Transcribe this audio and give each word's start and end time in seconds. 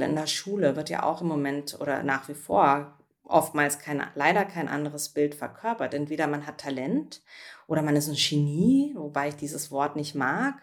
Beispiel 0.00 0.10
in 0.10 0.16
der 0.16 0.26
Schule 0.26 0.76
wird 0.76 0.90
ja 0.90 1.02
auch 1.02 1.20
im 1.20 1.28
Moment 1.28 1.78
oder 1.80 2.02
nach 2.02 2.28
wie 2.28 2.34
vor 2.34 2.96
oftmals 3.24 3.78
kein, 3.78 4.02
leider 4.14 4.44
kein 4.44 4.68
anderes 4.68 5.10
Bild 5.10 5.34
verkörpert. 5.34 5.94
Entweder 5.94 6.26
man 6.26 6.46
hat 6.46 6.58
Talent 6.58 7.22
oder 7.68 7.82
man 7.82 7.96
ist 7.96 8.08
ein 8.08 8.16
Genie, 8.16 8.94
wobei 8.96 9.28
ich 9.28 9.36
dieses 9.36 9.70
Wort 9.70 9.96
nicht 9.96 10.14
mag, 10.14 10.54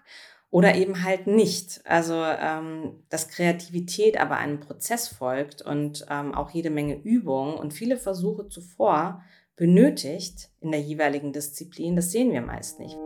oder 0.49 0.75
eben 0.75 1.03
halt 1.03 1.27
nicht. 1.27 1.81
Also, 1.85 2.15
ähm, 2.15 3.03
dass 3.09 3.29
Kreativität 3.29 4.19
aber 4.19 4.37
einem 4.37 4.59
Prozess 4.59 5.07
folgt 5.07 5.61
und 5.61 6.05
ähm, 6.09 6.33
auch 6.33 6.49
jede 6.51 6.69
Menge 6.69 6.95
Übung 6.95 7.57
und 7.57 7.73
viele 7.73 7.97
Versuche 7.97 8.49
zuvor 8.49 9.21
benötigt 9.55 10.49
in 10.61 10.71
der 10.71 10.81
jeweiligen 10.81 11.33
Disziplin, 11.33 11.95
das 11.95 12.11
sehen 12.11 12.31
wir 12.31 12.41
meist 12.41 12.79
nicht. 12.79 12.97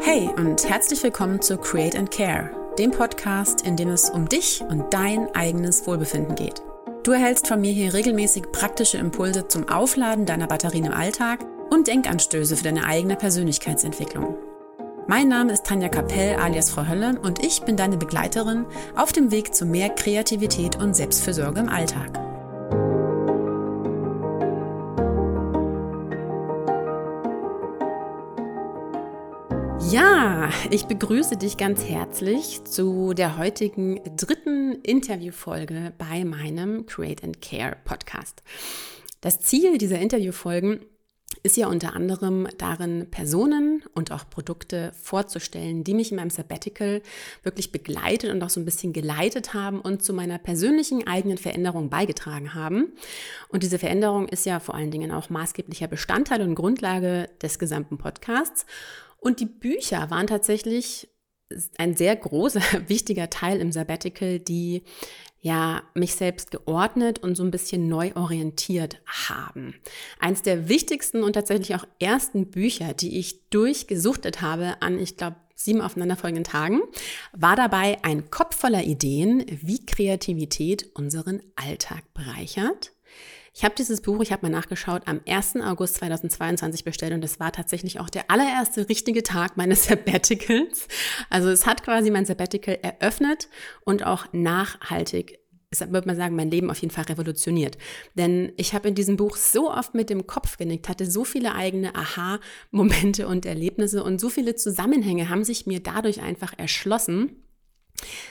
Hey 0.00 0.28
und 0.36 0.68
herzlich 0.68 1.02
willkommen 1.02 1.40
zu 1.40 1.56
Create 1.56 1.96
and 1.96 2.10
Care, 2.10 2.50
dem 2.78 2.90
Podcast, 2.90 3.62
in 3.62 3.76
dem 3.76 3.88
es 3.88 4.10
um 4.10 4.28
dich 4.28 4.62
und 4.68 4.92
dein 4.92 5.34
eigenes 5.34 5.86
Wohlbefinden 5.86 6.34
geht. 6.34 6.62
Du 7.04 7.12
erhältst 7.12 7.46
von 7.46 7.60
mir 7.60 7.72
hier 7.72 7.94
regelmäßig 7.94 8.50
praktische 8.50 8.98
Impulse 8.98 9.46
zum 9.46 9.68
Aufladen 9.68 10.26
deiner 10.26 10.46
Batterien 10.46 10.86
im 10.86 10.92
Alltag 10.92 11.44
und 11.70 11.86
Denkanstöße 11.86 12.56
für 12.56 12.64
deine 12.64 12.84
eigene 12.84 13.16
Persönlichkeitsentwicklung. 13.16 14.36
Mein 15.06 15.28
Name 15.28 15.52
ist 15.52 15.66
Tanja 15.66 15.88
Kapell 15.88 16.36
alias 16.36 16.70
Frau 16.70 16.88
Hölle 16.88 17.20
und 17.22 17.44
ich 17.44 17.62
bin 17.62 17.76
deine 17.76 17.98
Begleiterin 17.98 18.64
auf 18.96 19.12
dem 19.12 19.30
Weg 19.30 19.54
zu 19.54 19.66
mehr 19.66 19.90
Kreativität 19.90 20.76
und 20.76 20.96
Selbstfürsorge 20.96 21.60
im 21.60 21.68
Alltag. 21.68 22.33
Ja, 29.94 30.50
ich 30.72 30.86
begrüße 30.86 31.36
dich 31.36 31.56
ganz 31.56 31.84
herzlich 31.84 32.64
zu 32.64 33.14
der 33.14 33.38
heutigen 33.38 34.00
dritten 34.16 34.72
Interviewfolge 34.82 35.92
bei 35.96 36.24
meinem 36.24 36.84
Create 36.86 37.22
and 37.22 37.40
Care 37.40 37.76
Podcast. 37.84 38.42
Das 39.20 39.38
Ziel 39.38 39.78
dieser 39.78 40.00
Interviewfolgen 40.00 40.80
ist 41.44 41.56
ja 41.56 41.68
unter 41.68 41.94
anderem 41.94 42.48
darin, 42.58 43.08
Personen 43.08 43.84
und 43.94 44.10
auch 44.10 44.28
Produkte 44.28 44.90
vorzustellen, 45.00 45.84
die 45.84 45.94
mich 45.94 46.10
in 46.10 46.16
meinem 46.16 46.30
Sabbatical 46.30 47.00
wirklich 47.44 47.70
begleitet 47.70 48.32
und 48.32 48.42
auch 48.42 48.50
so 48.50 48.58
ein 48.58 48.64
bisschen 48.64 48.92
geleitet 48.92 49.54
haben 49.54 49.80
und 49.80 50.02
zu 50.02 50.12
meiner 50.12 50.38
persönlichen 50.38 51.06
eigenen 51.06 51.38
Veränderung 51.38 51.88
beigetragen 51.88 52.54
haben. 52.54 52.94
Und 53.48 53.62
diese 53.62 53.78
Veränderung 53.78 54.28
ist 54.28 54.44
ja 54.44 54.58
vor 54.58 54.74
allen 54.74 54.90
Dingen 54.90 55.12
auch 55.12 55.30
maßgeblicher 55.30 55.86
Bestandteil 55.86 56.42
und 56.42 56.56
Grundlage 56.56 57.28
des 57.40 57.60
gesamten 57.60 57.96
Podcasts. 57.96 58.66
Und 59.24 59.40
die 59.40 59.46
Bücher 59.46 60.10
waren 60.10 60.26
tatsächlich 60.26 61.08
ein 61.78 61.96
sehr 61.96 62.14
großer, 62.14 62.60
wichtiger 62.88 63.30
Teil 63.30 63.58
im 63.58 63.72
Sabbatical, 63.72 64.38
die 64.38 64.82
ja 65.40 65.82
mich 65.94 66.14
selbst 66.14 66.50
geordnet 66.50 67.20
und 67.20 67.34
so 67.34 67.42
ein 67.42 67.50
bisschen 67.50 67.88
neu 67.88 68.12
orientiert 68.14 69.00
haben. 69.06 69.74
Eins 70.18 70.42
der 70.42 70.68
wichtigsten 70.68 71.22
und 71.22 71.32
tatsächlich 71.32 71.74
auch 71.74 71.86
ersten 71.98 72.50
Bücher, 72.50 72.92
die 72.92 73.18
ich 73.18 73.48
durchgesuchtet 73.48 74.42
habe 74.42 74.80
an, 74.80 74.98
ich 74.98 75.16
glaube, 75.16 75.36
sieben 75.54 75.80
aufeinanderfolgenden 75.80 76.44
Tagen, 76.44 76.82
war 77.32 77.56
dabei 77.56 77.98
ein 78.04 78.30
Kopf 78.30 78.56
voller 78.56 78.84
Ideen, 78.84 79.44
wie 79.48 79.86
Kreativität 79.86 80.90
unseren 80.94 81.42
Alltag 81.56 82.04
bereichert. 82.12 82.93
Ich 83.56 83.64
habe 83.64 83.76
dieses 83.76 84.00
Buch, 84.00 84.20
ich 84.20 84.32
habe 84.32 84.42
mal 84.42 84.50
nachgeschaut, 84.50 85.02
am 85.06 85.20
1. 85.28 85.56
August 85.62 85.94
2022 85.98 86.82
bestellt 86.82 87.12
und 87.12 87.22
das 87.22 87.38
war 87.38 87.52
tatsächlich 87.52 88.00
auch 88.00 88.10
der 88.10 88.28
allererste 88.28 88.88
richtige 88.88 89.22
Tag 89.22 89.56
meines 89.56 89.84
Sabbaticals. 89.88 90.88
Also 91.30 91.50
es 91.50 91.64
hat 91.64 91.84
quasi 91.84 92.10
mein 92.10 92.26
Sabbatical 92.26 92.76
eröffnet 92.82 93.48
und 93.84 94.04
auch 94.04 94.26
nachhaltig 94.32 95.38
ich 95.70 95.80
würde 95.90 96.06
man 96.06 96.16
sagen, 96.16 96.36
mein 96.36 96.52
Leben 96.52 96.70
auf 96.70 96.78
jeden 96.78 96.94
Fall 96.94 97.04
revolutioniert. 97.04 97.78
Denn 98.14 98.52
ich 98.56 98.74
habe 98.74 98.86
in 98.86 98.94
diesem 98.94 99.16
Buch 99.16 99.36
so 99.36 99.72
oft 99.72 99.92
mit 99.92 100.08
dem 100.08 100.24
Kopf 100.28 100.56
genickt, 100.56 100.88
hatte 100.88 101.10
so 101.10 101.24
viele 101.24 101.56
eigene 101.56 101.96
Aha-Momente 101.96 103.26
und 103.26 103.44
Erlebnisse 103.44 104.04
und 104.04 104.20
so 104.20 104.28
viele 104.28 104.54
Zusammenhänge 104.54 105.30
haben 105.30 105.42
sich 105.42 105.66
mir 105.66 105.80
dadurch 105.80 106.22
einfach 106.22 106.52
erschlossen, 106.56 107.43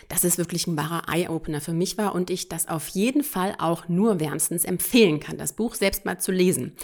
dass 0.10 0.24
es 0.24 0.38
wirklich 0.38 0.68
ein 0.68 0.78
wahrer 0.78 1.04
Eye-Opener 1.12 1.62
für 1.62 1.74
mich 1.74 1.98
war 1.98 2.14
und 2.14 2.30
ich 2.30 2.50
das 2.50 2.68
auf 2.68 2.88
jeden 2.90 3.24
Fall 3.24 3.56
auch 3.58 3.88
nur 3.88 4.20
wärmstens 4.20 4.66
empfehlen 4.66 5.20
kann, 5.20 5.38
das 5.38 5.54
Buch 5.54 5.76
selbst 5.76 6.06
mal 6.06 6.20
zu 6.20 6.32
lesen. 6.32 6.76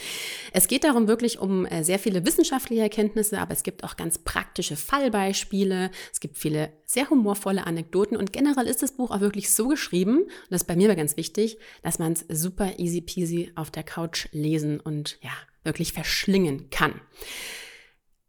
Es 0.54 0.68
geht 0.68 0.84
darum 0.84 1.08
wirklich 1.08 1.40
um 1.40 1.66
äh, 1.66 1.84
sehr 1.84 2.00
viele 2.00 2.26
wissenschaftliche 2.26 2.82
Erkenntnisse, 2.82 3.40
aber 3.40 3.54
es 3.54 3.64
gibt 3.64 3.84
auch 3.84 3.98
ganz 3.98 4.18
praktische 4.18 4.76
Fallbeispiele, 4.76 5.92
es 6.12 6.20
gibt 6.20 6.38
viele 6.38 6.72
sehr 6.86 7.10
humorvolle 7.10 7.66
Anekdoten 7.68 8.18
und 8.18 8.34
generell 8.34 8.68
ist 8.68 8.82
das 8.82 8.94
Buch 8.94 9.12
auch 9.12 9.20
wirklich 9.20 9.52
so 9.52 9.68
geschrieben, 9.68 10.24
und 10.24 10.52
das 10.52 10.62
ist 10.62 10.68
bei 10.68 10.76
mir 10.76 10.96
ganz 10.96 11.18
wichtig, 11.18 11.58
dass 11.84 12.00
man 12.00 12.14
es 12.14 12.26
super 12.30 12.80
easy 12.80 13.02
peasy 13.02 13.52
auf 13.56 13.72
der 13.72 13.84
Couch 13.84 14.28
lesen 14.32 14.80
und 14.80 15.20
ja, 15.22 15.32
wirklich 15.64 15.94
verschlingen 15.94 16.70
kann. 16.70 17.00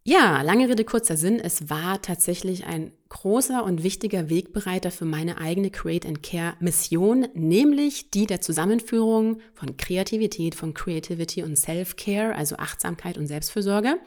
Ja, 0.03 0.41
lange 0.41 0.67
Rede, 0.67 0.85
kurzer 0.85 1.19
Sinn. 1.19 1.39
Es 1.39 1.69
war 1.69 2.01
tatsächlich 2.01 2.65
ein 2.65 2.93
großer 3.11 3.63
und 3.63 3.83
wichtiger 3.83 4.31
Wegbereiter 4.31 4.91
für 4.91 5.05
meine 5.05 5.37
eigene 5.39 5.71
Create 5.71 6.07
and 6.07 6.23
Care 6.23 6.55
Mission, 6.59 7.29
nämlich 7.35 8.11
die 8.11 8.27
der 8.27 8.41
Zusammenführung 8.41 9.41
von 9.53 9.77
Kreativität, 9.77 10.55
von 10.55 10.73
Creativity 10.73 11.43
und 11.43 11.57
Self-Care, 11.57 12.35
also 12.35 12.57
Achtsamkeit 12.57 13.19
und 13.19 13.27
Selbstfürsorge. 13.27 13.99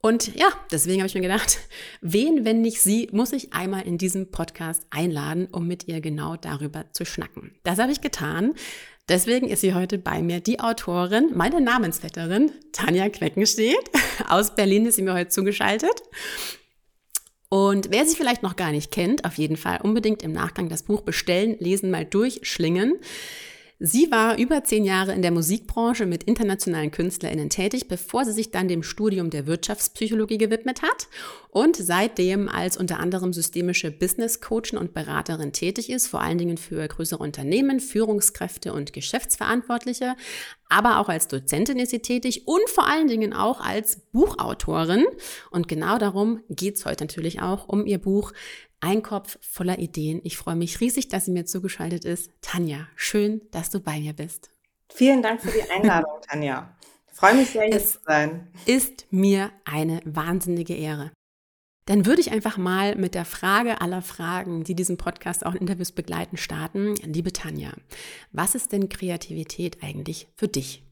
Und 0.00 0.36
ja, 0.36 0.46
deswegen 0.70 1.00
habe 1.00 1.08
ich 1.08 1.14
mir 1.14 1.22
gedacht, 1.22 1.58
wen, 2.00 2.44
wenn 2.44 2.60
nicht 2.62 2.80
sie, 2.80 3.08
muss 3.10 3.32
ich 3.32 3.52
einmal 3.52 3.82
in 3.82 3.98
diesem 3.98 4.30
Podcast 4.30 4.86
einladen, 4.90 5.48
um 5.50 5.66
mit 5.66 5.88
ihr 5.88 6.00
genau 6.00 6.36
darüber 6.36 6.84
zu 6.92 7.04
schnacken. 7.04 7.56
Das 7.64 7.80
habe 7.80 7.90
ich 7.90 8.00
getan. 8.00 8.54
Deswegen 9.08 9.48
ist 9.48 9.62
sie 9.62 9.72
heute 9.72 9.96
bei 9.96 10.20
mir 10.20 10.40
die 10.40 10.60
Autorin, 10.60 11.30
meine 11.34 11.62
Namensvetterin, 11.62 12.52
Tanja 12.72 13.08
Queckenstedt. 13.08 13.90
Aus 14.28 14.54
Berlin 14.54 14.84
ist 14.84 14.96
sie 14.96 15.02
mir 15.02 15.14
heute 15.14 15.30
zugeschaltet. 15.30 16.02
Und 17.48 17.90
wer 17.90 18.04
sie 18.04 18.16
vielleicht 18.16 18.42
noch 18.42 18.56
gar 18.56 18.70
nicht 18.70 18.90
kennt, 18.90 19.24
auf 19.24 19.38
jeden 19.38 19.56
Fall 19.56 19.80
unbedingt 19.82 20.22
im 20.22 20.32
Nachgang 20.32 20.68
das 20.68 20.82
Buch 20.82 21.00
bestellen, 21.00 21.56
lesen, 21.58 21.90
mal 21.90 22.04
durchschlingen. 22.04 22.98
Sie 23.80 24.10
war 24.10 24.36
über 24.38 24.64
zehn 24.64 24.84
Jahre 24.84 25.12
in 25.12 25.22
der 25.22 25.30
Musikbranche 25.30 26.04
mit 26.04 26.24
internationalen 26.24 26.90
KünstlerInnen 26.90 27.48
tätig, 27.48 27.86
bevor 27.86 28.24
sie 28.24 28.32
sich 28.32 28.50
dann 28.50 28.66
dem 28.66 28.82
Studium 28.82 29.30
der 29.30 29.46
Wirtschaftspsychologie 29.46 30.36
gewidmet 30.36 30.82
hat 30.82 31.06
und 31.50 31.76
seitdem 31.76 32.48
als 32.48 32.76
unter 32.76 32.98
anderem 32.98 33.32
systemische 33.32 33.92
Business 33.92 34.40
Coachin 34.40 34.78
und 34.78 34.94
Beraterin 34.94 35.52
tätig 35.52 35.90
ist, 35.90 36.08
vor 36.08 36.20
allen 36.20 36.38
Dingen 36.38 36.56
für 36.56 36.88
größere 36.88 37.22
Unternehmen, 37.22 37.78
Führungskräfte 37.78 38.72
und 38.72 38.92
Geschäftsverantwortliche, 38.92 40.16
aber 40.68 40.98
auch 40.98 41.08
als 41.08 41.28
Dozentin 41.28 41.78
ist 41.78 41.90
sie 41.90 42.00
tätig 42.00 42.46
und 42.46 42.68
vor 42.68 42.86
allen 42.86 43.08
Dingen 43.08 43.32
auch 43.32 43.60
als 43.60 44.00
Buchautorin. 44.12 45.06
Und 45.50 45.68
genau 45.68 45.98
darum 45.98 46.40
geht's 46.50 46.84
heute 46.84 47.04
natürlich 47.04 47.40
auch 47.40 47.68
um 47.68 47.86
ihr 47.86 47.98
Buch 47.98 48.32
ein 48.80 49.02
Kopf 49.02 49.38
voller 49.40 49.78
Ideen. 49.78 50.20
Ich 50.24 50.36
freue 50.36 50.56
mich 50.56 50.80
riesig, 50.80 51.08
dass 51.08 51.24
sie 51.24 51.32
mir 51.32 51.44
zugeschaltet 51.44 52.04
ist. 52.04 52.30
Tanja, 52.40 52.88
schön, 52.96 53.42
dass 53.50 53.70
du 53.70 53.80
bei 53.80 54.00
mir 54.00 54.12
bist. 54.12 54.50
Vielen 54.92 55.22
Dank 55.22 55.40
für 55.40 55.50
die 55.50 55.70
Einladung, 55.70 56.20
Tanja. 56.28 56.76
Ich 57.10 57.18
freue 57.18 57.34
mich 57.34 57.50
sehr, 57.50 57.64
hier 57.64 57.84
zu 57.84 57.98
sein. 58.06 58.48
Ist 58.66 59.06
mir 59.10 59.50
eine 59.64 60.00
wahnsinnige 60.04 60.74
Ehre. 60.74 61.10
Dann 61.86 62.04
würde 62.04 62.20
ich 62.20 62.30
einfach 62.32 62.58
mal 62.58 62.96
mit 62.96 63.14
der 63.14 63.24
Frage 63.24 63.80
aller 63.80 64.02
Fragen, 64.02 64.62
die 64.62 64.74
diesen 64.74 64.98
Podcast 64.98 65.44
auch 65.46 65.54
in 65.54 65.62
Interviews 65.62 65.92
begleiten, 65.92 66.36
starten. 66.36 66.94
Liebe 66.96 67.32
Tanja, 67.32 67.72
was 68.30 68.54
ist 68.54 68.72
denn 68.72 68.90
Kreativität 68.90 69.82
eigentlich 69.82 70.28
für 70.36 70.48
dich? 70.48 70.87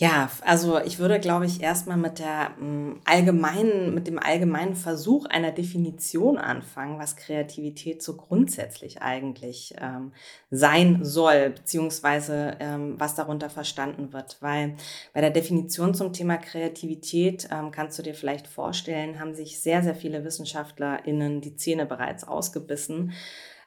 Ja, 0.00 0.30
also 0.46 0.80
ich 0.80 0.98
würde, 0.98 1.20
glaube 1.20 1.44
ich, 1.44 1.62
erstmal 1.62 1.98
mit 1.98 2.20
der 2.20 2.52
mm, 2.58 3.02
allgemeinen, 3.04 3.92
mit 3.92 4.06
dem 4.06 4.18
allgemeinen 4.18 4.74
Versuch 4.74 5.26
einer 5.26 5.52
Definition 5.52 6.38
anfangen, 6.38 6.98
was 6.98 7.16
Kreativität 7.16 8.02
so 8.02 8.16
grundsätzlich 8.16 9.02
eigentlich 9.02 9.74
ähm, 9.78 10.12
sein 10.50 11.00
soll, 11.04 11.50
beziehungsweise 11.50 12.56
ähm, 12.60 12.94
was 12.98 13.14
darunter 13.14 13.50
verstanden 13.50 14.14
wird. 14.14 14.38
Weil 14.40 14.74
bei 15.12 15.20
der 15.20 15.28
Definition 15.28 15.92
zum 15.92 16.14
Thema 16.14 16.38
Kreativität 16.38 17.50
ähm, 17.52 17.70
kannst 17.70 17.98
du 17.98 18.02
dir 18.02 18.14
vielleicht 18.14 18.46
vorstellen, 18.46 19.20
haben 19.20 19.34
sich 19.34 19.60
sehr, 19.60 19.82
sehr 19.82 19.94
viele 19.94 20.24
WissenschaftlerInnen 20.24 21.42
die 21.42 21.56
Zähne 21.56 21.84
bereits 21.84 22.24
ausgebissen 22.26 23.12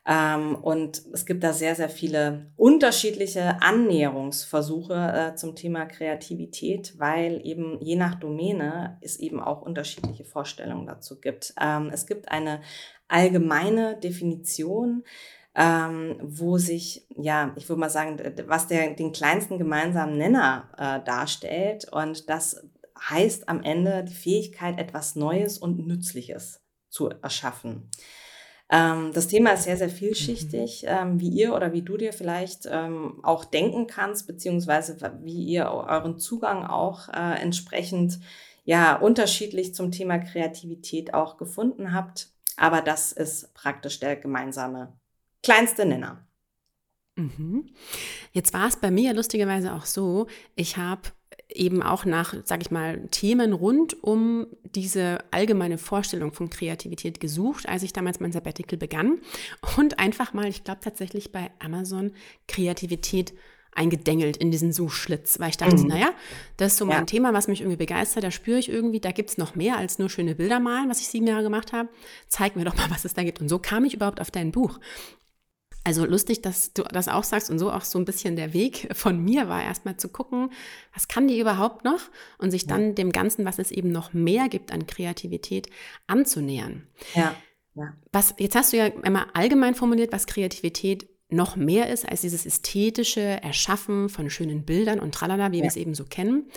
ähm, 0.06 0.56
und 0.56 1.02
es 1.14 1.26
gibt 1.26 1.44
da 1.44 1.54
sehr, 1.54 1.76
sehr 1.76 1.90
viele 1.90 2.52
unterschiedliche 2.58 3.62
Annäherungsversuche 3.62 4.94
äh, 4.94 5.36
zum 5.36 5.56
Thema 5.56 5.86
Kreativität, 5.86 7.00
weil 7.00 7.40
eben 7.46 7.80
je 7.82 7.96
nach 7.96 8.16
Domäne 8.16 8.98
es 9.02 9.18
eben 9.18 9.40
auch 9.40 9.62
unterschiedliche 9.62 10.26
Vorstellungen 10.26 10.86
dazu 10.88 11.22
gibt. 11.22 11.54
Ähm, 11.60 11.90
es 11.94 12.06
gibt 12.06 12.30
eine 12.30 12.62
allgemeine 13.08 13.98
Definition, 13.98 15.04
ähm, 15.56 16.18
wo 16.22 16.58
sich, 16.58 17.08
ja, 17.16 17.54
ich 17.56 17.70
würde 17.70 17.80
mal 17.80 17.90
sagen, 17.90 18.20
was 18.48 18.68
der, 18.68 18.96
den 18.96 19.14
kleinsten 19.14 19.58
gemeinsamen 19.58 20.18
Nenner 20.18 20.70
äh, 20.78 21.06
darstellt. 21.06 21.88
Und 21.90 22.30
das 22.30 22.68
heißt 23.10 23.48
am 23.48 23.64
Ende 23.64 24.04
die 24.04 24.14
Fähigkeit, 24.16 24.80
etwas 24.80 25.16
Neues 25.16 25.58
und 25.58 25.88
Nützliches 25.88 26.62
zu 26.90 27.10
erschaffen. 27.10 27.90
Ähm, 28.74 29.12
das 29.14 29.28
Thema 29.28 29.52
ist 29.52 29.66
sehr, 29.66 29.78
sehr 29.78 29.90
vielschichtig, 29.90 30.86
ähm, 30.88 31.20
wie 31.20 31.30
ihr 31.30 31.54
oder 31.54 31.74
wie 31.74 31.84
du 31.84 31.96
dir 31.96 32.12
vielleicht 32.12 32.68
ähm, 32.68 33.24
auch 33.24 33.46
denken 33.46 33.86
kannst, 33.86 34.26
beziehungsweise 34.26 34.98
wie 35.22 35.44
ihr 35.44 35.68
euren 35.68 36.18
Zugang 36.18 36.66
auch 36.66 37.08
äh, 37.10 37.40
entsprechend 37.40 38.20
ja 38.66 38.96
unterschiedlich 38.96 39.76
zum 39.76 39.92
Thema 39.92 40.18
Kreativität 40.18 41.14
auch 41.14 41.38
gefunden 41.38 41.94
habt. 41.94 42.32
Aber 42.58 42.82
das 42.82 43.12
ist 43.12 43.54
praktisch 43.54 44.00
der 44.00 44.16
gemeinsame 44.16 44.92
kleinste 45.44 45.86
Nenner. 45.86 46.26
Mhm. 47.16 47.70
Jetzt 48.32 48.56
war 48.56 48.68
es 48.68 48.78
bei 48.78 48.90
mir 48.90 49.14
lustigerweise 49.14 49.74
auch 49.74 49.86
so, 49.86 50.26
ich 50.56 50.78
habe 50.78 51.10
eben 51.50 51.84
auch 51.84 52.06
nach, 52.06 52.34
sage 52.46 52.64
ich 52.64 52.72
mal, 52.72 53.08
Themen 53.12 53.54
rund 53.54 54.02
um 54.04 54.48
diese 54.64 55.20
allgemeine 55.32 55.78
Vorstellung 55.78 56.34
von 56.34 56.50
Kreativität 56.50 57.20
gesucht, 57.20 57.68
als 57.68 57.84
ich 57.84 57.94
damals 57.94 58.20
mein 58.20 58.32
Sabbatical 58.32 58.78
begann 58.78 59.20
und 59.78 60.00
einfach 60.00 60.34
mal, 60.34 60.48
ich 60.48 60.64
glaube 60.64 60.82
tatsächlich 60.82 61.32
bei 61.32 61.52
Amazon 61.60 62.12
Kreativität 62.48 63.34
eingedengelt 63.76 64.38
in 64.38 64.52
diesen 64.52 64.72
Suchschlitz, 64.72 65.40
weil 65.40 65.50
ich 65.50 65.58
dachte, 65.58 65.78
mhm. 65.78 65.88
naja, 65.88 66.12
das 66.58 66.74
ist 66.74 66.78
so 66.78 66.86
mein 66.86 67.00
ja. 67.00 67.06
Thema, 67.06 67.34
was 67.34 67.48
mich 67.48 67.62
irgendwie 67.62 67.78
begeistert, 67.78 68.24
da 68.24 68.32
spüre 68.32 68.60
ich 68.60 68.70
irgendwie, 68.70 69.00
da 69.00 69.12
gibt 69.12 69.32
es 69.32 69.38
noch 69.38 69.56
mehr 69.56 69.78
als 69.78 70.00
nur 70.00 70.10
schöne 70.10 70.36
Bilder 70.36 70.60
malen, 70.60 70.90
was 70.90 71.00
ich 71.00 71.08
sieben 71.08 71.28
Jahre 71.28 71.44
gemacht 71.44 71.74
habe. 71.74 71.90
Zeig 72.28 72.56
mir 72.56 72.66
doch 72.66 72.76
mal, 72.76 72.90
was 72.90 73.06
es 73.06 73.14
da 73.14 73.24
gibt. 73.24 73.42
Und 73.42 73.50
so 73.50 73.60
kam 73.60 73.86
ich 73.86 73.96
überhaupt 73.96 74.22
auf 74.22 74.32
dein 74.32 74.52
Buch. 74.52 74.80
Also 75.86 76.06
lustig, 76.06 76.42
dass 76.42 76.74
du 76.74 76.84
das 76.84 77.10
auch 77.10 77.26
sagst 77.26 77.50
und 77.50 77.60
so 77.60 77.72
auch 77.72 77.84
so 77.84 78.00
ein 78.00 78.06
bisschen 78.06 78.36
der 78.36 78.54
Weg 78.54 78.90
von 78.94 79.22
mir 79.22 79.50
war, 79.50 79.64
erstmal 79.64 79.98
zu 79.98 80.08
gucken, 80.08 80.50
was 80.94 81.08
kann 81.08 81.28
die 81.28 81.40
überhaupt 81.40 81.84
noch 81.84 82.00
und 82.38 82.52
sich 82.52 82.68
dann 82.68 82.96
dem 82.96 83.12
Ganzen, 83.12 83.44
was 83.44 83.60
es 83.60 83.72
eben 83.72 83.92
noch 83.92 84.14
mehr 84.14 84.48
gibt 84.48 84.72
an 84.72 84.88
Kreativität, 84.88 85.68
anzunähern. 86.08 86.88
Ja. 87.16 87.36
ja. 87.76 87.94
Was, 88.14 88.36
jetzt 88.38 88.56
hast 88.56 88.72
du 88.72 88.78
ja 88.78 88.88
immer 88.88 89.28
allgemein 89.34 89.76
formuliert, 89.76 90.14
was 90.14 90.26
Kreativität 90.26 91.10
noch 91.34 91.56
mehr 91.56 91.90
ist 91.90 92.08
als 92.08 92.22
dieses 92.22 92.46
ästhetische 92.46 93.22
Erschaffen 93.22 94.10
von 94.10 94.30
schönen 94.30 94.66
Bildern 94.66 95.00
und 95.00 95.14
tralala, 95.14 95.52
wie 95.52 95.58
ja. 95.58 95.64
wir 95.64 95.68
es 95.68 95.76
eben 95.76 95.96
so 95.96 96.06
kennen. 96.06 96.50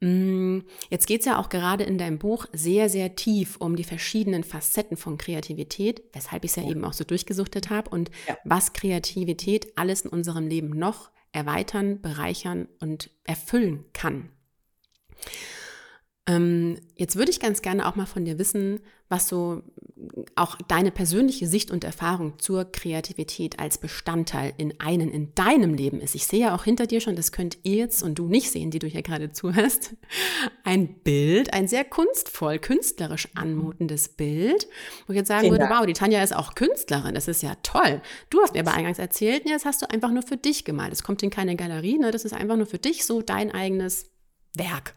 Mm, 0.00 0.60
jetzt 0.90 1.06
geht 1.06 1.20
es 1.20 1.26
ja 1.26 1.38
auch 1.38 1.48
gerade 1.48 1.84
in 1.84 1.98
deinem 1.98 2.18
Buch 2.18 2.46
sehr, 2.52 2.88
sehr 2.88 3.16
tief 3.16 3.56
um 3.58 3.76
die 3.76 3.84
verschiedenen 3.84 4.44
Facetten 4.44 4.96
von 4.96 5.18
Kreativität, 5.18 6.02
weshalb 6.12 6.44
ich 6.44 6.50
es 6.50 6.56
ja, 6.56 6.62
ja, 6.62 6.70
eben 6.70 6.84
auch 6.84 6.92
so 6.92 7.04
durchgesuchtet 7.04 7.70
habe 7.70 7.90
und 7.90 8.10
ja. 8.28 8.36
was 8.44 8.72
Kreativität 8.72 9.76
alles 9.76 10.02
in 10.02 10.10
unserem 10.10 10.46
Leben 10.46 10.70
noch 10.70 11.10
erweitern, 11.32 12.00
bereichern 12.00 12.68
und 12.80 13.10
erfüllen 13.24 13.84
kann. 13.92 14.30
Ähm, 16.26 16.78
jetzt 16.94 17.16
würde 17.16 17.30
ich 17.30 17.40
ganz 17.40 17.60
gerne 17.60 17.86
auch 17.86 17.96
mal 17.96 18.06
von 18.06 18.24
dir 18.24 18.38
wissen, 18.38 18.80
was 19.14 19.28
so 19.28 19.62
auch 20.34 20.56
deine 20.68 20.90
persönliche 20.90 21.46
Sicht 21.46 21.70
und 21.70 21.84
Erfahrung 21.84 22.38
zur 22.38 22.64
Kreativität 22.64 23.60
als 23.60 23.78
Bestandteil 23.78 24.52
in 24.56 24.78
einen 24.80 25.10
in 25.10 25.34
deinem 25.34 25.72
Leben 25.72 26.00
ist. 26.00 26.16
Ich 26.16 26.26
sehe 26.26 26.40
ja 26.40 26.54
auch 26.54 26.64
hinter 26.64 26.86
dir 26.86 27.00
schon, 27.00 27.14
das 27.14 27.30
könnt 27.30 27.58
ihr 27.62 27.76
jetzt 27.76 28.02
und 28.02 28.16
du 28.16 28.26
nicht 28.26 28.50
sehen, 28.50 28.70
die 28.70 28.80
du 28.80 28.88
hier 28.88 29.02
gerade 29.02 29.30
zuhörst, 29.32 29.94
ein 30.64 30.94
Bild, 31.02 31.54
ein 31.54 31.68
sehr 31.68 31.84
kunstvoll, 31.84 32.58
künstlerisch 32.58 33.28
anmutendes 33.34 34.08
Bild, 34.08 34.66
wo 35.06 35.12
ich 35.12 35.18
jetzt 35.18 35.28
sagen 35.28 35.50
würde, 35.50 35.68
wow, 35.70 35.86
die 35.86 35.92
Tanja 35.92 36.22
ist 36.22 36.34
auch 36.34 36.54
Künstlerin, 36.54 37.14
das 37.14 37.28
ist 37.28 37.42
ja 37.42 37.54
toll. 37.62 38.02
Du 38.30 38.42
hast 38.42 38.54
mir 38.54 38.60
aber 38.60 38.74
eingangs 38.74 38.98
erzählt, 38.98 39.46
ja, 39.46 39.54
das 39.54 39.64
hast 39.64 39.80
du 39.80 39.90
einfach 39.90 40.10
nur 40.10 40.22
für 40.22 40.36
dich 40.36 40.64
gemalt. 40.64 40.92
Es 40.92 41.04
kommt 41.04 41.22
in 41.22 41.30
keine 41.30 41.54
Galerie, 41.54 41.98
ne? 41.98 42.10
das 42.10 42.24
ist 42.24 42.34
einfach 42.34 42.56
nur 42.56 42.66
für 42.66 42.78
dich 42.78 43.06
so 43.06 43.22
dein 43.22 43.52
eigenes 43.52 44.10
Werk. 44.56 44.94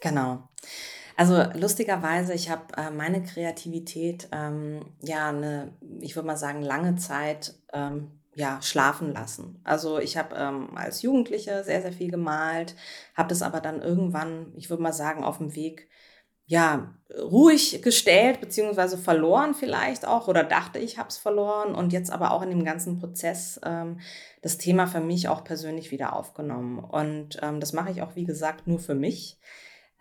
Genau. 0.00 0.48
Also 1.16 1.42
lustigerweise, 1.54 2.32
ich 2.34 2.50
habe 2.50 2.74
äh, 2.76 2.90
meine 2.90 3.22
Kreativität 3.22 4.28
ähm, 4.32 4.80
ja 5.02 5.28
eine, 5.28 5.72
ich 6.00 6.16
würde 6.16 6.26
mal 6.26 6.36
sagen, 6.36 6.62
lange 6.62 6.96
Zeit 6.96 7.54
ähm, 7.72 8.12
ja 8.34 8.60
schlafen 8.62 9.12
lassen. 9.12 9.60
Also 9.64 9.98
ich 9.98 10.16
habe 10.16 10.34
ähm, 10.36 10.76
als 10.76 11.02
Jugendliche 11.02 11.64
sehr, 11.64 11.82
sehr 11.82 11.92
viel 11.92 12.10
gemalt, 12.10 12.74
habe 13.14 13.28
das 13.28 13.42
aber 13.42 13.60
dann 13.60 13.82
irgendwann, 13.82 14.52
ich 14.56 14.70
würde 14.70 14.82
mal 14.82 14.92
sagen, 14.92 15.22
auf 15.24 15.38
dem 15.38 15.54
Weg 15.54 15.88
ja, 16.46 16.92
ruhig 17.18 17.80
gestellt, 17.82 18.40
beziehungsweise 18.40 18.98
verloren 18.98 19.54
vielleicht 19.54 20.06
auch 20.06 20.28
oder 20.28 20.44
dachte, 20.44 20.78
ich 20.78 20.98
habe 20.98 21.08
es 21.08 21.16
verloren 21.16 21.74
und 21.74 21.92
jetzt 21.92 22.10
aber 22.10 22.32
auch 22.32 22.42
in 22.42 22.50
dem 22.50 22.64
ganzen 22.64 22.98
Prozess 22.98 23.60
ähm, 23.64 24.00
das 24.42 24.58
Thema 24.58 24.86
für 24.86 25.00
mich 25.00 25.28
auch 25.28 25.44
persönlich 25.44 25.90
wieder 25.92 26.14
aufgenommen. 26.14 26.78
Und 26.78 27.38
ähm, 27.42 27.60
das 27.60 27.72
mache 27.72 27.90
ich 27.90 28.02
auch, 28.02 28.16
wie 28.16 28.24
gesagt, 28.24 28.66
nur 28.66 28.80
für 28.80 28.94
mich. 28.94 29.38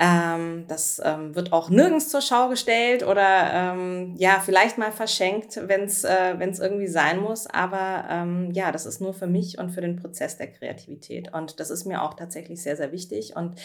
Ähm, 0.03 0.65
das 0.67 0.99
ähm, 1.05 1.35
wird 1.35 1.53
auch 1.53 1.69
nirgends 1.69 2.09
zur 2.09 2.21
Schau 2.21 2.49
gestellt 2.49 3.05
oder 3.05 3.53
ähm, 3.53 4.15
ja, 4.17 4.41
vielleicht 4.43 4.79
mal 4.79 4.91
verschenkt, 4.91 5.59
wenn 5.67 5.83
es 5.83 6.03
äh, 6.03 6.33
wenn's 6.37 6.57
irgendwie 6.57 6.87
sein 6.87 7.19
muss. 7.19 7.45
Aber 7.45 8.05
ähm, 8.09 8.49
ja, 8.51 8.71
das 8.71 8.87
ist 8.87 8.99
nur 8.99 9.13
für 9.13 9.27
mich 9.27 9.59
und 9.59 9.69
für 9.69 9.81
den 9.81 9.97
Prozess 9.97 10.37
der 10.37 10.51
Kreativität. 10.51 11.31
Und 11.35 11.59
das 11.59 11.69
ist 11.69 11.85
mir 11.85 12.01
auch 12.01 12.15
tatsächlich 12.15 12.63
sehr, 12.63 12.75
sehr 12.75 12.91
wichtig. 12.91 13.35
Und 13.35 13.61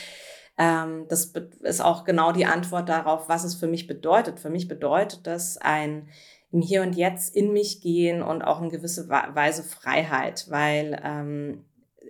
ähm, 0.59 1.07
das 1.09 1.33
ist 1.63 1.81
auch 1.81 2.05
genau 2.05 2.33
die 2.33 2.45
Antwort 2.45 2.91
darauf, 2.91 3.31
was 3.31 3.45
es 3.45 3.55
für 3.55 3.67
mich 3.67 3.87
bedeutet. 3.87 4.39
Für 4.39 4.51
mich 4.51 4.69
bedeutet 4.69 5.27
das 5.27 5.57
ein 5.57 6.11
im 6.53 6.61
Hier 6.61 6.83
und 6.83 6.97
Jetzt 6.97 7.35
in 7.35 7.55
mich 7.55 7.81
gehen 7.81 8.23
und 8.23 8.43
auch 8.43 8.61
in 8.61 8.69
gewisse 8.69 9.09
Weise 9.09 9.63
Freiheit, 9.63 10.45
weil 10.51 11.01
ähm, 11.03 11.65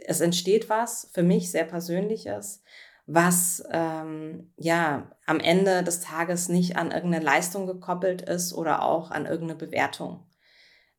es 0.04 0.20
entsteht 0.20 0.68
was 0.68 1.10
für 1.12 1.22
mich 1.22 1.52
sehr 1.52 1.64
Persönliches 1.64 2.64
was 3.06 3.62
ähm, 3.70 4.52
ja 4.56 5.10
am 5.26 5.40
Ende 5.40 5.84
des 5.84 6.00
Tages 6.00 6.48
nicht 6.48 6.76
an 6.76 6.90
irgendeine 6.90 7.24
Leistung 7.24 7.66
gekoppelt 7.66 8.22
ist 8.22 8.52
oder 8.52 8.82
auch 8.82 9.10
an 9.10 9.26
irgendeine 9.26 9.58
Bewertung. 9.58 10.26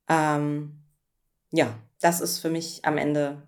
Ähm, 0.08 0.84
ja, 1.52 1.76
das 2.00 2.22
ist 2.22 2.40
für 2.40 2.50
mich 2.50 2.86
am 2.86 2.98
Ende 2.98 3.44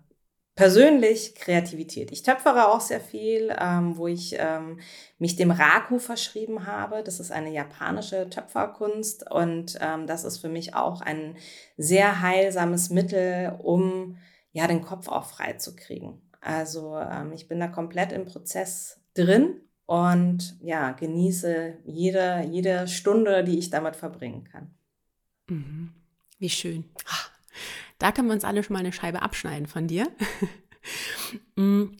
persönlich 0.56 1.34
Kreativität. 1.36 2.12
Ich 2.12 2.22
töpfere 2.22 2.68
auch 2.68 2.82
sehr 2.82 3.00
viel, 3.00 3.54
ähm, 3.58 3.96
wo 3.96 4.06
ich 4.08 4.36
ähm, 4.38 4.80
mich 5.18 5.36
dem 5.36 5.50
Raku 5.50 5.98
verschrieben 5.98 6.66
habe. 6.66 7.02
Das 7.02 7.18
ist 7.18 7.32
eine 7.32 7.50
japanische 7.50 8.28
Töpferkunst 8.28 9.30
und 9.30 9.78
ähm, 9.80 10.06
das 10.06 10.24
ist 10.24 10.36
für 10.36 10.50
mich 10.50 10.74
auch 10.74 11.00
ein 11.00 11.36
sehr 11.78 12.20
heilsames 12.20 12.90
Mittel, 12.90 13.56
um 13.62 14.18
ja 14.52 14.66
den 14.66 14.82
Kopf 14.82 15.08
auch 15.08 15.24
frei 15.24 15.54
zu 15.54 15.74
kriegen. 15.76 16.20
Also 16.40 16.96
ähm, 16.96 17.32
ich 17.32 17.48
bin 17.48 17.60
da 17.60 17.68
komplett 17.68 18.12
im 18.12 18.24
Prozess 18.24 19.00
drin 19.14 19.60
und 19.86 20.56
ja, 20.60 20.92
genieße 20.92 21.78
jede, 21.84 22.46
jede 22.50 22.88
Stunde, 22.88 23.44
die 23.44 23.58
ich 23.58 23.70
damit 23.70 23.96
verbringen 23.96 24.44
kann. 24.44 24.74
Mhm. 25.48 25.92
Wie 26.38 26.50
schön. 26.50 26.84
Da 27.98 28.12
können 28.12 28.28
wir 28.28 28.34
uns 28.34 28.44
alle 28.44 28.62
schon 28.62 28.74
mal 28.74 28.80
eine 28.80 28.92
Scheibe 28.92 29.22
abschneiden 29.22 29.66
von 29.66 29.86
dir. 29.86 30.06
Mm, 31.56 31.96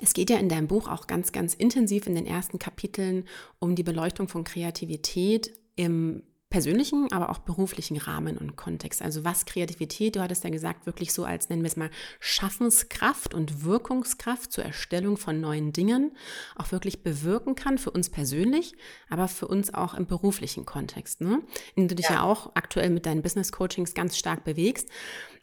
es 0.00 0.12
geht 0.12 0.28
ja 0.28 0.38
in 0.38 0.48
deinem 0.48 0.66
Buch 0.66 0.88
auch 0.88 1.06
ganz, 1.06 1.30
ganz 1.30 1.54
intensiv 1.54 2.08
in 2.08 2.16
den 2.16 2.26
ersten 2.26 2.58
Kapiteln 2.58 3.24
um 3.60 3.76
die 3.76 3.84
Beleuchtung 3.84 4.26
von 4.26 4.42
Kreativität 4.42 5.52
im 5.76 6.24
persönlichen, 6.54 7.10
aber 7.10 7.30
auch 7.30 7.38
beruflichen 7.38 7.96
Rahmen 7.96 8.38
und 8.38 8.54
Kontext. 8.54 9.02
Also 9.02 9.24
was 9.24 9.44
Kreativität, 9.44 10.14
du 10.14 10.20
hattest 10.20 10.44
ja 10.44 10.50
gesagt, 10.50 10.86
wirklich 10.86 11.12
so 11.12 11.24
als, 11.24 11.48
nennen 11.48 11.62
wir 11.62 11.66
es 11.66 11.76
mal, 11.76 11.90
Schaffenskraft 12.20 13.34
und 13.34 13.64
Wirkungskraft 13.64 14.52
zur 14.52 14.62
Erstellung 14.62 15.16
von 15.16 15.40
neuen 15.40 15.72
Dingen 15.72 16.12
auch 16.54 16.70
wirklich 16.70 17.02
bewirken 17.02 17.56
kann, 17.56 17.76
für 17.76 17.90
uns 17.90 18.08
persönlich, 18.08 18.76
aber 19.08 19.26
für 19.26 19.48
uns 19.48 19.74
auch 19.74 19.94
im 19.94 20.06
beruflichen 20.06 20.64
Kontext, 20.64 21.20
ne? 21.20 21.42
in 21.74 21.82
dem 21.82 21.88
du 21.88 21.96
dich 21.96 22.06
ja. 22.06 22.14
ja 22.14 22.22
auch 22.22 22.52
aktuell 22.54 22.90
mit 22.90 23.04
deinen 23.04 23.22
Business 23.22 23.50
Coachings 23.50 23.92
ganz 23.92 24.16
stark 24.16 24.44
bewegst. 24.44 24.88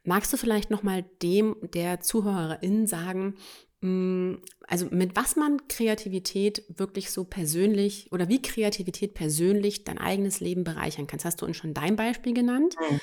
Magst 0.06 0.32
du 0.32 0.38
vielleicht 0.38 0.72
nochmal 0.72 1.04
dem 1.22 1.58
der 1.74 2.00
Zuhörerin 2.00 2.88
sagen, 2.88 3.36
also 3.82 4.86
mit 4.92 5.16
was 5.16 5.36
man 5.36 5.68
Kreativität 5.68 6.64
wirklich 6.68 7.10
so 7.10 7.24
persönlich 7.24 8.12
oder 8.12 8.30
wie 8.30 8.42
Kreativität 8.42 9.16
persönlich 9.16 9.84
dein 9.84 9.98
eigenes 9.98 10.40
Leben 10.40 10.64
bereichern 10.64 11.08
kann. 11.08 11.18
Das 11.18 11.26
hast 11.26 11.42
du 11.42 11.48
uns 11.48 11.58
schon 11.58 11.74
dein 11.74 11.96
Beispiel 11.96 12.34
genannt. 12.34 12.76
Mhm. 12.80 13.00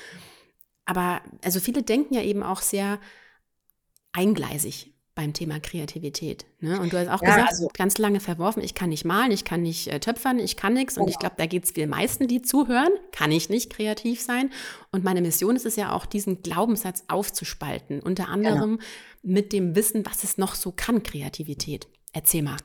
Aber 0.85 1.21
also 1.43 1.59
viele 1.59 1.83
denken 1.83 2.13
ja 2.13 2.21
eben 2.21 2.43
auch 2.43 2.61
sehr 2.61 2.99
eingleisig 4.13 4.93
beim 5.19 5.33
Thema 5.33 5.59
Kreativität. 5.59 6.45
Ne? 6.61 6.79
Und 6.79 6.93
du 6.93 6.97
hast 6.97 7.09
auch 7.09 7.21
ja, 7.21 7.35
gesagt, 7.35 7.49
also, 7.49 7.69
ganz 7.73 7.97
lange 7.97 8.21
verworfen, 8.21 8.63
ich 8.63 8.73
kann 8.73 8.87
nicht 8.87 9.03
malen, 9.03 9.33
ich 9.33 9.43
kann 9.43 9.61
nicht 9.61 9.89
äh, 9.89 9.99
töpfern, 9.99 10.39
ich 10.39 10.55
kann 10.55 10.73
nichts. 10.73 10.95
Und 10.95 11.07
genau. 11.07 11.11
ich 11.11 11.19
glaube, 11.19 11.35
da 11.37 11.45
geht 11.45 11.65
es 11.65 11.73
den 11.73 11.89
meisten, 11.89 12.29
die 12.29 12.41
zuhören, 12.41 12.93
kann 13.11 13.29
ich 13.29 13.49
nicht 13.49 13.69
kreativ 13.69 14.21
sein. 14.21 14.49
Und 14.93 15.03
meine 15.03 15.21
Mission 15.21 15.57
ist 15.57 15.65
es 15.65 15.75
ja 15.75 15.91
auch, 15.91 16.05
diesen 16.05 16.41
Glaubenssatz 16.41 17.03
aufzuspalten. 17.09 17.99
Unter 17.99 18.29
anderem 18.29 18.77
genau. 18.77 18.89
mit 19.23 19.51
dem 19.51 19.75
Wissen, 19.75 20.05
was 20.05 20.23
es 20.23 20.37
noch 20.37 20.55
so 20.55 20.71
kann, 20.71 21.03
Kreativität. 21.03 21.89
Erzähl 22.13 22.41
mal. 22.41 22.55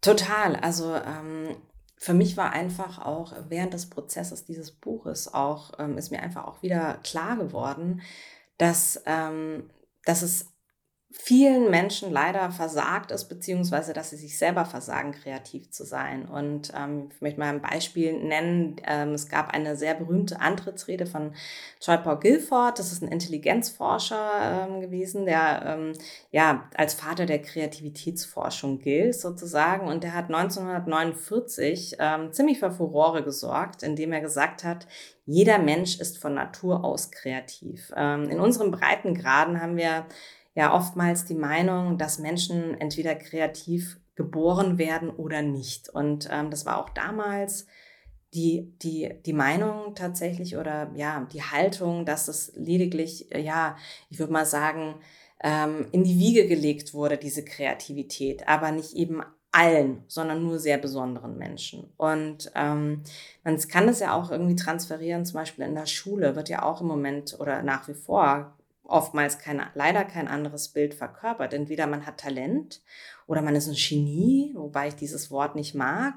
Total. 0.00 0.56
Also 0.56 0.92
ähm, 0.92 1.54
für 1.96 2.14
mich 2.14 2.36
war 2.36 2.50
einfach 2.50 2.98
auch 2.98 3.32
während 3.48 3.74
des 3.74 3.88
Prozesses 3.88 4.44
dieses 4.44 4.72
Buches 4.72 5.32
auch, 5.32 5.78
ähm, 5.78 5.98
ist 5.98 6.10
mir 6.10 6.20
einfach 6.20 6.46
auch 6.46 6.64
wieder 6.64 6.94
klar 7.04 7.36
geworden, 7.36 8.02
dass, 8.58 9.00
ähm, 9.06 9.70
dass 10.04 10.22
es 10.22 10.46
vielen 11.10 11.70
Menschen 11.70 12.10
leider 12.10 12.50
versagt 12.50 13.10
ist, 13.10 13.28
beziehungsweise 13.28 13.92
dass 13.92 14.10
sie 14.10 14.16
sich 14.16 14.38
selber 14.38 14.64
versagen, 14.64 15.12
kreativ 15.12 15.70
zu 15.70 15.84
sein. 15.84 16.26
Und 16.26 16.72
ähm, 16.76 17.10
ich 17.14 17.20
möchte 17.20 17.38
mal 17.38 17.48
ein 17.48 17.62
Beispiel 17.62 18.12
nennen. 18.12 18.76
Ähm, 18.84 19.10
es 19.10 19.28
gab 19.28 19.54
eine 19.54 19.76
sehr 19.76 19.94
berühmte 19.94 20.40
Antrittsrede 20.40 21.06
von 21.06 21.32
Troy 21.80 21.98
Paul 21.98 22.18
Guilford. 22.18 22.78
Das 22.78 22.92
ist 22.92 23.02
ein 23.02 23.08
Intelligenzforscher 23.08 24.68
ähm, 24.68 24.80
gewesen, 24.80 25.26
der 25.26 25.62
ähm, 25.64 25.92
ja 26.32 26.68
als 26.76 26.94
Vater 26.94 27.24
der 27.24 27.40
Kreativitätsforschung 27.40 28.80
gilt 28.80 29.14
sozusagen. 29.14 29.86
Und 29.86 30.02
der 30.02 30.14
hat 30.14 30.26
1949 30.26 31.96
ähm, 32.00 32.32
ziemlich 32.32 32.58
für 32.58 32.72
Furore 32.72 33.22
gesorgt, 33.22 33.84
indem 33.84 34.12
er 34.12 34.20
gesagt 34.20 34.64
hat, 34.64 34.86
jeder 35.24 35.58
Mensch 35.58 35.98
ist 35.98 36.18
von 36.18 36.34
Natur 36.34 36.84
aus 36.84 37.10
kreativ. 37.10 37.92
Ähm, 37.96 38.28
in 38.28 38.40
unseren 38.40 38.70
Breitengraden 38.70 39.60
haben 39.60 39.76
wir 39.76 40.06
ja 40.56 40.74
oftmals 40.74 41.26
die 41.26 41.34
Meinung, 41.34 41.98
dass 41.98 42.18
Menschen 42.18 42.74
entweder 42.80 43.14
kreativ 43.14 44.00
geboren 44.16 44.78
werden 44.78 45.10
oder 45.10 45.42
nicht. 45.42 45.88
Und 45.90 46.28
ähm, 46.32 46.50
das 46.50 46.66
war 46.66 46.78
auch 46.78 46.88
damals 46.88 47.66
die, 48.34 48.72
die, 48.82 49.12
die 49.24 49.34
Meinung 49.34 49.94
tatsächlich 49.94 50.56
oder 50.56 50.90
ja, 50.94 51.28
die 51.32 51.42
Haltung, 51.42 52.04
dass 52.06 52.26
es 52.26 52.52
lediglich, 52.56 53.32
äh, 53.32 53.40
ja, 53.40 53.76
ich 54.08 54.18
würde 54.18 54.32
mal 54.32 54.46
sagen, 54.46 54.96
ähm, 55.44 55.86
in 55.92 56.02
die 56.02 56.18
Wiege 56.18 56.48
gelegt 56.48 56.94
wurde, 56.94 57.18
diese 57.18 57.44
Kreativität, 57.44 58.48
aber 58.48 58.72
nicht 58.72 58.94
eben 58.94 59.22
allen, 59.52 60.04
sondern 60.08 60.42
nur 60.42 60.58
sehr 60.58 60.78
besonderen 60.78 61.36
Menschen. 61.36 61.90
Und 61.98 62.50
ähm, 62.54 63.02
man 63.44 63.58
kann 63.68 63.88
es 63.88 64.00
ja 64.00 64.14
auch 64.14 64.30
irgendwie 64.30 64.56
transferieren, 64.56 65.26
zum 65.26 65.34
Beispiel 65.34 65.66
in 65.66 65.74
der 65.74 65.86
Schule 65.86 66.34
wird 66.34 66.48
ja 66.48 66.62
auch 66.62 66.80
im 66.80 66.86
Moment 66.86 67.38
oder 67.38 67.62
nach 67.62 67.88
wie 67.88 67.94
vor 67.94 68.55
oftmals 68.88 69.38
kein, 69.38 69.62
leider 69.74 70.04
kein 70.04 70.28
anderes 70.28 70.68
Bild 70.68 70.94
verkörpert. 70.94 71.52
Entweder 71.52 71.86
man 71.86 72.06
hat 72.06 72.18
Talent 72.18 72.82
oder 73.26 73.42
man 73.42 73.56
ist 73.56 73.68
ein 73.68 73.74
Genie, 73.74 74.52
wobei 74.54 74.88
ich 74.88 74.94
dieses 74.94 75.30
Wort 75.30 75.54
nicht 75.54 75.74
mag, 75.74 76.14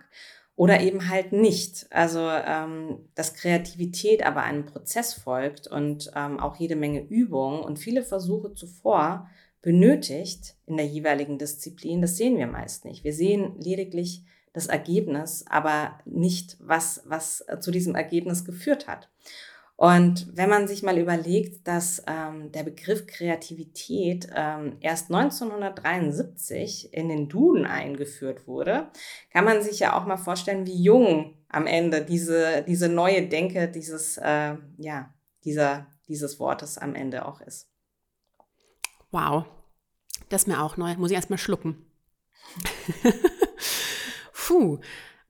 oder 0.56 0.82
eben 0.82 1.08
halt 1.08 1.32
nicht. 1.32 1.88
Also, 1.90 2.20
ähm, 2.30 3.08
dass 3.16 3.34
Kreativität 3.34 4.26
aber 4.26 4.44
einem 4.44 4.66
Prozess 4.66 5.14
folgt 5.14 5.68
und 5.68 6.12
ähm, 6.16 6.38
auch 6.40 6.58
jede 6.58 6.76
Menge 6.76 7.02
Übung 7.02 7.64
und 7.64 7.80
viele 7.80 8.04
Versuche 8.04 8.54
zuvor 8.54 9.30
benötigt 9.62 10.56
in 10.66 10.78
der 10.78 10.86
jeweiligen 10.86 11.38
Disziplin, 11.38 12.02
das 12.02 12.18
sehen 12.18 12.38
wir 12.38 12.48
meist 12.48 12.86
nicht. 12.86 13.04
Wir 13.04 13.14
sehen 13.14 13.56
lediglich 13.60 14.24
das 14.54 14.68
Ergebnis, 14.68 15.46
aber 15.48 16.00
nicht, 16.06 16.58
was, 16.60 17.04
was 17.06 17.46
zu 17.60 17.72
diesem 17.72 17.96
Ergebnis 17.96 18.46
geführt 18.46 18.88
hat. 18.88 19.10
Und 19.80 20.36
wenn 20.36 20.50
man 20.50 20.68
sich 20.68 20.84
mal 20.84 20.98
überlegt, 20.98 21.66
dass 21.66 22.04
ähm, 22.06 22.52
der 22.52 22.64
Begriff 22.64 23.08
Kreativität 23.08 24.28
ähm, 24.36 24.76
erst 24.82 25.10
1973 25.10 26.94
in 26.94 27.08
den 27.08 27.30
Duden 27.30 27.66
eingeführt 27.66 28.46
wurde, 28.46 28.92
kann 29.32 29.46
man 29.46 29.62
sich 29.62 29.80
ja 29.80 29.98
auch 29.98 30.06
mal 30.06 30.18
vorstellen, 30.18 30.68
wie 30.68 30.84
jung 30.84 31.38
am 31.48 31.66
Ende 31.66 32.04
diese, 32.04 32.62
diese 32.68 32.90
neue 32.90 33.30
Denke 33.30 33.70
dieses, 33.70 34.18
äh, 34.18 34.58
ja, 34.76 35.14
dieser, 35.46 35.88
dieses 36.10 36.42
Wortes 36.42 36.78
am 36.78 36.94
Ende 36.94 37.26
auch 37.26 37.40
ist. 37.40 37.72
Wow, 39.12 39.46
das 40.28 40.42
ist 40.42 40.48
mir 40.50 40.62
auch 40.62 40.76
neu. 40.76 40.94
Muss 40.98 41.12
ich 41.12 41.16
erstmal 41.16 41.40
schlucken. 41.40 41.86
Puh, 44.34 44.80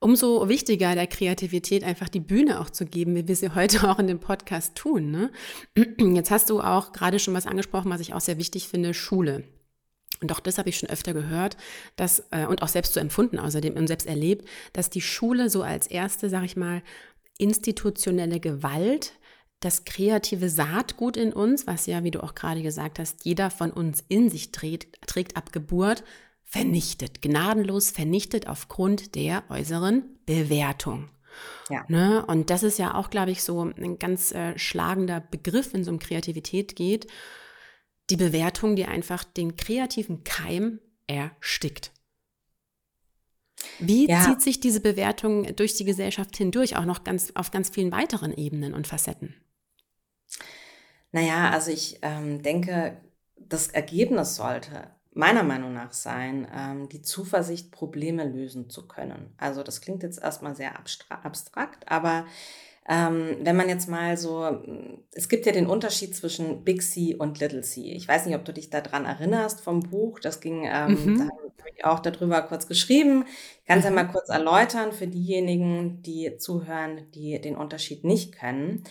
umso 0.00 0.48
wichtiger 0.48 0.94
der 0.94 1.06
Kreativität 1.06 1.84
einfach 1.84 2.08
die 2.08 2.20
Bühne 2.20 2.60
auch 2.60 2.70
zu 2.70 2.86
geben, 2.86 3.14
wie 3.14 3.28
wir 3.28 3.36
sie 3.36 3.54
heute 3.54 3.88
auch 3.88 3.98
in 3.98 4.06
dem 4.06 4.18
Podcast 4.18 4.74
tun. 4.74 5.10
Ne? 5.10 5.30
Jetzt 5.98 6.30
hast 6.30 6.50
du 6.50 6.60
auch 6.60 6.92
gerade 6.92 7.18
schon 7.18 7.34
was 7.34 7.46
angesprochen, 7.46 7.90
was 7.90 8.00
ich 8.00 8.14
auch 8.14 8.20
sehr 8.20 8.38
wichtig 8.38 8.68
finde, 8.68 8.94
Schule. 8.94 9.44
Und 10.20 10.32
auch 10.32 10.40
das 10.40 10.58
habe 10.58 10.68
ich 10.68 10.78
schon 10.78 10.90
öfter 10.90 11.14
gehört, 11.14 11.56
dass, 11.96 12.24
äh, 12.30 12.46
und 12.46 12.62
auch 12.62 12.68
selbst 12.68 12.92
so 12.92 13.00
empfunden 13.00 13.38
außerdem 13.38 13.74
und 13.74 13.86
selbst 13.86 14.06
erlebt, 14.06 14.46
dass 14.72 14.90
die 14.90 15.00
Schule 15.00 15.48
so 15.48 15.62
als 15.62 15.86
erste, 15.86 16.28
sag 16.28 16.44
ich 16.44 16.56
mal, 16.56 16.82
institutionelle 17.38 18.40
Gewalt 18.40 19.14
das 19.60 19.84
kreative 19.84 20.48
Saatgut 20.48 21.16
in 21.16 21.32
uns, 21.32 21.66
was 21.66 21.86
ja, 21.86 22.02
wie 22.02 22.10
du 22.10 22.22
auch 22.22 22.34
gerade 22.34 22.62
gesagt 22.62 22.98
hast, 22.98 23.24
jeder 23.24 23.50
von 23.50 23.70
uns 23.70 24.02
in 24.08 24.30
sich 24.30 24.52
trägt, 24.52 25.06
trägt 25.06 25.36
ab 25.36 25.52
Geburt, 25.52 26.02
vernichtet, 26.50 27.22
gnadenlos 27.22 27.90
vernichtet 27.90 28.48
aufgrund 28.48 29.14
der 29.14 29.44
äußeren 29.48 30.04
Bewertung. 30.26 31.08
Ja. 31.70 31.84
Ne? 31.88 32.26
Und 32.26 32.50
das 32.50 32.64
ist 32.64 32.78
ja 32.78 32.94
auch, 32.94 33.08
glaube 33.08 33.30
ich, 33.30 33.44
so 33.44 33.62
ein 33.62 33.98
ganz 34.00 34.32
äh, 34.32 34.58
schlagender 34.58 35.20
Begriff, 35.20 35.72
wenn 35.72 35.82
es 35.82 35.88
um 35.88 36.00
Kreativität 36.00 36.74
geht. 36.74 37.06
Die 38.10 38.16
Bewertung, 38.16 38.74
die 38.74 38.84
einfach 38.84 39.22
den 39.22 39.54
kreativen 39.54 40.24
Keim 40.24 40.80
erstickt. 41.06 41.92
Wie 43.78 44.08
ja. 44.08 44.24
zieht 44.24 44.42
sich 44.42 44.58
diese 44.58 44.80
Bewertung 44.80 45.54
durch 45.54 45.76
die 45.76 45.84
Gesellschaft 45.84 46.36
hindurch, 46.36 46.76
auch 46.76 46.84
noch 46.84 47.04
ganz 47.04 47.30
auf 47.34 47.52
ganz 47.52 47.68
vielen 47.68 47.92
weiteren 47.92 48.32
Ebenen 48.32 48.74
und 48.74 48.88
Facetten? 48.88 49.34
Naja, 51.12 51.50
also 51.50 51.70
ich 51.70 51.98
ähm, 52.02 52.42
denke, 52.42 53.00
das 53.36 53.68
Ergebnis 53.68 54.36
sollte 54.36 54.90
meiner 55.12 55.42
Meinung 55.42 55.72
nach 55.72 55.92
sein, 55.92 56.46
ähm, 56.54 56.88
die 56.88 57.02
Zuversicht, 57.02 57.72
Probleme 57.72 58.24
lösen 58.24 58.70
zu 58.70 58.86
können. 58.86 59.34
Also 59.38 59.62
das 59.62 59.80
klingt 59.80 60.02
jetzt 60.02 60.22
erstmal 60.22 60.54
sehr 60.54 60.78
abstrakt, 60.78 61.90
aber 61.90 62.26
ähm, 62.88 63.36
wenn 63.42 63.56
man 63.56 63.68
jetzt 63.68 63.88
mal 63.88 64.16
so, 64.16 64.62
es 65.12 65.28
gibt 65.28 65.46
ja 65.46 65.52
den 65.52 65.66
Unterschied 65.66 66.14
zwischen 66.16 66.64
Big 66.64 66.82
C 66.82 67.14
und 67.14 67.38
Little 67.38 67.60
C. 67.60 67.92
Ich 67.92 68.08
weiß 68.08 68.26
nicht, 68.26 68.34
ob 68.34 68.44
du 68.44 68.52
dich 68.52 68.70
daran 68.70 69.04
erinnerst 69.04 69.60
vom 69.60 69.80
Buch. 69.80 70.18
Das 70.18 70.40
ging, 70.40 70.64
ähm, 70.64 71.04
mhm. 71.04 71.18
da 71.18 71.24
habe 71.24 71.70
ich 71.76 71.84
auch 71.84 72.00
darüber 72.00 72.42
kurz 72.42 72.66
geschrieben. 72.66 73.26
Ich 73.60 73.66
kann 73.66 73.78
es 73.78 73.84
ja 73.84 73.90
mal 73.90 74.08
kurz 74.08 74.28
erläutern 74.28 74.92
für 74.92 75.06
diejenigen, 75.06 76.02
die 76.02 76.36
zuhören, 76.38 77.10
die 77.14 77.40
den 77.40 77.54
Unterschied 77.54 78.02
nicht 78.02 78.32
können. 78.32 78.82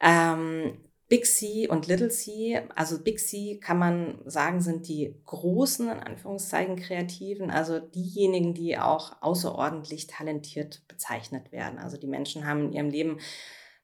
Ähm, 0.00 0.78
Big 1.10 1.26
C 1.26 1.66
und 1.66 1.88
Little 1.88 2.08
C, 2.08 2.62
also 2.76 3.02
Big 3.02 3.18
C 3.18 3.58
kann 3.60 3.80
man 3.80 4.20
sagen, 4.26 4.60
sind 4.60 4.86
die 4.86 5.16
großen, 5.26 5.88
in 5.88 5.98
Anführungszeichen, 5.98 6.76
Kreativen, 6.76 7.50
also 7.50 7.80
diejenigen, 7.80 8.54
die 8.54 8.78
auch 8.78 9.20
außerordentlich 9.20 10.06
talentiert 10.06 10.86
bezeichnet 10.86 11.50
werden. 11.50 11.80
Also 11.80 11.96
die 11.96 12.06
Menschen 12.06 12.46
haben 12.46 12.66
in 12.66 12.72
ihrem 12.72 12.90
Leben 12.90 13.18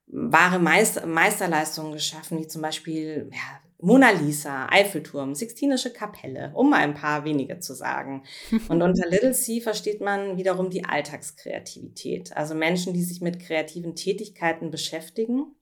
wahre 0.07 0.61
Meister 0.61 1.05
Meisterleistungen 1.05 1.91
geschaffen, 1.91 2.39
wie 2.39 2.47
zum 2.47 2.63
Beispiel 2.63 3.29
ja, 3.33 3.61
Mona 3.81 4.11
Lisa, 4.11 4.69
Eiffelturm, 4.71 5.35
Sixtinische 5.35 5.93
Kapelle, 5.93 6.53
um 6.55 6.71
mal 6.71 6.79
ein 6.79 6.95
paar 6.95 7.25
wenige 7.25 7.59
zu 7.59 7.75
sagen. 7.75 8.23
Und 8.69 8.83
unter 8.83 9.09
Little 9.09 9.33
C 9.33 9.61
versteht 9.61 10.01
man 10.01 10.37
wiederum 10.37 10.71
die 10.71 10.85
Alltagskreativität, 10.85 12.37
also 12.37 12.55
Menschen, 12.55 12.95
die 12.95 13.03
sich 13.03 13.21
mit 13.21 13.41
kreativen 13.41 13.97
Tätigkeiten 13.97 14.71
beschäftigen 14.71 15.56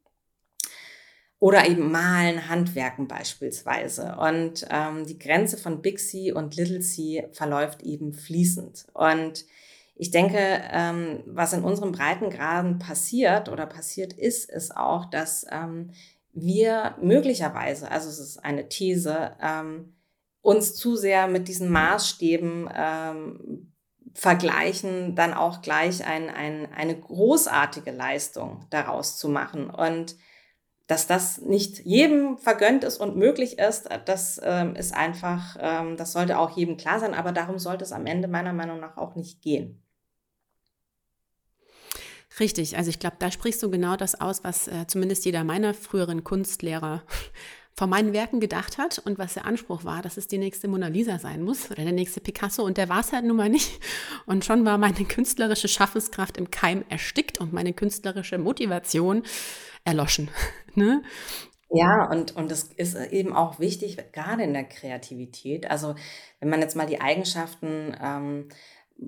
oder 1.44 1.68
eben 1.68 1.92
Malen, 1.92 2.48
Handwerken 2.48 3.06
beispielsweise. 3.06 4.16
Und 4.18 4.66
ähm, 4.70 5.04
die 5.04 5.18
Grenze 5.18 5.58
von 5.58 5.82
Big 5.82 6.00
C 6.00 6.32
und 6.32 6.56
Little 6.56 6.80
C 6.80 7.28
verläuft 7.32 7.82
eben 7.82 8.14
fließend. 8.14 8.86
Und 8.94 9.44
ich 9.94 10.10
denke, 10.10 10.38
ähm, 10.38 11.22
was 11.26 11.52
in 11.52 11.62
unseren 11.62 11.92
Breitengraden 11.92 12.78
passiert 12.78 13.50
oder 13.50 13.66
passiert 13.66 14.14
ist, 14.14 14.48
ist 14.48 14.74
auch, 14.74 15.04
dass 15.04 15.44
ähm, 15.50 15.90
wir 16.32 16.96
möglicherweise, 17.02 17.90
also 17.90 18.08
es 18.08 18.18
ist 18.18 18.38
eine 18.42 18.70
These, 18.70 19.32
ähm, 19.42 19.96
uns 20.40 20.74
zu 20.74 20.96
sehr 20.96 21.26
mit 21.26 21.48
diesen 21.48 21.68
Maßstäben 21.68 22.70
ähm, 22.74 23.70
vergleichen, 24.14 25.14
dann 25.14 25.34
auch 25.34 25.60
gleich 25.60 26.06
ein, 26.06 26.30
ein, 26.30 26.72
eine 26.72 26.98
großartige 26.98 27.90
Leistung 27.90 28.64
daraus 28.70 29.18
zu 29.18 29.28
machen. 29.28 29.68
Und 29.68 30.16
dass 30.86 31.06
das 31.06 31.40
nicht 31.40 31.80
jedem 31.80 32.36
vergönnt 32.36 32.84
ist 32.84 32.98
und 32.98 33.16
möglich 33.16 33.58
ist, 33.58 33.88
das 34.04 34.40
ähm, 34.42 34.76
ist 34.76 34.94
einfach, 34.94 35.56
ähm, 35.58 35.96
das 35.96 36.12
sollte 36.12 36.38
auch 36.38 36.56
jedem 36.56 36.76
klar 36.76 37.00
sein, 37.00 37.14
aber 37.14 37.32
darum 37.32 37.58
sollte 37.58 37.84
es 37.84 37.92
am 37.92 38.06
Ende 38.06 38.28
meiner 38.28 38.52
Meinung 38.52 38.80
nach 38.80 38.96
auch 38.96 39.14
nicht 39.14 39.40
gehen. 39.40 39.82
Richtig, 42.40 42.76
also 42.76 42.90
ich 42.90 42.98
glaube, 42.98 43.16
da 43.18 43.30
sprichst 43.30 43.62
du 43.62 43.70
genau 43.70 43.96
das 43.96 44.20
aus, 44.20 44.42
was 44.42 44.66
äh, 44.68 44.86
zumindest 44.88 45.24
jeder 45.24 45.44
meiner 45.44 45.72
früheren 45.72 46.24
Kunstlehrer 46.24 47.02
von 47.76 47.90
meinen 47.90 48.12
Werken 48.12 48.38
gedacht 48.38 48.78
hat 48.78 49.00
und 49.04 49.18
was 49.18 49.34
der 49.34 49.46
Anspruch 49.46 49.84
war, 49.84 50.00
dass 50.00 50.16
es 50.16 50.28
die 50.28 50.38
nächste 50.38 50.68
Mona 50.68 50.86
Lisa 50.86 51.18
sein 51.18 51.42
muss 51.42 51.70
oder 51.70 51.82
der 51.82 51.92
nächste 51.92 52.20
Picasso 52.20 52.64
und 52.64 52.76
der 52.78 52.88
war 52.88 53.00
es 53.00 53.12
halt 53.12 53.24
nun 53.24 53.36
mal 53.36 53.48
nicht. 53.48 53.80
Und 54.26 54.44
schon 54.44 54.64
war 54.64 54.78
meine 54.78 55.04
künstlerische 55.04 55.68
Schaffenskraft 55.68 56.36
im 56.36 56.50
Keim 56.50 56.84
erstickt 56.88 57.38
und 57.38 57.52
meine 57.52 57.72
künstlerische 57.72 58.38
Motivation 58.38 59.24
erloschen. 59.84 60.30
ne? 60.74 61.02
Ja, 61.70 62.08
und, 62.08 62.36
und 62.36 62.50
das 62.50 62.64
ist 62.64 62.94
eben 62.94 63.32
auch 63.32 63.58
wichtig, 63.58 63.98
gerade 64.12 64.44
in 64.44 64.52
der 64.52 64.64
Kreativität. 64.64 65.68
Also 65.68 65.96
wenn 66.38 66.48
man 66.48 66.60
jetzt 66.60 66.76
mal 66.76 66.86
die 66.86 67.00
Eigenschaften 67.00 67.96
ähm, 68.00 68.48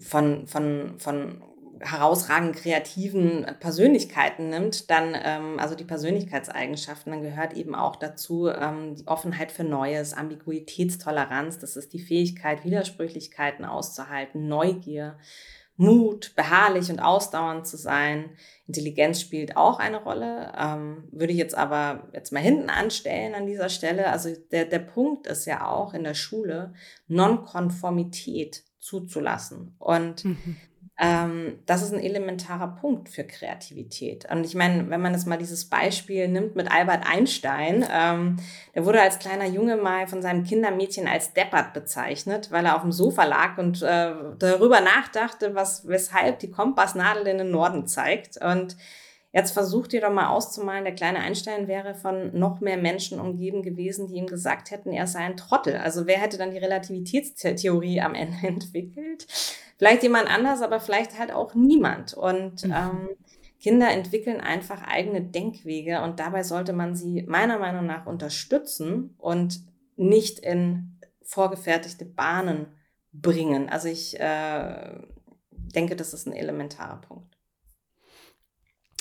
von, 0.00 0.48
von, 0.48 0.98
von 0.98 1.42
herausragenden 1.80 2.54
kreativen 2.54 3.46
Persönlichkeiten 3.60 4.50
nimmt, 4.50 4.90
dann, 4.90 5.14
ähm, 5.14 5.58
also 5.58 5.74
die 5.74 5.84
Persönlichkeitseigenschaften, 5.84 7.12
dann 7.12 7.22
gehört 7.22 7.54
eben 7.54 7.74
auch 7.74 7.96
dazu 7.96 8.48
ähm, 8.48 8.94
die 8.96 9.06
Offenheit 9.06 9.52
für 9.52 9.64
Neues, 9.64 10.14
Ambiguitätstoleranz, 10.14 11.58
das 11.58 11.76
ist 11.76 11.92
die 11.92 12.00
Fähigkeit, 12.00 12.64
Widersprüchlichkeiten 12.64 13.64
auszuhalten, 13.64 14.48
Neugier, 14.48 15.18
Mut, 15.78 16.34
beharrlich 16.34 16.90
und 16.90 17.00
ausdauernd 17.00 17.66
zu 17.66 17.76
sein. 17.76 18.30
Intelligenz 18.66 19.20
spielt 19.20 19.56
auch 19.56 19.78
eine 19.78 20.02
Rolle, 20.02 20.52
ähm, 20.58 21.04
würde 21.12 21.32
ich 21.32 21.38
jetzt 21.38 21.54
aber 21.54 22.08
jetzt 22.14 22.32
mal 22.32 22.40
hinten 22.40 22.70
anstellen 22.70 23.34
an 23.34 23.46
dieser 23.46 23.68
Stelle. 23.68 24.10
Also 24.10 24.30
der, 24.50 24.64
der 24.64 24.78
Punkt 24.78 25.26
ist 25.26 25.44
ja 25.44 25.68
auch 25.68 25.92
in 25.92 26.02
der 26.02 26.14
Schule, 26.14 26.72
Nonkonformität 27.08 28.64
zuzulassen. 28.78 29.74
Und 29.78 30.24
mhm. 30.24 30.56
Ähm, 30.98 31.58
das 31.66 31.82
ist 31.82 31.92
ein 31.92 32.00
elementarer 32.00 32.68
Punkt 32.68 33.10
für 33.10 33.24
Kreativität. 33.24 34.26
Und 34.30 34.44
ich 34.44 34.54
meine, 34.54 34.88
wenn 34.88 35.02
man 35.02 35.12
jetzt 35.12 35.26
mal 35.26 35.36
dieses 35.36 35.68
Beispiel 35.68 36.26
nimmt 36.28 36.56
mit 36.56 36.72
Albert 36.72 37.04
Einstein, 37.06 37.84
ähm, 37.92 38.36
der 38.74 38.86
wurde 38.86 39.02
als 39.02 39.18
kleiner 39.18 39.46
Junge 39.46 39.76
mal 39.76 40.06
von 40.06 40.22
seinem 40.22 40.44
Kindermädchen 40.44 41.06
als 41.06 41.34
deppert 41.34 41.74
bezeichnet, 41.74 42.50
weil 42.50 42.64
er 42.64 42.76
auf 42.76 42.82
dem 42.82 42.92
Sofa 42.92 43.24
lag 43.24 43.58
und 43.58 43.82
äh, 43.82 44.14
darüber 44.38 44.80
nachdachte, 44.80 45.54
was, 45.54 45.86
weshalb 45.86 46.38
die 46.38 46.50
Kompassnadel 46.50 47.26
in 47.26 47.38
den 47.38 47.50
Norden 47.50 47.86
zeigt. 47.86 48.42
Und 48.42 48.76
Jetzt 49.36 49.52
versucht 49.52 49.92
ihr 49.92 50.00
doch 50.00 50.12
mal 50.12 50.28
auszumalen, 50.28 50.84
der 50.84 50.94
kleine 50.94 51.18
Einstein 51.18 51.68
wäre 51.68 51.94
von 51.94 52.30
noch 52.32 52.62
mehr 52.62 52.78
Menschen 52.78 53.20
umgeben 53.20 53.62
gewesen, 53.62 54.06
die 54.06 54.14
ihm 54.14 54.26
gesagt 54.26 54.70
hätten, 54.70 54.94
er 54.94 55.06
sei 55.06 55.18
ein 55.18 55.36
Trottel. 55.36 55.76
Also 55.76 56.06
wer 56.06 56.16
hätte 56.16 56.38
dann 56.38 56.52
die 56.52 56.56
Relativitätstheorie 56.56 58.00
am 58.00 58.14
Ende 58.14 58.38
entwickelt? 58.46 59.26
Vielleicht 59.78 60.02
jemand 60.02 60.28
anders, 60.28 60.62
aber 60.62 60.80
vielleicht 60.80 61.18
halt 61.18 61.32
auch 61.32 61.54
niemand. 61.54 62.14
Und 62.14 62.64
mhm. 62.64 62.72
ähm, 62.72 63.08
Kinder 63.60 63.90
entwickeln 63.90 64.40
einfach 64.40 64.82
eigene 64.82 65.22
Denkwege 65.22 66.02
und 66.02 66.20
dabei 66.20 66.42
sollte 66.42 66.72
man 66.72 66.94
sie 66.94 67.22
meiner 67.22 67.58
Meinung 67.58 67.86
nach 67.86 68.06
unterstützen 68.06 69.14
und 69.18 69.60
nicht 69.96 70.38
in 70.40 71.00
vorgefertigte 71.22 72.04
Bahnen 72.04 72.66
bringen. 73.12 73.68
Also 73.68 73.88
ich 73.88 74.18
äh, 74.20 74.98
denke, 75.50 75.96
das 75.96 76.14
ist 76.14 76.26
ein 76.26 76.32
elementarer 76.32 77.00
Punkt. 77.00 77.35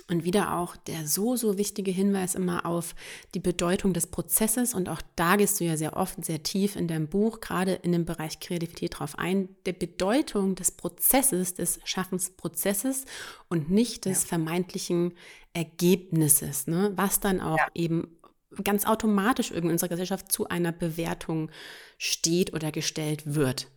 Und 0.07 0.23
wieder 0.23 0.57
auch 0.59 0.75
der 0.75 1.07
so, 1.07 1.35
so 1.35 1.57
wichtige 1.57 1.89
Hinweis 1.89 2.35
immer 2.35 2.67
auf 2.67 2.93
die 3.33 3.39
Bedeutung 3.39 3.91
des 3.91 4.05
Prozesses. 4.05 4.75
Und 4.75 4.87
auch 4.87 5.01
da 5.15 5.35
gehst 5.35 5.59
du 5.59 5.63
ja 5.63 5.77
sehr 5.77 5.97
oft, 5.97 6.23
sehr 6.23 6.43
tief 6.43 6.75
in 6.75 6.87
deinem 6.87 7.07
Buch, 7.07 7.39
gerade 7.39 7.73
in 7.73 7.91
dem 7.91 8.05
Bereich 8.05 8.39
Kreativität 8.39 8.99
drauf 8.99 9.17
ein. 9.17 9.49
Der 9.65 9.73
Bedeutung 9.73 10.53
des 10.53 10.71
Prozesses, 10.71 11.55
des 11.55 11.79
Schaffensprozesses 11.85 13.05
und 13.49 13.71
nicht 13.71 14.05
des 14.05 14.23
ja. 14.23 14.27
vermeintlichen 14.27 15.13
Ergebnisses, 15.53 16.67
ne? 16.67 16.91
was 16.95 17.19
dann 17.19 17.41
auch 17.41 17.57
ja. 17.57 17.67
eben 17.73 18.15
ganz 18.63 18.85
automatisch 18.85 19.51
in 19.51 19.69
unserer 19.69 19.89
Gesellschaft 19.89 20.31
zu 20.31 20.47
einer 20.47 20.71
Bewertung 20.71 21.49
steht 21.97 22.53
oder 22.53 22.71
gestellt 22.71 23.35
wird. 23.35 23.67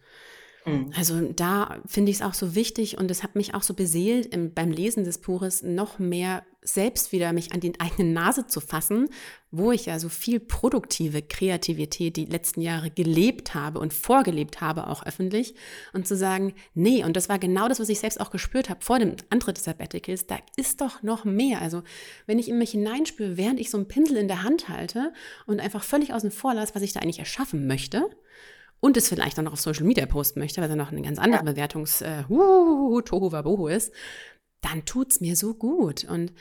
Mhm. 0.68 0.92
Also 0.96 1.20
da 1.32 1.80
finde 1.86 2.10
ich 2.10 2.18
es 2.18 2.22
auch 2.22 2.34
so 2.34 2.54
wichtig 2.54 2.98
und 2.98 3.10
es 3.10 3.22
hat 3.22 3.34
mich 3.34 3.54
auch 3.54 3.62
so 3.62 3.74
beseelt, 3.74 4.26
im, 4.26 4.52
beim 4.54 4.70
Lesen 4.70 5.04
des 5.04 5.18
Buches 5.18 5.62
noch 5.62 5.98
mehr 5.98 6.42
selbst 6.62 7.12
wieder 7.12 7.32
mich 7.32 7.52
an 7.52 7.60
die 7.60 7.78
eigene 7.80 8.12
Nase 8.12 8.46
zu 8.46 8.60
fassen, 8.60 9.08
wo 9.50 9.72
ich 9.72 9.86
ja 9.86 9.98
so 9.98 10.08
viel 10.08 10.38
produktive 10.38 11.22
Kreativität 11.22 12.16
die 12.16 12.26
letzten 12.26 12.60
Jahre 12.60 12.90
gelebt 12.90 13.54
habe 13.54 13.78
und 13.78 13.94
vorgelebt 13.94 14.60
habe, 14.60 14.88
auch 14.88 15.04
öffentlich, 15.06 15.54
und 15.92 16.06
zu 16.06 16.16
sagen, 16.16 16.54
nee, 16.74 17.04
und 17.04 17.16
das 17.16 17.28
war 17.28 17.38
genau 17.38 17.68
das, 17.68 17.80
was 17.80 17.88
ich 17.88 18.00
selbst 18.00 18.20
auch 18.20 18.30
gespürt 18.30 18.68
habe 18.68 18.84
vor 18.84 18.98
dem 18.98 19.16
Antritt 19.30 19.56
des 19.56 19.64
Sabbaticals, 19.64 20.26
da 20.26 20.36
ist 20.56 20.80
doch 20.80 21.02
noch 21.02 21.24
mehr. 21.24 21.62
Also 21.62 21.82
wenn 22.26 22.38
ich 22.38 22.48
in 22.48 22.58
mich 22.58 22.72
hineinspüre, 22.72 23.36
während 23.36 23.60
ich 23.60 23.70
so 23.70 23.78
einen 23.78 23.88
Pinsel 23.88 24.16
in 24.16 24.28
der 24.28 24.42
Hand 24.42 24.68
halte 24.68 25.12
und 25.46 25.60
einfach 25.60 25.82
völlig 25.82 26.12
außen 26.12 26.30
vor 26.30 26.54
lasse, 26.54 26.74
was 26.74 26.82
ich 26.82 26.92
da 26.92 27.00
eigentlich 27.00 27.20
erschaffen 27.20 27.66
möchte, 27.66 28.10
und 28.80 28.96
es 28.96 29.08
vielleicht 29.08 29.38
auch 29.38 29.42
noch 29.42 29.52
auf 29.52 29.60
Social 29.60 29.84
Media 29.84 30.06
posten 30.06 30.40
möchte, 30.40 30.60
weil 30.60 30.70
er 30.70 30.76
noch 30.76 30.92
eine 30.92 31.02
ganz 31.02 31.18
andere 31.18 31.44
ja. 31.44 31.52
Bewertungs 31.52 32.00
äh, 32.00 32.24
uh, 32.28 33.00
Tohu 33.02 33.32
Wabohu 33.32 33.68
ist, 33.68 33.92
dann 34.60 34.84
tut 34.84 35.10
es 35.10 35.20
mir 35.20 35.36
so 35.36 35.54
gut. 35.54 36.04
Und 36.04 36.32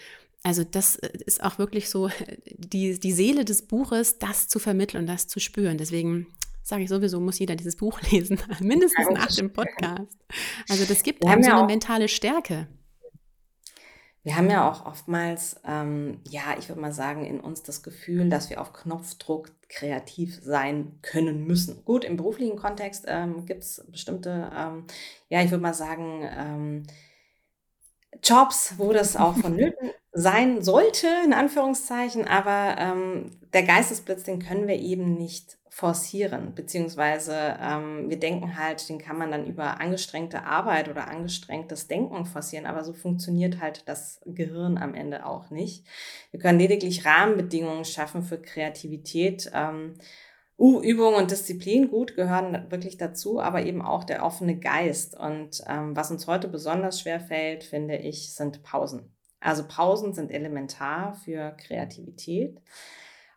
also 0.44 0.63
das 0.63 0.98
äh, 0.98 1.10
ist 1.25 1.44
auch 1.44 1.58
wirklich 1.58 1.89
so 1.89 2.10
die, 2.58 3.00
die 3.00 3.12
Seele 3.12 3.46
des 3.46 3.67
Buches, 3.67 4.20
das 4.20 4.48
zu 4.48 4.60
vermitteln 4.60 5.01
und 5.01 5.08
das 5.08 5.27
zu 5.27 5.39
spüren. 5.39 5.77
Deswegen 5.77 6.27
sage 6.63 6.84
ich 6.84 6.89
sowieso, 6.89 7.20
muss 7.20 7.39
jeder 7.39 7.56
dieses 7.56 7.75
Buch 7.75 8.01
lesen, 8.12 8.40
mindestens 8.59 9.09
nach 9.09 9.33
dem 9.33 9.51
Podcast. 9.51 10.18
Also 10.70 10.85
das 10.85 11.03
gibt 11.03 11.25
einem 11.25 11.44
so 11.44 11.51
eine 11.51 11.66
mentale 11.66 12.07
Stärke. 12.07 12.68
Wir 14.27 14.35
haben 14.35 14.50
ja 14.50 14.70
auch 14.70 14.85
oftmals, 14.85 15.55
ähm, 15.66 16.20
ja, 16.27 16.57
ich 16.59 16.68
würde 16.68 16.81
mal 16.81 16.92
sagen, 16.92 17.24
in 17.24 17.40
uns 17.40 17.63
das 17.63 17.81
Gefühl, 17.81 18.27
dass 18.27 18.50
wir 18.50 18.59
auf 18.59 18.74
Knopfdruck 18.74 19.51
kreativ 19.70 20.37
sein 20.44 21.00
können 21.01 21.48
müssen. 21.48 21.85
Gut, 21.85 22.03
im 22.03 22.18
beruflichen 22.18 22.57
Kontext 22.57 23.05
ähm, 23.07 23.46
gibt 23.46 23.63
es 23.63 23.85
bestimmte, 23.90 24.51
ähm, 24.53 24.83
ja, 25.29 25.42
ich 25.44 25.50
würde 25.50 25.63
mal 25.63 25.74
sagen, 25.74 26.27
ähm, 26.29 26.83
Jobs, 28.24 28.75
wo 28.77 28.94
das 28.94 29.16
auch 29.16 29.36
vonnöten 29.42 29.92
sein 30.14 30.64
sollte, 30.64 31.08
in 31.24 31.34
Anführungszeichen, 31.34 32.27
aber 32.27 32.75
ähm, 32.80 33.38
der 33.53 33.64
Geistesblitz, 33.64 34.24
den 34.24 34.40
können 34.40 34.68
wir 34.68 34.75
eben 34.75 35.14
nicht 35.14 35.58
forcieren, 35.77 36.56
beziehungsweise 36.56 37.56
ähm, 37.62 38.10
wir 38.10 38.18
denken 38.20 38.58
halt, 38.58 38.90
den 38.90 38.98
kann 38.98 39.16
man 39.20 39.30
dann 39.30 39.46
über 39.46 39.80
angestrengte 39.80 40.42
Arbeit 40.42 40.90
oder 40.90 41.08
angestrengtes 41.08 41.88
Denken 41.88 42.25
forcieren, 42.25 42.66
aber 42.66 42.84
so 42.84 42.94
funktioniert 42.94 43.62
halt 43.62 43.84
das 43.88 44.20
Gehirn 44.25 44.80
am 44.80 44.96
Ende 44.96 45.24
auch 45.24 45.51
nicht. 45.51 45.86
Wir 46.32 46.40
können 46.40 46.58
lediglich 46.58 47.06
Rahmenbedingungen 47.06 47.86
schaffen 47.86 48.24
für 48.24 48.42
Kreativität. 48.42 49.51
Ähm, 49.53 49.94
Übung 50.57 51.13
und 51.13 51.29
Disziplin, 51.29 51.89
gut, 51.89 52.15
gehören 52.15 52.65
wirklich 52.72 52.98
dazu, 52.98 53.39
aber 53.39 53.63
eben 53.63 53.81
auch 53.81 54.03
der 54.03 54.24
offene 54.25 54.57
Geist. 54.57 55.15
Und 55.15 55.63
ähm, 55.67 55.96
was 55.96 56.09
uns 56.09 56.25
heute 56.25 56.48
besonders 56.48 57.00
schwer 57.00 57.20
fällt, 57.20 57.63
finde 57.63 57.98
ich, 57.98 58.33
sind 58.33 58.63
Pausen. 58.63 59.13
Also 59.39 59.63
Pausen 59.67 60.13
sind 60.13 60.31
elementar 60.31 61.13
für 61.13 61.51
Kreativität. 61.51 62.59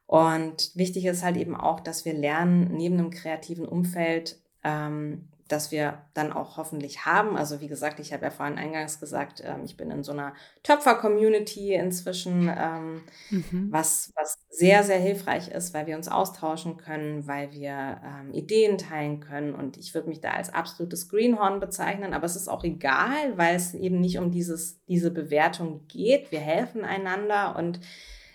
Und 0.07 0.75
wichtig 0.75 1.05
ist 1.05 1.23
halt 1.23 1.37
eben 1.37 1.55
auch, 1.55 1.81
dass 1.81 2.05
wir 2.05 2.15
lernen, 2.15 2.73
neben 2.73 2.99
einem 2.99 3.11
kreativen 3.11 3.67
Umfeld, 3.67 4.41
ähm, 4.65 5.29
dass 5.51 5.73
wir 5.73 5.99
dann 6.15 6.33
auch 6.33 6.57
hoffentlich 6.57 7.07
haben. 7.07 7.37
Also 7.37 7.61
wie 7.61 7.67
gesagt, 7.67 7.99
ich 7.99 8.13
habe 8.13 8.25
ja 8.25 8.31
vorhin 8.31 8.57
eingangs 8.57 9.01
gesagt, 9.01 9.43
ähm, 9.45 9.65
ich 9.65 9.77
bin 9.77 9.91
in 9.91 10.05
so 10.05 10.13
einer 10.13 10.33
Töpfer-Community 10.63 11.75
inzwischen, 11.75 12.49
ähm, 12.57 13.03
mhm. 13.31 13.69
was, 13.71 14.13
was 14.15 14.39
sehr, 14.49 14.85
sehr 14.85 14.99
hilfreich 14.99 15.49
ist, 15.49 15.75
weil 15.75 15.89
wir 15.89 15.97
uns 15.97 16.07
austauschen 16.07 16.77
können, 16.77 17.27
weil 17.27 17.53
wir 17.53 18.01
ähm, 18.05 18.33
Ideen 18.33 18.79
teilen 18.79 19.19
können. 19.19 19.55
Und 19.55 19.77
ich 19.77 19.93
würde 19.93 20.09
mich 20.09 20.21
da 20.21 20.31
als 20.31 20.55
absolutes 20.55 21.09
Greenhorn 21.09 21.59
bezeichnen, 21.59 22.15
aber 22.15 22.27
es 22.27 22.37
ist 22.37 22.49
auch 22.49 22.63
egal, 22.63 23.37
weil 23.37 23.57
es 23.57 23.75
eben 23.75 24.01
nicht 24.01 24.19
um 24.19 24.31
dieses, 24.31 24.85
diese 24.87 25.11
Bewertung 25.11 25.87
geht. 25.89 26.31
Wir 26.31 26.41
helfen 26.41 26.85
einander 26.85 27.57
und 27.57 27.81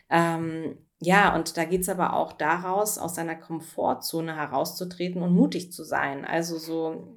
ähm, 0.10 0.78
ja, 1.00 1.36
und 1.36 1.58
da 1.58 1.66
geht 1.66 1.82
es 1.82 1.90
aber 1.90 2.14
auch 2.14 2.34
daraus, 2.34 2.98
aus 2.98 3.16
seiner 3.16 3.36
Komfortzone 3.36 4.36
herauszutreten 4.36 5.22
und 5.22 5.34
mutig 5.34 5.72
zu 5.72 5.84
sein. 5.84 6.26
Also 6.26 6.58
so 6.58 7.16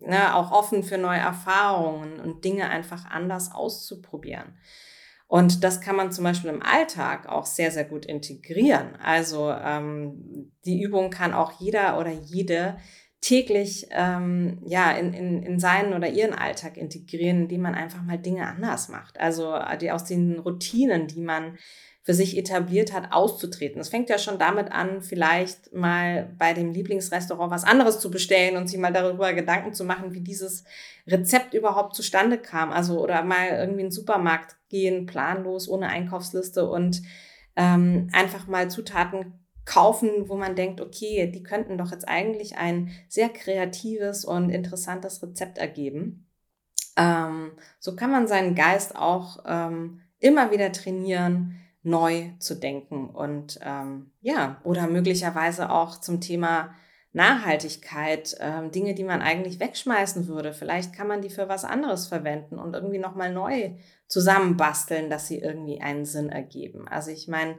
ne, 0.00 0.34
auch 0.34 0.50
offen 0.50 0.82
für 0.82 0.98
neue 0.98 1.18
Erfahrungen 1.18 2.20
und 2.20 2.44
Dinge 2.44 2.68
einfach 2.68 3.04
anders 3.10 3.52
auszuprobieren. 3.52 4.54
Und 5.26 5.62
das 5.62 5.82
kann 5.82 5.94
man 5.94 6.10
zum 6.10 6.24
Beispiel 6.24 6.48
im 6.48 6.62
Alltag 6.62 7.28
auch 7.28 7.44
sehr, 7.44 7.70
sehr 7.70 7.84
gut 7.84 8.06
integrieren. 8.06 8.96
Also 8.96 9.50
ähm, 9.50 10.52
die 10.64 10.80
Übung 10.80 11.10
kann 11.10 11.34
auch 11.34 11.52
jeder 11.60 11.98
oder 11.98 12.10
jede 12.10 12.78
täglich 13.20 13.88
ähm, 13.90 14.62
ja 14.64 14.92
in, 14.92 15.12
in, 15.12 15.42
in 15.42 15.58
seinen 15.58 15.92
oder 15.92 16.08
ihren 16.08 16.32
Alltag 16.32 16.78
integrieren, 16.78 17.42
indem 17.42 17.62
man 17.62 17.74
einfach 17.74 18.02
mal 18.02 18.16
Dinge 18.16 18.46
anders 18.46 18.88
macht. 18.88 19.20
Also 19.20 19.54
die 19.80 19.90
aus 19.90 20.04
den 20.04 20.38
Routinen, 20.38 21.08
die 21.08 21.20
man 21.20 21.58
für 22.08 22.14
sich 22.14 22.38
etabliert 22.38 22.94
hat, 22.94 23.12
auszutreten. 23.12 23.82
Es 23.82 23.90
fängt 23.90 24.08
ja 24.08 24.16
schon 24.16 24.38
damit 24.38 24.72
an, 24.72 25.02
vielleicht 25.02 25.74
mal 25.74 26.34
bei 26.38 26.54
dem 26.54 26.72
Lieblingsrestaurant 26.72 27.50
was 27.50 27.64
anderes 27.64 28.00
zu 28.00 28.10
bestellen 28.10 28.56
und 28.56 28.66
sich 28.66 28.78
mal 28.78 28.94
darüber 28.94 29.34
Gedanken 29.34 29.74
zu 29.74 29.84
machen, 29.84 30.14
wie 30.14 30.22
dieses 30.22 30.64
Rezept 31.06 31.52
überhaupt 31.52 31.94
zustande 31.94 32.38
kam. 32.38 32.72
Also 32.72 32.98
oder 32.98 33.22
mal 33.24 33.48
irgendwie 33.50 33.82
in 33.82 33.86
den 33.88 33.92
Supermarkt 33.92 34.56
gehen, 34.70 35.04
planlos, 35.04 35.68
ohne 35.68 35.88
Einkaufsliste 35.88 36.66
und 36.70 37.02
ähm, 37.56 38.08
einfach 38.14 38.46
mal 38.46 38.70
Zutaten 38.70 39.34
kaufen, 39.66 40.30
wo 40.30 40.36
man 40.36 40.56
denkt, 40.56 40.80
okay, 40.80 41.30
die 41.30 41.42
könnten 41.42 41.76
doch 41.76 41.92
jetzt 41.92 42.08
eigentlich 42.08 42.56
ein 42.56 42.90
sehr 43.10 43.28
kreatives 43.28 44.24
und 44.24 44.48
interessantes 44.48 45.22
Rezept 45.22 45.58
ergeben. 45.58 46.26
Ähm, 46.96 47.50
so 47.78 47.94
kann 47.94 48.10
man 48.10 48.26
seinen 48.26 48.54
Geist 48.54 48.96
auch 48.96 49.44
ähm, 49.46 50.00
immer 50.20 50.50
wieder 50.50 50.72
trainieren, 50.72 51.54
neu 51.88 52.30
zu 52.38 52.54
denken 52.54 53.08
und 53.10 53.58
ähm, 53.62 54.10
ja, 54.20 54.60
oder 54.64 54.86
möglicherweise 54.86 55.70
auch 55.70 56.00
zum 56.00 56.20
Thema 56.20 56.74
Nachhaltigkeit, 57.12 58.36
äh, 58.38 58.68
Dinge, 58.70 58.94
die 58.94 59.04
man 59.04 59.22
eigentlich 59.22 59.60
wegschmeißen 59.60 60.28
würde. 60.28 60.52
Vielleicht 60.52 60.92
kann 60.92 61.08
man 61.08 61.22
die 61.22 61.30
für 61.30 61.48
was 61.48 61.64
anderes 61.64 62.06
verwenden 62.06 62.58
und 62.58 62.74
irgendwie 62.74 62.98
nochmal 62.98 63.32
neu 63.32 63.72
zusammenbasteln, 64.06 65.10
dass 65.10 65.26
sie 65.26 65.38
irgendwie 65.38 65.80
einen 65.80 66.04
Sinn 66.04 66.28
ergeben. 66.28 66.86
Also 66.86 67.10
ich 67.10 67.26
meine, 67.26 67.56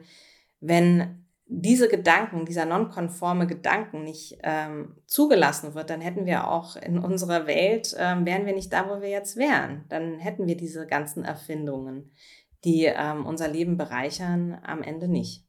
wenn 0.60 1.26
diese 1.52 1.88
Gedanken, 1.88 2.44
dieser 2.44 2.64
nonkonforme 2.64 3.48
Gedanken 3.48 4.04
nicht 4.04 4.38
ähm, 4.44 4.94
zugelassen 5.06 5.74
wird, 5.74 5.90
dann 5.90 6.00
hätten 6.00 6.24
wir 6.24 6.48
auch 6.48 6.76
in 6.76 7.00
unserer 7.00 7.48
Welt, 7.48 7.94
ähm, 7.98 8.24
wären 8.24 8.46
wir 8.46 8.54
nicht 8.54 8.72
da, 8.72 8.88
wo 8.88 9.02
wir 9.02 9.08
jetzt 9.08 9.36
wären. 9.36 9.84
Dann 9.88 10.20
hätten 10.20 10.46
wir 10.46 10.56
diese 10.56 10.86
ganzen 10.86 11.24
Erfindungen, 11.24 12.12
die 12.64 12.84
ähm, 12.84 13.26
unser 13.26 13.48
Leben 13.48 13.76
bereichern, 13.76 14.58
am 14.62 14.82
Ende 14.82 15.08
nicht. 15.08 15.44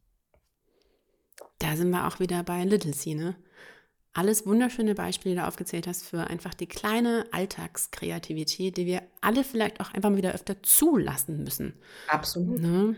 Da 1.60 1.76
sind 1.76 1.90
wir 1.90 2.08
auch 2.08 2.20
wieder 2.20 2.44
bei 2.44 2.64
Literacy, 2.64 3.16
ne? 3.16 3.36
Alles 4.14 4.46
wunderschöne 4.46 4.94
Beispiele, 4.94 5.36
die 5.36 5.42
du 5.42 5.48
aufgezählt 5.48 5.88
hast, 5.88 6.04
für 6.04 6.28
einfach 6.28 6.54
die 6.54 6.68
kleine 6.68 7.26
Alltagskreativität, 7.32 8.76
die 8.76 8.86
wir 8.86 9.04
alle 9.22 9.46
vielleicht 9.46 9.80
auch 9.80 9.94
einfach 9.94 10.10
mal 10.10 10.18
wieder 10.18 10.34
öfter 10.34 10.62
zulassen 10.64 11.44
müssen. 11.44 11.80
Absolut. 12.08 12.60
Ne? 12.60 12.98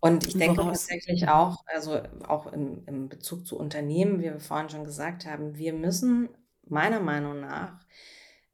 Und 0.00 0.26
ich 0.26 0.36
denke 0.36 0.58
Woraus? 0.58 0.86
tatsächlich 0.86 1.28
auch, 1.28 1.64
also 1.66 2.00
auch 2.26 2.52
im, 2.52 2.82
im 2.86 3.08
Bezug 3.08 3.46
zu 3.46 3.58
Unternehmen, 3.58 4.18
wie 4.18 4.24
wir 4.24 4.40
vorhin 4.40 4.68
schon 4.68 4.84
gesagt 4.84 5.24
haben, 5.24 5.56
wir 5.56 5.72
müssen 5.72 6.28
meiner 6.66 7.00
Meinung 7.00 7.40
nach 7.40 7.80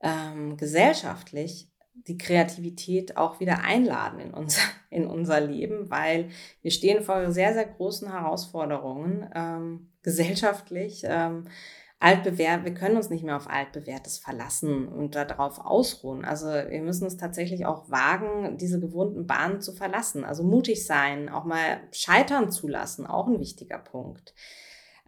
ähm, 0.00 0.56
gesellschaftlich 0.56 1.70
die 2.06 2.18
Kreativität 2.18 3.16
auch 3.16 3.40
wieder 3.40 3.62
einladen 3.62 4.20
in 4.20 4.34
unser, 4.34 4.62
in 4.90 5.06
unser 5.06 5.40
Leben, 5.40 5.90
weil 5.90 6.30
wir 6.62 6.70
stehen 6.70 7.02
vor 7.02 7.30
sehr, 7.32 7.54
sehr 7.54 7.66
großen 7.66 8.10
Herausforderungen 8.10 9.28
ähm, 9.34 9.92
gesellschaftlich. 10.02 11.02
Ähm, 11.04 11.48
altbewährt, 11.98 12.64
wir 12.64 12.74
können 12.74 12.96
uns 12.96 13.08
nicht 13.08 13.24
mehr 13.24 13.36
auf 13.36 13.48
altbewährtes 13.48 14.18
verlassen 14.18 14.86
und 14.86 15.14
darauf 15.14 15.58
ausruhen. 15.58 16.24
Also 16.24 16.46
wir 16.46 16.82
müssen 16.82 17.06
es 17.06 17.16
tatsächlich 17.16 17.64
auch 17.64 17.90
wagen, 17.90 18.58
diese 18.58 18.78
gewohnten 18.78 19.26
Bahnen 19.26 19.62
zu 19.62 19.72
verlassen. 19.72 20.22
Also 20.22 20.44
mutig 20.44 20.84
sein, 20.84 21.30
auch 21.30 21.44
mal 21.44 21.80
scheitern 21.92 22.50
zulassen, 22.50 23.06
auch 23.06 23.26
ein 23.26 23.40
wichtiger 23.40 23.78
Punkt 23.78 24.34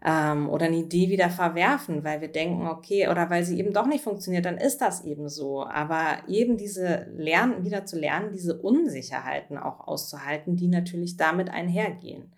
ähm, 0.05 0.49
oder 0.49 0.67
eine 0.67 0.77
Idee 0.77 1.09
wieder 1.09 1.29
verwerfen, 1.29 2.03
weil 2.03 2.21
wir 2.21 2.29
denken, 2.29 2.67
okay, 2.67 3.07
oder 3.09 3.29
weil 3.29 3.43
sie 3.43 3.59
eben 3.59 3.73
doch 3.73 3.85
nicht 3.85 4.03
funktioniert, 4.03 4.45
dann 4.45 4.57
ist 4.57 4.79
das 4.79 5.03
eben 5.03 5.27
so. 5.27 5.65
Aber 5.65 6.19
eben 6.27 6.57
diese 6.57 7.07
Lernen, 7.15 7.65
wieder 7.65 7.85
zu 7.85 7.99
lernen, 7.99 8.31
diese 8.31 8.59
Unsicherheiten 8.61 9.57
auch 9.57 9.87
auszuhalten, 9.87 10.55
die 10.55 10.67
natürlich 10.67 11.17
damit 11.17 11.49
einhergehen. 11.49 12.33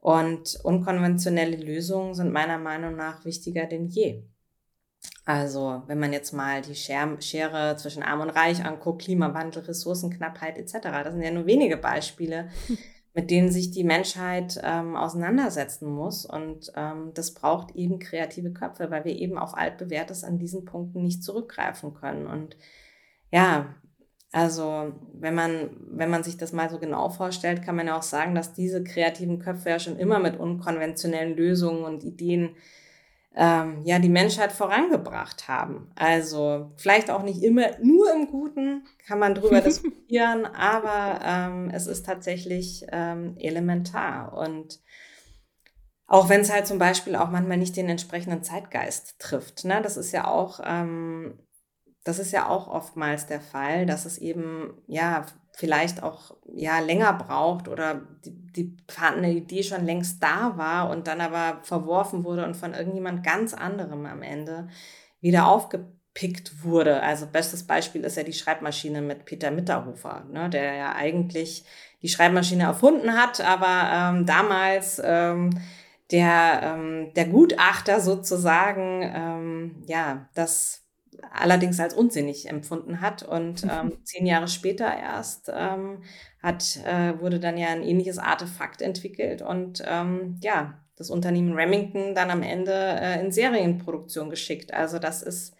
Und 0.00 0.58
unkonventionelle 0.64 1.56
Lösungen 1.56 2.14
sind 2.14 2.32
meiner 2.32 2.58
Meinung 2.58 2.96
nach 2.96 3.24
wichtiger 3.24 3.66
denn 3.66 3.86
je. 3.86 4.22
Also, 5.24 5.82
wenn 5.86 6.00
man 6.00 6.12
jetzt 6.12 6.32
mal 6.32 6.60
die 6.60 6.74
Schere 6.74 7.76
zwischen 7.76 8.02
Arm 8.02 8.20
und 8.20 8.30
Reich 8.30 8.64
anguckt, 8.64 9.02
Klimawandel, 9.02 9.62
Ressourcenknappheit 9.62 10.58
etc., 10.58 10.78
das 11.04 11.12
sind 11.12 11.22
ja 11.22 11.30
nur 11.30 11.46
wenige 11.46 11.76
Beispiele, 11.76 12.48
mit 13.12 13.30
denen 13.30 13.50
sich 13.50 13.70
die 13.70 13.84
Menschheit 13.84 14.60
ähm, 14.62 14.96
auseinandersetzen 14.96 15.88
muss. 15.90 16.24
Und 16.24 16.72
ähm, 16.76 17.10
das 17.14 17.34
braucht 17.34 17.74
eben 17.74 17.98
kreative 17.98 18.52
Köpfe, 18.52 18.90
weil 18.90 19.04
wir 19.04 19.16
eben 19.16 19.36
auf 19.36 19.56
altbewährtes 19.56 20.22
an 20.22 20.38
diesen 20.38 20.64
Punkten 20.64 21.02
nicht 21.02 21.24
zurückgreifen 21.24 21.94
können. 21.94 22.26
Und 22.26 22.56
ja, 23.32 23.74
also 24.32 24.92
wenn 25.12 25.34
man, 25.34 25.70
wenn 25.90 26.10
man 26.10 26.22
sich 26.22 26.36
das 26.36 26.52
mal 26.52 26.70
so 26.70 26.78
genau 26.78 27.08
vorstellt, 27.08 27.62
kann 27.62 27.74
man 27.74 27.88
ja 27.88 27.98
auch 27.98 28.02
sagen, 28.02 28.36
dass 28.36 28.52
diese 28.52 28.84
kreativen 28.84 29.40
Köpfe 29.40 29.70
ja 29.70 29.80
schon 29.80 29.98
immer 29.98 30.20
mit 30.20 30.38
unkonventionellen 30.38 31.36
Lösungen 31.36 31.82
und 31.82 32.04
Ideen 32.04 32.50
ähm, 33.36 33.82
ja 33.84 33.98
die 33.98 34.08
Menschheit 34.08 34.52
vorangebracht 34.52 35.48
haben. 35.48 35.90
Also 35.94 36.72
vielleicht 36.76 37.10
auch 37.10 37.22
nicht 37.22 37.42
immer 37.42 37.78
nur 37.80 38.12
im 38.12 38.26
Guten, 38.28 38.84
kann 39.06 39.18
man 39.18 39.34
drüber 39.34 39.60
diskutieren, 39.60 40.46
aber 40.46 41.20
ähm, 41.24 41.70
es 41.72 41.86
ist 41.86 42.06
tatsächlich 42.06 42.84
ähm, 42.90 43.36
elementar. 43.38 44.36
Und 44.36 44.80
auch 46.06 46.28
wenn 46.28 46.40
es 46.40 46.52
halt 46.52 46.66
zum 46.66 46.78
Beispiel 46.78 47.14
auch 47.14 47.30
manchmal 47.30 47.56
nicht 47.56 47.76
den 47.76 47.88
entsprechenden 47.88 48.42
Zeitgeist 48.42 49.20
trifft. 49.20 49.64
Ne? 49.64 49.80
Das 49.80 49.96
ist 49.96 50.10
ja 50.10 50.26
auch, 50.26 50.58
ähm, 50.64 51.38
das 52.02 52.18
ist 52.18 52.32
ja 52.32 52.48
auch 52.48 52.66
oftmals 52.66 53.26
der 53.26 53.40
Fall, 53.40 53.86
dass 53.86 54.06
es 54.06 54.18
eben 54.18 54.82
ja 54.88 55.24
vielleicht 55.52 56.02
auch 56.02 56.36
ja 56.54 56.78
länger 56.80 57.12
braucht 57.12 57.68
oder 57.68 58.02
die, 58.24 58.34
die 58.52 58.76
vorhandene 58.88 59.32
Idee 59.32 59.62
schon 59.62 59.84
längst 59.84 60.22
da 60.22 60.56
war 60.56 60.90
und 60.90 61.06
dann 61.06 61.20
aber 61.20 61.60
verworfen 61.62 62.24
wurde 62.24 62.44
und 62.44 62.56
von 62.56 62.74
irgendjemand 62.74 63.24
ganz 63.24 63.54
anderem 63.54 64.06
am 64.06 64.22
Ende 64.22 64.68
wieder 65.20 65.48
aufgepickt 65.48 66.64
wurde. 66.64 67.02
Also 67.02 67.26
bestes 67.26 67.66
Beispiel 67.66 68.04
ist 68.04 68.16
ja 68.16 68.22
die 68.22 68.32
Schreibmaschine 68.32 69.02
mit 69.02 69.24
Peter 69.26 69.50
Mitterhofer, 69.50 70.24
ne, 70.30 70.48
der 70.48 70.74
ja 70.74 70.94
eigentlich 70.94 71.64
die 72.02 72.08
Schreibmaschine 72.08 72.64
erfunden 72.64 73.12
hat, 73.12 73.40
aber 73.40 74.16
ähm, 74.16 74.26
damals 74.26 75.00
ähm, 75.04 75.50
der, 76.10 76.60
ähm, 76.62 77.12
der 77.14 77.26
Gutachter 77.26 78.00
sozusagen, 78.00 79.02
ähm, 79.02 79.82
ja, 79.86 80.28
das 80.34 80.79
allerdings 81.32 81.78
als 81.80 81.94
unsinnig 81.94 82.48
empfunden 82.48 83.00
hat. 83.00 83.22
Und 83.22 83.64
mhm. 83.64 83.70
ähm, 83.70 84.04
zehn 84.04 84.26
Jahre 84.26 84.48
später 84.48 84.86
erst 84.86 85.50
ähm, 85.54 86.02
hat, 86.42 86.78
äh, 86.84 87.18
wurde 87.20 87.40
dann 87.40 87.56
ja 87.56 87.68
ein 87.68 87.82
ähnliches 87.82 88.18
Artefakt 88.18 88.82
entwickelt 88.82 89.42
und 89.42 89.82
ähm, 89.86 90.38
ja, 90.42 90.80
das 90.96 91.10
Unternehmen 91.10 91.54
Remington 91.54 92.14
dann 92.14 92.30
am 92.30 92.42
Ende 92.42 92.72
äh, 92.72 93.20
in 93.20 93.32
Serienproduktion 93.32 94.28
geschickt. 94.28 94.74
Also 94.74 94.98
das 94.98 95.22
ist, 95.22 95.54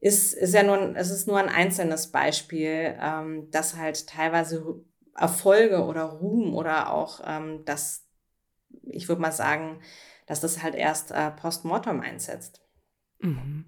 ist, 0.00 0.32
ist 0.32 0.54
ja 0.54 0.62
nur, 0.62 0.96
es 0.96 1.10
ist 1.10 1.26
nur 1.26 1.38
ein 1.38 1.50
einzelnes 1.50 2.10
Beispiel, 2.10 2.96
ähm, 2.98 3.50
dass 3.50 3.76
halt 3.76 4.06
teilweise 4.06 4.82
Erfolge 5.14 5.84
oder 5.84 6.04
Ruhm 6.04 6.54
oder 6.54 6.92
auch 6.92 7.20
ähm, 7.26 7.62
das, 7.66 8.06
ich 8.84 9.08
würde 9.08 9.20
mal 9.20 9.32
sagen, 9.32 9.80
dass 10.26 10.40
das 10.40 10.62
halt 10.62 10.74
erst 10.74 11.10
äh, 11.10 11.30
postmortem 11.30 12.00
einsetzt. 12.00 12.62
Mhm. 13.18 13.66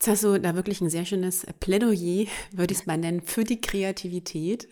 Jetzt 0.00 0.08
hast 0.08 0.24
du 0.24 0.40
da 0.40 0.54
wirklich 0.54 0.80
ein 0.80 0.88
sehr 0.88 1.04
schönes 1.04 1.46
Plädoyer, 1.60 2.26
würde 2.52 2.72
ich 2.72 2.80
es 2.80 2.86
mal 2.86 2.96
nennen, 2.96 3.20
für 3.20 3.44
die 3.44 3.60
Kreativität 3.60 4.66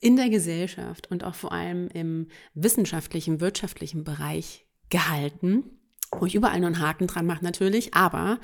in 0.00 0.16
der 0.16 0.30
Gesellschaft 0.30 1.10
und 1.10 1.22
auch 1.22 1.34
vor 1.34 1.52
allem 1.52 1.88
im 1.88 2.28
wissenschaftlichen, 2.54 3.42
wirtschaftlichen 3.42 4.04
Bereich 4.04 4.64
gehalten, 4.88 5.64
wo 6.10 6.24
ich 6.24 6.34
überall 6.34 6.60
nur 6.60 6.68
einen 6.68 6.80
Haken 6.80 7.08
dran 7.08 7.26
mache 7.26 7.44
natürlich, 7.44 7.92
aber 7.92 8.40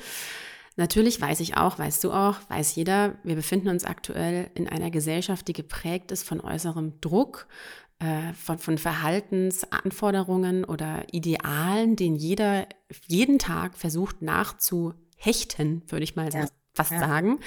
natürlich 0.77 1.23
weiß 1.23 1.41
ich 1.41 1.57
auch, 1.57 1.79
weißt 1.79 2.05
du 2.05 2.13
auch, 2.13 2.37
weiß 2.51 2.75
jeder, 2.75 3.17
wir 3.23 3.37
befinden 3.37 3.69
uns 3.69 3.87
aktuell 3.87 4.51
in 4.55 4.69
einer 4.69 4.91
Gesellschaft, 4.91 5.49
die 5.49 5.55
geprägt 5.55 6.13
ist 6.13 6.23
von 6.23 6.43
äußerem 6.43 7.01
Druck, 7.01 7.49
äh, 7.99 8.35
von, 8.35 8.59
von 8.59 8.77
Verhaltensanforderungen 8.77 10.67
oder 10.67 11.07
Idealen, 11.13 11.97
den 11.97 12.15
jeder 12.15 12.67
jeden 13.07 13.39
Tag 13.39 13.75
versucht 13.75 14.21
nachzu 14.21 14.93
hechten, 15.19 15.83
würde 15.89 16.05
ich 16.05 16.17
mal 16.17 16.33
ja. 16.33 16.47
fast 16.73 16.93
ja. 16.93 17.01
sagen. 17.01 17.41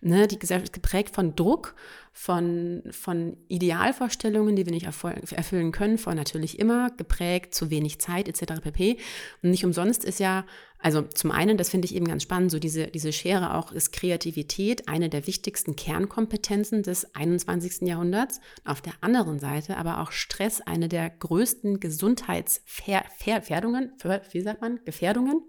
Ne, 0.00 0.28
die 0.28 0.38
Gesellschaft 0.38 0.68
ist 0.68 0.72
geprägt 0.72 1.14
von 1.14 1.36
Druck, 1.36 1.74
von, 2.12 2.82
von 2.90 3.36
Idealvorstellungen, 3.48 4.56
die 4.56 4.64
wir 4.66 4.72
nicht 4.72 4.86
erfüllen 4.86 5.72
können, 5.72 5.98
von 5.98 6.16
natürlich 6.16 6.58
immer 6.58 6.90
geprägt, 6.90 7.54
zu 7.54 7.70
wenig 7.70 8.00
Zeit 8.00 8.28
etc. 8.28 8.60
pp. 8.60 8.98
Und 9.42 9.50
nicht 9.50 9.64
umsonst 9.64 10.04
ist 10.04 10.18
ja, 10.18 10.44
also 10.80 11.02
zum 11.02 11.30
einen, 11.30 11.56
das 11.56 11.70
finde 11.70 11.86
ich 11.86 11.94
eben 11.94 12.06
ganz 12.06 12.24
spannend, 12.24 12.50
so 12.50 12.58
diese, 12.58 12.88
diese 12.88 13.12
Schere 13.12 13.54
auch 13.54 13.70
ist 13.72 13.92
Kreativität 13.92 14.88
eine 14.88 15.08
der 15.08 15.26
wichtigsten 15.26 15.76
Kernkompetenzen 15.76 16.82
des 16.82 17.14
21. 17.14 17.82
Jahrhunderts. 17.82 18.40
Auf 18.64 18.80
der 18.80 18.94
anderen 19.00 19.38
Seite 19.38 19.76
aber 19.76 20.00
auch 20.00 20.10
Stress 20.12 20.60
eine 20.60 20.88
der 20.88 21.10
größten 21.10 21.78
Gesundheitsgefährdungen, 21.80 23.92
wie 24.32 24.40
sagt 24.40 24.60
man, 24.60 24.80
Gefährdungen? 24.84 25.42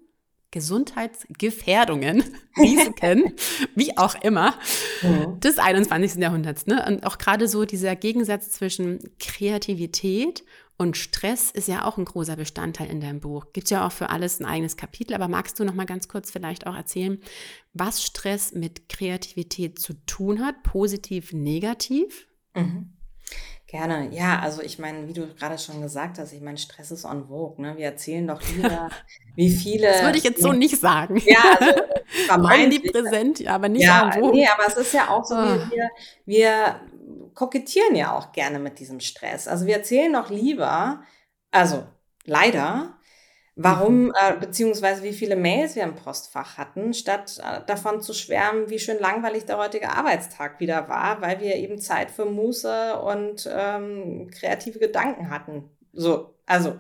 Gesundheitsgefährdungen, 0.51 2.23
Risiken, 2.57 3.33
wie 3.75 3.97
auch 3.97 4.15
immer, 4.21 4.55
mhm. 5.01 5.39
des 5.39 5.59
21. 5.59 6.15
Jahrhunderts. 6.15 6.65
Ne? 6.65 6.85
Und 6.87 7.05
auch 7.05 7.17
gerade 7.17 7.47
so 7.47 7.65
dieser 7.65 7.95
Gegensatz 7.95 8.49
zwischen 8.49 8.99
Kreativität 9.19 10.43
und 10.81 10.95
Stress 10.95 11.51
ist 11.51 11.67
ja 11.67 11.83
auch 11.83 11.97
ein 11.97 12.05
großer 12.05 12.37
Bestandteil 12.37 12.89
in 12.89 13.01
deinem 13.01 13.19
Buch. 13.19 13.47
Gibt 13.51 13.69
ja 13.69 13.85
auch 13.85 13.91
für 13.91 14.09
alles 14.09 14.39
ein 14.39 14.45
eigenes 14.45 14.77
Kapitel, 14.77 15.13
aber 15.13 15.27
magst 15.27 15.59
du 15.59 15.65
noch 15.65 15.73
mal 15.73 15.85
ganz 15.85 16.07
kurz 16.07 16.31
vielleicht 16.31 16.67
auch 16.67 16.75
erzählen, 16.75 17.19
was 17.73 18.01
Stress 18.01 18.53
mit 18.53 18.87
Kreativität 18.87 19.77
zu 19.77 19.93
tun 20.05 20.39
hat, 20.39 20.63
positiv, 20.63 21.33
negativ? 21.33 22.27
Mhm. 22.55 22.93
Gerne. 23.69 24.09
Ja, 24.11 24.39
also 24.39 24.63
ich 24.63 24.79
meine, 24.79 25.07
wie 25.07 25.13
du 25.13 25.27
gerade 25.35 25.59
schon 25.59 25.79
gesagt 25.79 26.17
hast, 26.17 26.33
ich 26.33 26.41
meine, 26.41 26.57
Stress 26.57 26.89
ist 26.89 27.05
on 27.05 27.27
vogue. 27.27 27.61
Ne? 27.61 27.77
Wir 27.77 27.85
erzählen 27.85 28.25
doch 28.25 28.41
lieber, 28.41 28.89
wie 29.35 29.51
viele. 29.51 29.87
Das 29.87 30.01
würde 30.01 30.17
ich 30.17 30.23
jetzt 30.23 30.41
so 30.41 30.51
nicht 30.53 30.79
sagen. 30.79 31.21
Ja, 31.23 31.43
also 31.59 31.81
vermeintlich. 32.25 32.91
präsent, 32.91 33.45
aber 33.47 33.69
nicht 33.69 33.83
ja, 33.83 34.05
on 34.05 34.13
vogue. 34.13 34.31
Nee, 34.31 34.47
aber 34.47 34.67
es 34.67 34.75
ist 34.75 34.93
ja 34.93 35.09
auch 35.09 35.23
so, 35.23 35.35
oh. 35.35 35.59
wir, 35.69 35.89
wir 36.25 36.79
kokettieren 37.35 37.95
ja 37.95 38.17
auch 38.17 38.31
gerne 38.31 38.57
mit 38.57 38.79
diesem 38.79 38.99
Stress. 38.99 39.47
Also 39.47 39.67
wir 39.67 39.75
erzählen 39.75 40.11
doch 40.13 40.31
lieber, 40.31 41.03
also 41.51 41.83
leider, 42.25 42.97
Warum, 43.61 44.05
mhm. 44.05 44.13
äh, 44.17 44.37
beziehungsweise 44.39 45.03
wie 45.03 45.11
viele 45.11 45.35
Mails 45.35 45.75
wir 45.75 45.83
im 45.83 45.95
Postfach 45.95 46.57
hatten, 46.57 46.93
statt 46.93 47.41
äh, 47.43 47.59
davon 47.67 48.01
zu 48.01 48.13
schwärmen, 48.13 48.69
wie 48.69 48.79
schön 48.79 48.99
langweilig 48.99 49.43
der 49.45 49.57
heutige 49.57 49.89
Arbeitstag 49.89 50.61
wieder 50.61 50.87
war, 50.87 51.21
weil 51.21 51.41
wir 51.41 51.57
eben 51.57 51.77
Zeit 51.77 52.09
für 52.09 52.23
Muße 52.23 52.97
und 53.01 53.49
ähm, 53.51 54.29
kreative 54.31 54.79
Gedanken 54.79 55.29
hatten. 55.29 55.69
So, 55.91 56.35
also. 56.45 56.79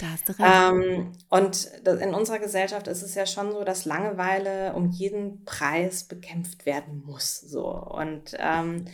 Da 0.00 0.06
hast 0.10 0.28
du 0.28 0.32
recht. 0.32 0.50
Ähm, 0.50 1.12
und 1.28 1.66
in 1.86 2.12
unserer 2.12 2.40
Gesellschaft 2.40 2.88
ist 2.88 3.02
es 3.02 3.14
ja 3.14 3.24
schon 3.24 3.52
so, 3.52 3.62
dass 3.62 3.84
Langeweile 3.84 4.72
um 4.72 4.90
jeden 4.90 5.44
Preis 5.44 6.02
bekämpft 6.02 6.66
werden 6.66 7.04
muss. 7.06 7.38
So. 7.40 7.68
Und 7.68 8.36
ähm, 8.40 8.86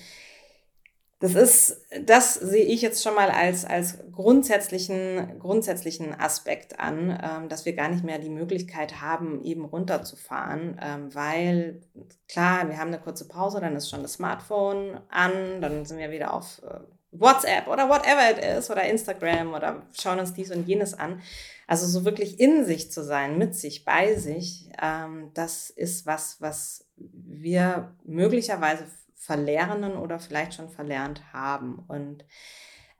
das 1.21 1.35
ist, 1.35 1.81
das 2.05 2.35
sehe 2.35 2.65
ich 2.65 2.83
jetzt 2.83 3.03
schon 3.03 3.15
mal 3.15 3.31
als, 3.31 3.65
als 3.65 3.99
grundsätzlichen, 4.13 5.39
grundsätzlichen 5.39 6.13
Aspekt 6.19 6.81
an, 6.81 7.19
ähm, 7.23 7.49
dass 7.49 7.65
wir 7.65 7.75
gar 7.75 7.89
nicht 7.89 8.05
mehr 8.05 8.19
die 8.19 8.29
Möglichkeit 8.29 9.01
haben, 9.01 9.43
eben 9.43 9.65
runterzufahren, 9.65 10.79
ähm, 10.83 11.15
weil 11.15 11.81
klar, 12.29 12.69
wir 12.69 12.79
haben 12.79 12.89
eine 12.89 12.99
kurze 12.99 13.27
Pause, 13.29 13.61
dann 13.61 13.77
ist 13.77 13.89
schon 13.89 14.03
das 14.03 14.15
Smartphone 14.15 15.01
an, 15.09 15.61
dann 15.61 15.85
sind 15.85 15.99
wir 15.99 16.11
wieder 16.11 16.35
auf 16.35 16.61
äh, 16.63 16.81
WhatsApp 17.13 17.69
oder 17.69 17.89
whatever 17.89 18.31
it 18.31 18.59
is 18.59 18.71
oder 18.71 18.85
Instagram 18.85 19.55
oder 19.55 19.83
schauen 19.93 20.19
uns 20.19 20.35
dies 20.35 20.51
und 20.51 20.67
jenes 20.67 20.95
an. 20.95 21.23
Also 21.67 21.87
so 21.87 22.05
wirklich 22.05 22.41
in 22.41 22.65
sich 22.65 22.93
zu 22.93 23.03
sein, 23.03 23.39
mit 23.39 23.55
sich, 23.55 23.85
bei 23.85 24.15
sich, 24.17 24.69
ähm, 24.83 25.31
das 25.33 25.71
ist 25.71 26.07
was, 26.07 26.41
was 26.41 26.87
wir 26.97 27.95
möglicherweise 28.05 28.85
verlernen 29.25 29.97
oder 29.97 30.19
vielleicht 30.19 30.55
schon 30.55 30.69
verlernt 30.69 31.33
haben. 31.33 31.79
Und 31.89 32.25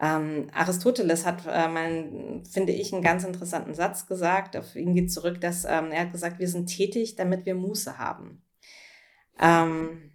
ähm, 0.01 0.49
Aristoteles 0.53 1.27
hat, 1.27 1.47
äh, 1.47 1.69
mein, 1.69 2.45
finde 2.45 2.73
ich, 2.73 2.93
einen 2.93 3.03
ganz 3.03 3.25
interessanten 3.25 3.75
Satz 3.75 4.07
gesagt. 4.07 4.57
Auf 4.57 4.75
ihn 4.75 4.95
geht 4.95 5.13
zurück, 5.13 5.41
dass 5.41 5.65
ähm, 5.65 5.93
er 5.93 6.03
hat 6.03 6.13
gesagt, 6.13 6.39
wir 6.39 6.49
sind 6.49 6.67
tätig, 6.67 7.17
damit 7.17 7.45
wir 7.47 7.55
Muße 7.55 7.99
haben. 7.99 8.43
Ähm, 9.39 10.13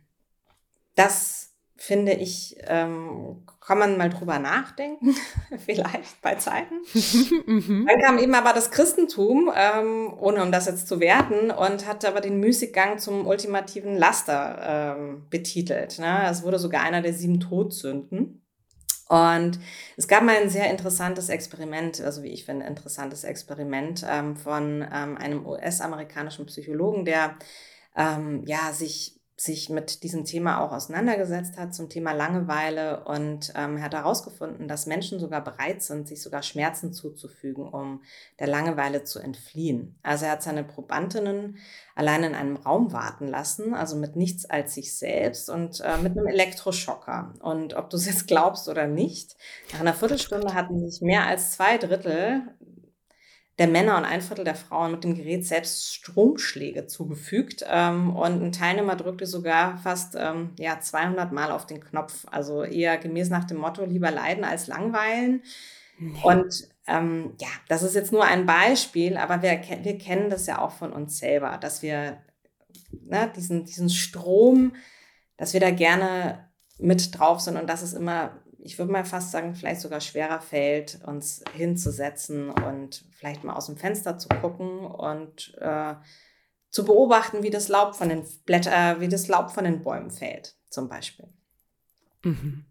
das 0.95 1.48
finde 1.79 2.11
ich, 2.11 2.57
ähm, 2.67 3.45
kann 3.65 3.79
man 3.79 3.97
mal 3.97 4.09
drüber 4.09 4.37
nachdenken, 4.37 5.15
vielleicht 5.65 6.21
bei 6.21 6.35
Zeiten. 6.35 6.75
Mhm. 7.45 7.87
Dann 7.87 8.01
kam 8.01 8.19
eben 8.19 8.35
aber 8.35 8.51
das 8.51 8.69
Christentum, 8.69 9.49
ähm, 9.55 10.13
ohne 10.19 10.43
um 10.43 10.51
das 10.51 10.65
jetzt 10.65 10.89
zu 10.89 10.99
werten, 10.99 11.51
und 11.51 11.87
hat 11.87 12.03
aber 12.03 12.19
den 12.19 12.39
Müßiggang 12.41 12.99
zum 12.99 13.25
ultimativen 13.25 13.97
Laster 13.97 14.97
ähm, 14.97 15.25
betitelt. 15.29 15.99
Ne? 15.99 16.27
Es 16.29 16.43
wurde 16.43 16.59
sogar 16.59 16.83
einer 16.83 17.01
der 17.01 17.13
sieben 17.13 17.39
Todsünden. 17.39 18.45
Und 19.07 19.57
es 19.95 20.07
gab 20.07 20.23
mal 20.23 20.35
ein 20.35 20.49
sehr 20.49 20.69
interessantes 20.69 21.29
Experiment, 21.29 22.01
also 22.01 22.23
wie 22.23 22.29
ich 22.29 22.45
finde, 22.45 22.67
interessantes 22.67 23.23
Experiment 23.23 24.05
ähm, 24.07 24.35
von 24.35 24.85
ähm, 24.93 25.17
einem 25.17 25.45
US-amerikanischen 25.47 26.45
Psychologen, 26.45 27.05
der 27.05 27.35
ähm, 27.95 28.43
ja 28.45 28.71
sich 28.73 29.18
sich 29.39 29.69
mit 29.69 30.03
diesem 30.03 30.25
Thema 30.25 30.59
auch 30.59 30.73
auseinandergesetzt 30.73 31.57
hat, 31.57 31.73
zum 31.73 31.87
Thema 31.87 32.11
Langeweile 32.11 33.05
und 33.05 33.53
ähm, 33.55 33.77
er 33.77 33.83
hat 33.83 33.93
herausgefunden, 33.93 34.67
dass 34.67 34.85
Menschen 34.85 35.17
sogar 35.17 35.41
bereit 35.41 35.81
sind, 35.81 36.09
sich 36.09 36.21
sogar 36.21 36.43
Schmerzen 36.43 36.91
zuzufügen, 36.91 37.67
um 37.67 38.01
der 38.39 38.47
Langeweile 38.47 39.05
zu 39.05 39.19
entfliehen. 39.19 39.95
Also 40.03 40.25
er 40.25 40.33
hat 40.33 40.43
seine 40.43 40.65
Probandinnen 40.65 41.57
allein 41.95 42.23
in 42.23 42.35
einem 42.35 42.57
Raum 42.57 42.91
warten 42.91 43.27
lassen, 43.27 43.73
also 43.73 43.95
mit 43.95 44.17
nichts 44.17 44.45
als 44.45 44.73
sich 44.73 44.93
selbst 44.93 45.49
und 45.49 45.79
äh, 45.79 45.97
mit 45.97 46.17
einem 46.17 46.27
Elektroschocker. 46.27 47.33
Und 47.39 47.75
ob 47.75 47.89
du 47.89 47.95
es 47.95 48.07
jetzt 48.07 48.27
glaubst 48.27 48.67
oder 48.67 48.87
nicht, 48.87 49.37
nach 49.71 49.79
einer 49.79 49.93
Viertelstunde 49.93 50.53
hatten 50.53 50.89
sich 50.89 51.01
mehr 51.01 51.25
als 51.25 51.51
zwei 51.51 51.77
Drittel 51.77 52.41
der 53.59 53.67
Männer 53.67 53.97
und 53.97 54.05
ein 54.05 54.21
Viertel 54.21 54.45
der 54.45 54.55
Frauen 54.55 54.91
mit 54.91 55.03
dem 55.03 55.15
Gerät 55.15 55.45
selbst 55.45 55.93
Stromschläge 55.93 56.87
zugefügt. 56.87 57.65
Ähm, 57.69 58.15
und 58.15 58.41
ein 58.41 58.51
Teilnehmer 58.53 58.95
drückte 58.95 59.25
sogar 59.25 59.77
fast 59.77 60.15
ähm, 60.17 60.51
ja, 60.57 60.79
200 60.79 61.33
Mal 61.33 61.51
auf 61.51 61.65
den 61.65 61.81
Knopf. 61.81 62.25
Also 62.31 62.63
eher 62.63 62.97
gemäß 62.97 63.29
nach 63.29 63.43
dem 63.43 63.57
Motto, 63.57 63.83
lieber 63.83 64.11
leiden 64.11 64.45
als 64.45 64.67
langweilen. 64.67 65.43
Nee. 65.99 66.21
Und 66.23 66.69
ähm, 66.87 67.33
ja, 67.39 67.49
das 67.67 67.83
ist 67.83 67.95
jetzt 67.95 68.13
nur 68.13 68.23
ein 68.23 68.45
Beispiel, 68.45 69.17
aber 69.17 69.41
wir, 69.41 69.61
wir 69.83 69.97
kennen 69.97 70.29
das 70.29 70.47
ja 70.47 70.59
auch 70.59 70.71
von 70.71 70.93
uns 70.93 71.19
selber, 71.19 71.57
dass 71.57 71.81
wir 71.81 72.17
ne, 72.91 73.31
diesen, 73.35 73.65
diesen 73.65 73.89
Strom, 73.89 74.73
dass 75.35 75.53
wir 75.53 75.59
da 75.59 75.69
gerne 75.71 76.49
mit 76.77 77.19
drauf 77.19 77.41
sind 77.41 77.57
und 77.57 77.69
das 77.69 77.83
ist 77.83 77.93
immer 77.93 78.39
ich 78.61 78.77
würde 78.77 78.91
mal 78.91 79.05
fast 79.05 79.31
sagen, 79.31 79.55
vielleicht 79.55 79.81
sogar 79.81 80.01
schwerer 80.01 80.41
fällt, 80.41 80.99
uns 81.05 81.43
hinzusetzen 81.55 82.49
und 82.49 83.05
vielleicht 83.11 83.43
mal 83.43 83.55
aus 83.55 83.67
dem 83.67 83.77
Fenster 83.77 84.17
zu 84.17 84.29
gucken 84.29 84.79
und 84.79 85.55
äh, 85.59 85.95
zu 86.69 86.85
beobachten, 86.85 87.43
wie 87.43 87.49
das 87.49 87.67
Laub 87.67 87.95
von 87.95 88.09
den 88.09 88.23
Blätter, 88.45 88.97
äh, 88.97 88.99
wie 89.01 89.07
das 89.07 89.27
Laub 89.27 89.51
von 89.51 89.63
den 89.63 89.81
Bäumen 89.81 90.11
fällt, 90.11 90.55
zum 90.69 90.87
Beispiel. 90.87 91.27
Mhm. 92.23 92.65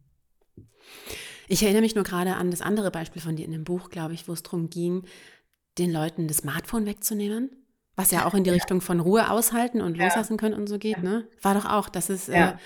Ich 1.48 1.62
erinnere 1.62 1.82
mich 1.82 1.94
nur 1.94 2.04
gerade 2.04 2.34
an 2.34 2.50
das 2.50 2.60
andere 2.60 2.90
Beispiel 2.90 3.22
von 3.22 3.36
dir 3.36 3.46
in 3.46 3.52
dem 3.52 3.64
Buch, 3.64 3.88
glaube 3.88 4.14
ich, 4.14 4.28
wo 4.28 4.32
es 4.32 4.42
darum 4.42 4.68
ging, 4.68 5.04
den 5.78 5.90
Leuten 5.90 6.28
das 6.28 6.38
Smartphone 6.38 6.86
wegzunehmen. 6.86 7.50
Was 7.96 8.10
ja 8.10 8.26
auch 8.26 8.34
in 8.34 8.44
die 8.44 8.50
Richtung 8.50 8.80
von 8.80 9.00
Ruhe 9.00 9.30
aushalten 9.30 9.80
und 9.80 9.96
loslassen 9.96 10.36
können 10.36 10.54
und 10.54 10.68
so 10.68 10.78
geht, 10.78 11.02
ne? 11.02 11.26
War 11.42 11.54
doch 11.54 11.64
auch, 11.64 11.88
dass 11.88 12.10
es 12.10 12.26
ja. 12.26 12.50
äh, 12.50 12.56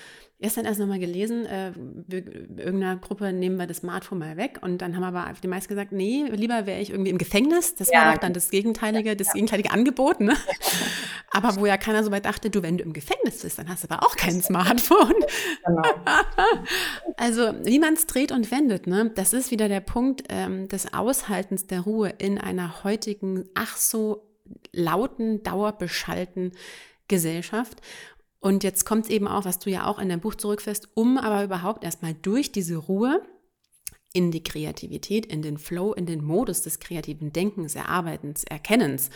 gestern 0.43 0.65
erst 0.65 0.77
nochmal 0.77 0.99
gelesen, 0.99 1.45
äh, 1.45 1.71
irgendeiner 2.09 2.97
Gruppe 2.97 3.31
nehmen 3.31 3.55
wir 3.55 3.65
das 3.65 3.77
Smartphone 3.77 4.19
mal 4.19 4.35
weg 4.35 4.59
und 4.61 4.81
dann 4.81 4.93
haben 4.93 5.03
aber 5.05 5.31
die 5.41 5.47
meisten 5.47 5.69
gesagt, 5.69 5.93
nee, 5.93 6.25
lieber 6.33 6.65
wäre 6.65 6.81
ich 6.81 6.89
irgendwie 6.89 7.11
im 7.11 7.17
Gefängnis. 7.17 7.75
Das 7.75 7.89
ja. 7.89 8.01
war 8.01 8.11
doch 8.11 8.19
dann 8.19 8.33
das 8.33 8.49
gegenteilige, 8.49 9.15
das 9.15 9.31
gegenteilige 9.31 9.71
Angebot, 9.71 10.19
ne? 10.19 10.35
aber 11.31 11.55
wo 11.55 11.65
ja 11.65 11.77
keiner 11.77 12.03
so 12.03 12.11
weit 12.11 12.25
dachte, 12.25 12.49
du, 12.49 12.61
wenn 12.61 12.77
du 12.77 12.83
im 12.83 12.91
Gefängnis 12.91 13.41
bist, 13.41 13.57
dann 13.57 13.69
hast 13.69 13.85
du 13.85 13.89
aber 13.89 14.05
auch 14.05 14.17
kein 14.17 14.41
Smartphone. 14.43 15.15
Genau. 15.65 15.81
also 17.15 17.53
wie 17.63 17.79
man 17.79 17.93
es 17.93 18.05
dreht 18.05 18.33
und 18.33 18.51
wendet, 18.51 18.85
ne? 18.85 19.11
Das 19.15 19.31
ist 19.31 19.49
wieder 19.49 19.69
der 19.69 19.79
Punkt 19.79 20.23
ähm, 20.27 20.67
des 20.67 20.93
Aushaltens 20.93 21.67
der 21.67 21.81
Ruhe 21.81 22.09
in 22.17 22.37
einer 22.37 22.83
heutigen, 22.83 23.45
ach 23.55 23.77
so 23.77 24.27
lauten, 24.73 25.41
dauerbeschallten 25.41 26.51
Gesellschaft. 27.07 27.81
Und 28.43 28.65
jetzt 28.65 28.83
kommt 28.83 29.05
es 29.05 29.09
eben 29.09 29.25
auch, 29.25 29.45
was 29.45 29.59
du 29.59 29.69
ja 29.69 29.87
auch 29.87 29.99
in 29.99 30.09
deinem 30.09 30.19
Buch 30.19 30.35
zurückfährst, 30.35 30.89
um 30.95 31.17
aber 31.17 31.45
überhaupt 31.45 31.85
erstmal 31.85 32.13
durch 32.13 32.51
diese 32.51 32.75
Ruhe 32.75 33.21
in 34.11 34.31
die 34.31 34.43
Kreativität, 34.43 35.25
in 35.25 35.41
den 35.41 35.57
Flow, 35.57 35.93
in 35.93 36.05
den 36.05 36.21
Modus 36.21 36.61
des 36.61 36.81
kreativen 36.81 37.31
Denkens, 37.31 37.73
Erarbeitens, 37.73 38.43
Erkennens 38.43 39.11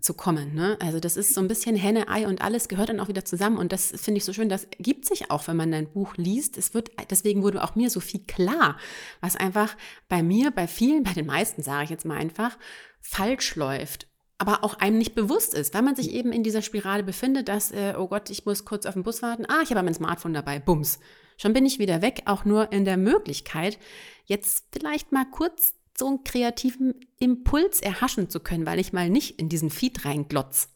zu 0.00 0.14
kommen. 0.14 0.54
Ne? 0.54 0.78
Also 0.80 0.98
das 0.98 1.18
ist 1.18 1.34
so 1.34 1.42
ein 1.42 1.46
bisschen 1.46 1.76
Henne, 1.76 2.08
Ei 2.08 2.26
und 2.26 2.40
alles 2.40 2.68
gehört 2.68 2.88
dann 2.88 3.00
auch 3.00 3.08
wieder 3.08 3.26
zusammen. 3.26 3.58
Und 3.58 3.70
das 3.70 3.92
finde 4.00 4.16
ich 4.16 4.24
so 4.24 4.32
schön, 4.32 4.48
das 4.48 4.66
gibt 4.78 5.04
sich 5.04 5.30
auch, 5.30 5.46
wenn 5.46 5.58
man 5.58 5.70
dein 5.70 5.92
Buch 5.92 6.16
liest. 6.16 6.56
Es 6.56 6.72
wird, 6.72 6.90
deswegen 7.10 7.42
wurde 7.42 7.62
auch 7.62 7.74
mir 7.74 7.90
so 7.90 8.00
viel 8.00 8.20
klar, 8.20 8.78
was 9.20 9.36
einfach 9.36 9.76
bei 10.08 10.22
mir, 10.22 10.50
bei 10.50 10.66
vielen, 10.66 11.02
bei 11.02 11.12
den 11.12 11.26
meisten, 11.26 11.62
sage 11.62 11.84
ich 11.84 11.90
jetzt 11.90 12.06
mal 12.06 12.16
einfach, 12.16 12.56
falsch 13.02 13.56
läuft 13.56 14.06
aber 14.38 14.64
auch 14.64 14.74
einem 14.74 14.98
nicht 14.98 15.14
bewusst 15.14 15.54
ist, 15.54 15.74
weil 15.74 15.82
man 15.82 15.96
sich 15.96 16.12
eben 16.12 16.32
in 16.32 16.42
dieser 16.42 16.62
Spirale 16.62 17.02
befindet, 17.02 17.48
dass, 17.48 17.70
äh, 17.70 17.94
oh 17.96 18.08
Gott, 18.08 18.30
ich 18.30 18.44
muss 18.44 18.64
kurz 18.64 18.86
auf 18.86 18.94
den 18.94 19.02
Bus 19.02 19.22
warten, 19.22 19.46
ah, 19.46 19.60
ich 19.62 19.70
habe 19.70 19.82
mein 19.82 19.94
Smartphone 19.94 20.34
dabei, 20.34 20.58
bums. 20.58 20.98
Schon 21.36 21.52
bin 21.52 21.66
ich 21.66 21.78
wieder 21.78 22.02
weg, 22.02 22.22
auch 22.26 22.44
nur 22.44 22.72
in 22.72 22.84
der 22.84 22.96
Möglichkeit, 22.96 23.78
jetzt 24.26 24.66
vielleicht 24.72 25.12
mal 25.12 25.24
kurz 25.24 25.74
so 25.96 26.08
einen 26.08 26.24
kreativen 26.24 26.94
Impuls 27.18 27.80
erhaschen 27.80 28.28
zu 28.28 28.40
können, 28.40 28.66
weil 28.66 28.80
ich 28.80 28.92
mal 28.92 29.08
nicht 29.08 29.38
in 29.38 29.48
diesen 29.48 29.70
Feed 29.70 30.04
reinglotz. 30.04 30.68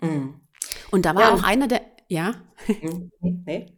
Mhm. 0.00 0.40
Und 0.90 1.04
da 1.04 1.14
war 1.14 1.22
ja. 1.22 1.34
auch 1.34 1.42
einer 1.42 1.68
der, 1.68 1.82
ja. 2.08 2.34
Mhm. 2.66 3.10
Nee. 3.20 3.66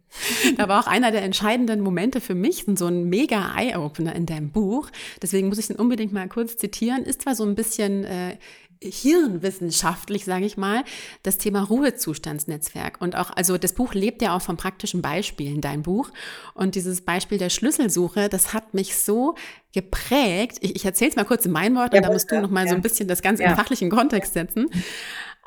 Da 0.57 0.67
war 0.67 0.81
auch 0.81 0.87
einer 0.87 1.11
der 1.11 1.21
entscheidenden 1.21 1.81
Momente 1.81 2.19
für 2.19 2.33
mich, 2.33 2.65
so 2.75 2.87
ein 2.87 3.09
mega 3.09 3.55
Eye-Opener 3.55 4.15
in 4.15 4.25
deinem 4.25 4.51
Buch. 4.51 4.89
Deswegen 5.21 5.49
muss 5.49 5.59
ich 5.59 5.67
den 5.67 5.75
unbedingt 5.75 6.11
mal 6.11 6.27
kurz 6.27 6.57
zitieren. 6.57 7.03
Ist 7.03 7.21
zwar 7.21 7.35
so 7.35 7.43
ein 7.43 7.53
bisschen 7.53 8.05
äh, 8.05 8.37
hirnwissenschaftlich, 8.81 10.23
sage 10.25 10.45
ich 10.45 10.55
mal, 10.55 10.83
das 11.23 11.37
Thema 11.37 11.63
Ruhezustandsnetzwerk. 11.63 13.01
Und 13.01 13.15
auch, 13.15 13.31
also 13.35 13.57
das 13.57 13.73
Buch 13.73 13.93
lebt 13.93 14.21
ja 14.21 14.35
auch 14.35 14.41
von 14.41 14.57
praktischen 14.57 15.01
Beispielen, 15.01 15.59
dein 15.59 15.83
Buch. 15.83 16.09
Und 16.53 16.75
dieses 16.75 17.01
Beispiel 17.01 17.37
der 17.37 17.49
Schlüsselsuche, 17.49 18.29
das 18.29 18.53
hat 18.53 18.73
mich 18.73 18.97
so 18.97 19.35
geprägt. 19.73 20.57
Ich, 20.61 20.77
ich 20.77 20.85
erzähle 20.85 21.11
es 21.11 21.15
mal 21.17 21.25
kurz 21.25 21.45
in 21.45 21.51
meinen 21.51 21.75
Worten 21.75 21.95
ja, 21.95 22.01
und 22.01 22.07
da 22.07 22.13
musst 22.13 22.31
du 22.31 22.39
noch 22.39 22.49
mal 22.49 22.65
ja. 22.65 22.69
so 22.69 22.75
ein 22.75 22.81
bisschen 22.81 23.07
das 23.07 23.21
Ganze 23.21 23.43
ja. 23.43 23.49
in 23.49 23.55
fachlichen 23.55 23.89
Kontext 23.89 24.33
setzen. 24.33 24.67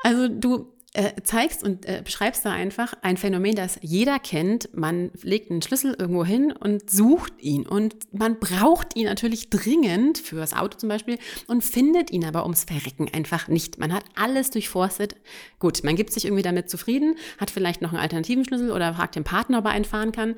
Also 0.03 0.27
du 0.27 0.73
äh, 0.93 1.11
zeigst 1.23 1.63
und 1.63 1.87
äh, 1.87 2.01
beschreibst 2.03 2.45
da 2.45 2.51
einfach 2.51 2.93
ein 3.01 3.17
Phänomen, 3.17 3.55
das 3.55 3.79
jeder 3.81 4.19
kennt. 4.19 4.69
Man 4.75 5.09
legt 5.23 5.49
einen 5.49 5.63
Schlüssel 5.63 5.95
irgendwo 5.97 6.23
hin 6.23 6.51
und 6.51 6.87
sucht 6.89 7.33
ihn. 7.39 7.65
Und 7.65 7.95
man 8.13 8.39
braucht 8.39 8.95
ihn 8.95 9.05
natürlich 9.05 9.49
dringend 9.49 10.19
fürs 10.19 10.53
Auto 10.53 10.77
zum 10.77 10.89
Beispiel 10.89 11.17
und 11.47 11.63
findet 11.63 12.11
ihn 12.11 12.23
aber 12.23 12.43
ums 12.43 12.65
Verrecken 12.65 13.09
einfach 13.11 13.47
nicht. 13.47 13.79
Man 13.79 13.91
hat 13.91 14.03
alles 14.15 14.51
durchforstet. 14.51 15.15
Gut, 15.57 15.83
man 15.83 15.95
gibt 15.95 16.13
sich 16.13 16.25
irgendwie 16.25 16.43
damit 16.43 16.69
zufrieden, 16.69 17.15
hat 17.39 17.49
vielleicht 17.49 17.81
noch 17.81 17.91
einen 17.91 18.01
alternativen 18.01 18.45
Schlüssel 18.45 18.69
oder 18.69 18.93
fragt 18.93 19.15
den 19.15 19.23
Partner, 19.23 19.59
ob 19.59 19.65
er 19.65 19.71
einen 19.71 19.85
fahren 19.85 20.11
kann. 20.11 20.35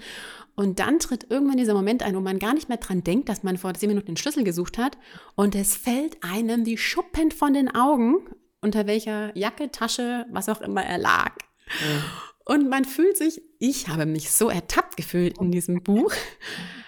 Und 0.55 0.79
dann 0.79 0.99
tritt 0.99 1.29
irgendwann 1.29 1.57
dieser 1.57 1.73
Moment 1.73 2.01
ein, 2.01 2.15
wo 2.15 2.21
man 2.21 2.39
gar 2.39 2.53
nicht 2.53 2.69
mehr 2.69 2.77
dran 2.77 3.03
denkt, 3.03 3.27
dass 3.27 3.43
man 3.43 3.57
vor 3.57 3.73
zehn 3.73 3.89
Minuten 3.89 4.07
den 4.07 4.17
Schlüssel 4.17 4.45
gesucht 4.45 4.77
hat. 4.77 4.97
Und 5.35 5.53
es 5.53 5.75
fällt 5.75 6.23
einem 6.23 6.63
die 6.63 6.77
Schuppen 6.77 7.31
von 7.31 7.53
den 7.53 7.75
Augen 7.75 8.19
unter 8.65 8.87
welcher 8.87 9.31
Jacke, 9.37 9.71
Tasche, 9.71 10.25
was 10.31 10.49
auch 10.49 10.59
immer 10.59 10.83
er 10.83 10.97
lag. 10.97 11.31
Ja. 11.79 12.03
Und 12.45 12.69
man 12.69 12.83
fühlt 12.83 13.15
sich, 13.15 13.41
ich 13.59 13.87
habe 13.87 14.05
mich 14.05 14.31
so 14.31 14.49
ertappt 14.49 14.97
gefühlt 14.97 15.37
in 15.39 15.51
diesem 15.51 15.81
Buch, 15.83 16.11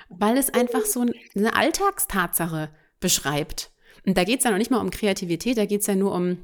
weil 0.10 0.38
es 0.38 0.54
einfach 0.54 0.86
so 0.86 1.06
eine 1.36 1.56
Alltagstatsache 1.56 2.70
beschreibt. 3.00 3.72
Und 4.06 4.18
da 4.18 4.24
geht 4.24 4.40
es 4.40 4.46
ja 4.46 4.52
noch 4.52 4.58
nicht 4.58 4.72
mal 4.72 4.82
um 4.82 4.90
Kreativität, 4.90 5.58
da 5.58 5.66
geht 5.66 5.82
es 5.82 5.88
ja 5.88 5.96
nur 5.96 6.14
um 6.14 6.38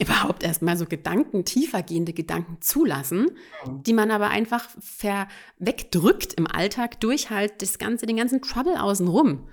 überhaupt 0.00 0.42
erstmal 0.42 0.76
so 0.76 0.86
Gedanken, 0.86 1.44
tiefergehende 1.44 2.12
Gedanken 2.12 2.58
zulassen, 2.60 3.30
die 3.86 3.92
man 3.92 4.10
aber 4.10 4.30
einfach 4.30 4.68
wegdrückt 5.58 6.34
im 6.34 6.46
Alltag 6.46 7.00
durch 7.00 7.30
halt 7.30 7.62
das 7.62 7.78
ganze, 7.78 8.06
den 8.06 8.16
ganzen 8.16 8.42
Trouble 8.42 8.80
außenrum. 8.80 9.46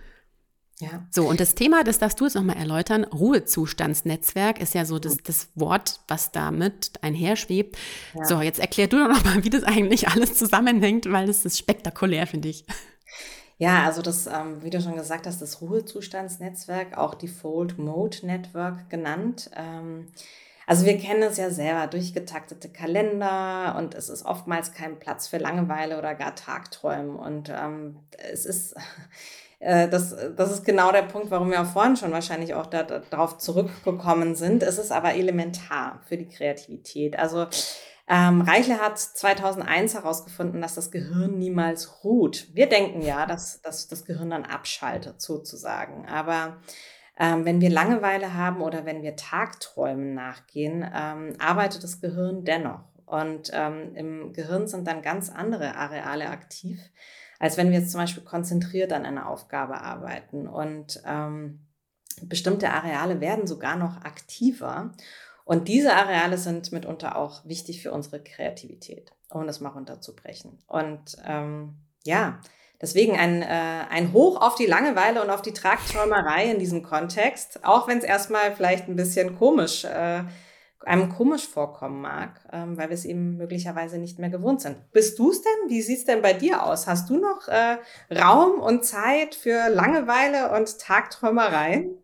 Ja. 0.82 1.06
So, 1.12 1.30
und 1.30 1.40
das 1.40 1.54
Thema, 1.54 1.84
das 1.84 2.00
darfst 2.00 2.20
du 2.20 2.26
jetzt 2.26 2.34
nochmal 2.34 2.58
erläutern, 2.58 3.04
Ruhezustandsnetzwerk 3.04 4.60
ist 4.60 4.74
ja 4.74 4.84
so 4.84 4.98
das, 4.98 5.18
das 5.18 5.50
Wort, 5.54 6.00
was 6.08 6.32
damit 6.32 6.92
einherschwebt. 7.02 7.78
Ja. 8.16 8.26
So, 8.26 8.42
jetzt 8.42 8.60
erklär 8.60 8.88
du 8.88 8.98
doch 8.98 9.10
nochmal, 9.10 9.44
wie 9.44 9.52
das 9.52 9.64
eigentlich 9.64 10.08
alles 10.08 10.34
zusammenhängt, 10.34 11.12
weil 11.12 11.28
das 11.28 11.46
ist 11.46 11.60
spektakulär, 11.60 12.26
finde 12.26 12.50
ich. 12.50 12.66
Ja, 13.60 13.84
also 13.84 14.02
das, 14.02 14.26
ähm, 14.26 14.64
wie 14.64 14.72
du 14.72 14.82
schon 14.82 14.96
gesagt 14.96 15.28
hast, 15.28 15.40
das 15.40 15.62
Ruhezustandsnetzwerk, 15.62 16.98
auch 16.98 17.14
Default 17.14 17.78
Mode 17.78 18.26
Network 18.26 18.90
genannt. 18.90 19.52
Ähm, 19.56 20.08
also 20.66 20.88
wir 20.88 20.98
kennen 20.98 21.22
es 21.22 21.38
ja 21.38 21.52
selber, 21.52 21.86
durchgetaktete 21.86 22.70
Kalender 22.70 23.76
und 23.78 23.94
es 23.94 24.10
ist 24.10 24.26
oftmals 24.26 24.74
kein 24.74 24.98
Platz 24.98 25.28
für 25.28 25.38
Langeweile 25.38 26.00
oder 26.00 26.16
gar 26.16 26.34
Tagträumen. 26.34 27.18
Und 27.18 27.52
ähm, 27.56 28.00
es 28.32 28.48
ist 28.48 28.74
äh, 29.62 29.88
das, 29.88 30.16
das 30.36 30.52
ist 30.52 30.66
genau 30.66 30.92
der 30.92 31.04
Punkt, 31.04 31.30
warum 31.32 31.52
wir 31.52 31.62
auch 31.62 31.68
vorhin 31.68 31.96
schon 31.96 32.12
wahrscheinlich 32.12 32.56
auch 32.56 32.66
da, 32.66 32.84
darauf 32.84 33.38
zurückgekommen 33.38 34.36
sind. 34.36 34.64
Es 34.64 34.78
ist 34.78 34.92
aber 34.92 35.14
elementar 35.14 36.02
für 36.08 36.18
die 36.18 36.28
Kreativität. 36.28 37.18
Also 37.18 37.46
ähm, 38.08 38.42
Reichle 38.42 38.80
hat 38.80 38.98
2001 38.98 39.94
herausgefunden, 39.94 40.62
dass 40.62 40.76
das 40.76 40.90
Gehirn 40.92 41.38
niemals 41.38 42.04
ruht. 42.04 42.48
Wir 42.54 42.68
denken 42.68 43.02
ja, 43.02 43.26
dass, 43.28 43.62
dass 43.62 43.88
das 43.88 44.04
Gehirn 44.04 44.32
dann 44.32 44.46
abschaltet, 44.46 45.22
sozusagen. 45.22 46.08
Aber 46.08 46.58
ähm, 47.20 47.46
wenn 47.46 47.62
wir 47.62 47.70
Langeweile 47.70 48.34
haben 48.34 48.62
oder 48.62 48.84
wenn 48.86 49.04
wir 49.04 49.16
Tagträumen 49.16 50.16
nachgehen, 50.16 50.84
ähm, 50.94 51.36
arbeitet 51.38 51.84
das 51.84 52.02
Gehirn 52.02 52.44
dennoch. 52.44 52.82
Und 53.06 53.52
ähm, 53.54 53.94
im 53.96 54.34
Gehirn 54.34 54.68
sind 54.68 54.88
dann 54.88 55.04
ganz 55.04 55.30
andere 55.30 55.76
Areale 55.76 56.30
aktiv 56.30 56.80
als 57.42 57.58
wenn 57.58 57.72
wir 57.72 57.80
jetzt 57.80 57.92
zum 57.92 58.02
Beispiel 58.02 58.24
konzentriert 58.24 58.94
an 58.94 59.04
einer 59.04 59.28
Aufgabe 59.28 59.82
arbeiten. 59.82 60.48
Und 60.48 61.02
ähm, 61.08 61.66
bestimmte 62.22 62.70
Areale 62.70 63.20
werden 63.20 63.48
sogar 63.48 63.78
noch 63.78 63.98
aktiver. 64.04 64.92
Und 65.44 65.68
diese 65.68 65.96
Areale 65.96 66.38
sind 66.38 66.72
mitunter 66.72 67.16
auch 67.16 67.44
wichtig 67.44 67.82
für 67.82 67.94
unsere 67.94 68.24
Kreativität, 68.24 69.12
um 69.32 69.48
das 69.48 69.60
mal 69.60 69.70
runterzubrechen. 69.70 70.60
Und 70.68 71.18
ähm, 71.26 71.78
ja, 72.04 72.40
deswegen 72.80 73.18
ein, 73.18 73.42
äh, 73.42 73.86
ein 73.90 74.14
Hoch 74.14 74.40
auf 74.40 74.54
die 74.54 74.68
Langeweile 74.68 75.20
und 75.24 75.32
auf 75.32 75.42
die 75.42 75.54
Tragträumerei 75.54 76.52
in 76.52 76.60
diesem 76.60 76.84
Kontext, 76.84 77.66
auch 77.66 77.88
wenn 77.88 77.98
es 77.98 78.04
erstmal 78.04 78.56
vielleicht 78.56 78.88
ein 78.88 78.96
bisschen 78.96 79.36
komisch 79.40 79.84
äh, 79.84 80.26
einem 80.86 81.10
komisch 81.10 81.48
vorkommen 81.48 82.02
mag, 82.02 82.40
ähm, 82.52 82.78
weil 82.78 82.90
wir 82.90 82.96
es 82.96 83.06
eben 83.06 83.38
möglicherweise 83.38 83.98
nicht 83.98 84.20
mehr 84.20 84.30
gewohnt 84.30 84.62
sind. 84.62 84.78
Bist 84.92 85.20
du 85.20 85.32
es 85.32 85.42
denn? 85.42 85.70
Wie 85.70 85.82
sieht 85.82 86.00
es 86.00 86.06
denn 86.06 86.22
bei 86.22 86.34
dir 86.34 86.64
aus? 86.64 86.88
Hast 86.88 87.10
du 87.10 87.18
noch 87.18 87.48
äh, 87.48 87.78
Raum 88.14 88.60
und 88.60 88.86
Zeit 88.86 89.36
für 89.36 89.70
Langeweile 89.70 90.56
und 90.56 90.80
Tagträumereien? 90.80 92.01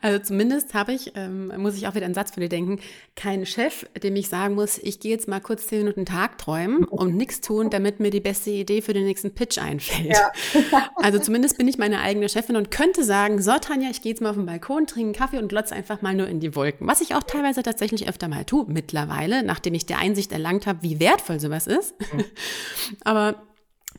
Also 0.00 0.18
zumindest 0.18 0.74
habe 0.74 0.92
ich, 0.92 1.12
ähm, 1.16 1.52
muss 1.58 1.76
ich 1.76 1.86
auch 1.86 1.94
wieder 1.94 2.06
einen 2.06 2.14
Satz 2.14 2.32
von 2.32 2.40
dir 2.40 2.48
denken, 2.48 2.80
keinen 3.14 3.46
Chef, 3.46 3.86
dem 4.02 4.16
ich 4.16 4.28
sagen 4.28 4.54
muss, 4.54 4.78
ich 4.78 5.00
gehe 5.00 5.12
jetzt 5.12 5.28
mal 5.28 5.40
kurz 5.40 5.66
zehn 5.66 5.80
Minuten 5.80 6.06
Tag 6.06 6.38
träumen 6.38 6.84
und 6.84 7.16
nichts 7.16 7.40
tun, 7.40 7.70
damit 7.70 8.00
mir 8.00 8.10
die 8.10 8.20
beste 8.20 8.50
Idee 8.50 8.80
für 8.80 8.94
den 8.94 9.04
nächsten 9.04 9.34
Pitch 9.34 9.58
einfällt. 9.58 10.16
Ja. 10.16 10.32
Also 10.96 11.18
zumindest 11.18 11.58
bin 11.58 11.68
ich 11.68 11.76
meine 11.76 12.00
eigene 12.00 12.28
Chefin 12.28 12.56
und 12.56 12.70
könnte 12.70 13.04
sagen, 13.04 13.42
so 13.42 13.52
Tanja, 13.58 13.90
ich 13.90 14.00
gehe 14.00 14.12
jetzt 14.12 14.22
mal 14.22 14.30
auf 14.30 14.36
den 14.36 14.46
Balkon, 14.46 14.86
trinke 14.86 15.06
einen 15.06 15.12
Kaffee 15.14 15.38
und 15.38 15.48
glotze 15.48 15.74
einfach 15.74 16.00
mal 16.00 16.14
nur 16.14 16.28
in 16.28 16.40
die 16.40 16.54
Wolken. 16.56 16.86
Was 16.86 17.00
ich 17.00 17.14
auch 17.14 17.22
teilweise 17.22 17.62
tatsächlich 17.62 18.08
öfter 18.08 18.28
mal 18.28 18.44
tue, 18.44 18.64
mittlerweile, 18.66 19.42
nachdem 19.42 19.74
ich 19.74 19.84
der 19.84 19.98
Einsicht 19.98 20.32
erlangt 20.32 20.66
habe, 20.66 20.82
wie 20.82 21.00
wertvoll 21.00 21.40
sowas 21.40 21.66
ist. 21.66 21.94
Mhm. 22.12 22.24
Aber 23.04 23.42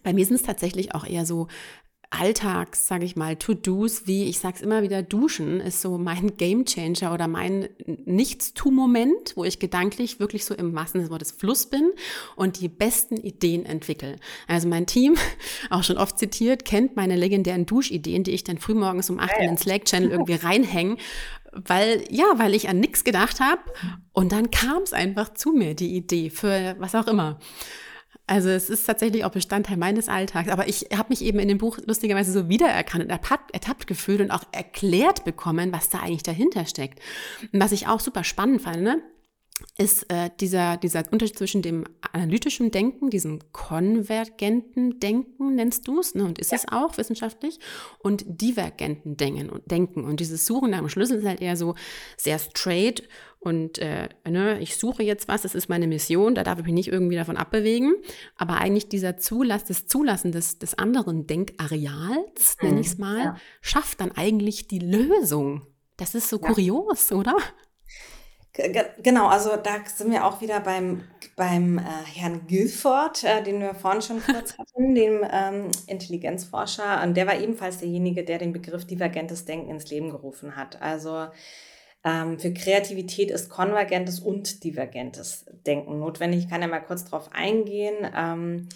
bei 0.03 0.13
mir 0.13 0.25
sind 0.25 0.36
es 0.36 0.43
tatsächlich 0.43 0.95
auch 0.95 1.05
eher 1.05 1.25
so 1.25 1.47
Alltags, 2.19 2.88
sage 2.88 3.06
ich 3.06 3.15
mal, 3.15 3.36
To-Dos, 3.36 4.08
wie 4.08 4.25
ich 4.25 4.39
sage 4.39 4.56
es 4.56 4.62
immer 4.62 4.82
wieder, 4.82 5.01
Duschen 5.01 5.60
ist 5.60 5.82
so 5.82 5.97
mein 5.97 6.38
Gamechanger 6.38 7.13
oder 7.13 7.28
mein 7.28 7.69
Nichtstu-Moment, 8.06 9.34
wo 9.36 9.43
ich 9.43 9.60
gedanklich 9.60 10.19
wirklich 10.19 10.45
so 10.45 10.54
im 10.54 10.78
Sinne 10.88 11.10
des 11.17 11.32
Fluss 11.32 11.65
bin 11.67 11.91
und 12.36 12.60
die 12.60 12.69
besten 12.69 13.17
Ideen 13.17 13.65
entwickle. 13.65 14.17
Also 14.47 14.67
mein 14.67 14.86
Team, 14.86 15.15
auch 15.69 15.84
schon 15.84 15.97
oft 15.97 16.17
zitiert, 16.19 16.65
kennt 16.65 16.95
meine 16.95 17.15
legendären 17.15 17.65
Duschideen, 17.65 18.23
die 18.23 18.32
ich 18.32 18.43
dann 18.43 18.58
frühmorgens 18.58 19.10
um 19.10 19.19
8 19.19 19.32
Uhr 19.38 19.41
in 19.41 19.47
den 19.51 19.58
Slack-Channel 19.58 20.12
irgendwie 20.12 20.36
reinhänge, 20.36 20.97
weil, 21.51 22.04
ja, 22.10 22.25
weil 22.38 22.54
ich 22.54 22.69
an 22.69 22.80
nichts 22.80 23.04
gedacht 23.04 23.39
habe 23.39 23.62
und 24.12 24.32
dann 24.32 24.51
kam 24.51 24.84
es 24.84 24.93
einfach 24.93 25.34
zu 25.34 25.51
mir, 25.51 25.73
die 25.73 25.95
Idee 25.95 26.30
für 26.30 26.75
was 26.80 26.95
auch 26.95 27.08
immer. 27.08 27.39
Also 28.27 28.49
es 28.49 28.71
ist 28.71 28.85
tatsächlich 28.85 29.23
auch 29.23 29.31
Bestandteil 29.31 29.77
meines 29.77 30.09
Alltags. 30.09 30.49
Aber 30.49 30.67
ich 30.67 30.88
habe 30.95 31.09
mich 31.09 31.21
eben 31.21 31.39
in 31.39 31.47
dem 31.47 31.59
Buch 31.59 31.77
lustigerweise 31.85 32.31
so 32.31 32.49
wiedererkannt 32.49 33.03
und 33.03 33.09
ertappt, 33.09 33.53
ertappt 33.53 33.85
gefühlt 33.88 34.21
und 34.21 34.31
auch 34.31 34.43
erklärt 34.51 35.25
bekommen, 35.25 35.71
was 35.71 35.89
da 35.89 35.99
eigentlich 35.99 36.23
dahinter 36.23 36.65
steckt. 36.65 36.99
Und 37.53 37.59
was 37.59 37.71
ich 37.71 37.88
auch 37.88 37.99
super 37.99 38.23
spannend 38.23 38.61
fand, 38.61 38.81
ne? 38.81 39.01
Ist 39.77 40.11
äh, 40.11 40.29
dieser, 40.39 40.77
dieser 40.77 41.03
Unterschied 41.11 41.37
zwischen 41.37 41.61
dem 41.61 41.85
analytischen 42.11 42.71
Denken, 42.71 43.09
diesem 43.09 43.39
konvergenten 43.53 44.99
Denken, 44.99 45.55
nennst 45.55 45.87
du 45.87 45.99
es, 45.99 46.13
ne? 46.13 46.25
und 46.25 46.39
ist 46.39 46.51
ja. 46.51 46.57
es 46.57 46.67
auch 46.69 46.97
wissenschaftlich, 46.97 47.59
und 47.99 48.25
divergenten 48.27 49.15
Denken 49.15 49.49
und, 49.49 49.69
Denken. 49.71 50.03
Und 50.03 50.19
dieses 50.19 50.45
Suchen 50.45 50.71
nach 50.71 50.79
dem 50.79 50.89
Schlüssel 50.89 51.19
ist 51.19 51.25
halt 51.25 51.41
eher 51.41 51.55
so 51.55 51.75
sehr 52.17 52.39
straight 52.39 53.07
und 53.45 53.77
äh, 53.77 54.09
ne, 54.27 54.59
ich 54.59 54.75
suche 54.75 55.03
jetzt 55.03 55.27
was, 55.27 55.43
das 55.43 55.53
ist 55.53 55.69
meine 55.69 55.85
Mission, 55.85 56.33
da 56.33 56.43
darf 56.43 56.57
ich 56.57 56.65
mich 56.65 56.73
nicht 56.73 56.87
irgendwie 56.87 57.15
davon 57.15 57.37
abbewegen. 57.37 57.93
Aber 58.37 58.55
eigentlich 58.55 58.89
dieser 58.89 59.17
Zulass, 59.17 59.65
das 59.65 59.85
Zulassen 59.85 60.31
des, 60.31 60.57
des 60.57 60.79
anderen 60.79 61.27
Denkareals, 61.27 62.57
nenne 62.63 62.79
ich 62.79 62.87
es 62.87 62.97
mal, 62.97 63.19
ja. 63.19 63.37
schafft 63.61 64.01
dann 64.01 64.11
eigentlich 64.13 64.67
die 64.67 64.79
Lösung. 64.79 65.67
Das 65.95 66.15
ist 66.15 66.27
so 66.27 66.39
ja. 66.41 66.47
kurios, 66.47 67.11
oder? 67.11 67.37
Genau, 68.57 69.27
also 69.27 69.57
da 69.57 69.83
sind 69.85 70.11
wir 70.11 70.25
auch 70.25 70.39
wieder 70.39 70.61
beim, 70.61 71.03
beim 71.35 71.77
äh, 71.77 71.81
Herrn 72.13 72.47
Guilford, 72.47 73.23
äh, 73.25 73.43
den 73.43 73.59
wir 73.59 73.75
vorhin 73.75 74.01
schon 74.01 74.23
kurz 74.25 74.57
hatten, 74.57 74.95
dem 74.95 75.25
ähm, 75.29 75.71
Intelligenzforscher. 75.87 77.03
Und 77.03 77.17
der 77.17 77.27
war 77.27 77.37
ebenfalls 77.37 77.79
derjenige, 77.79 78.23
der 78.23 78.37
den 78.37 78.53
Begriff 78.53 78.85
divergentes 78.85 79.43
Denken 79.43 79.71
ins 79.71 79.89
Leben 79.89 80.09
gerufen 80.09 80.55
hat. 80.55 80.81
Also 80.81 81.27
ähm, 82.05 82.39
für 82.39 82.53
Kreativität 82.53 83.29
ist 83.29 83.49
konvergentes 83.49 84.21
und 84.21 84.63
divergentes 84.63 85.45
Denken 85.65 85.99
notwendig. 85.99 86.41
Ich 86.41 86.49
kann 86.49 86.61
ja 86.61 86.67
mal 86.67 86.79
kurz 86.79 87.03
darauf 87.03 87.33
eingehen. 87.33 88.09
Ähm, 88.15 88.69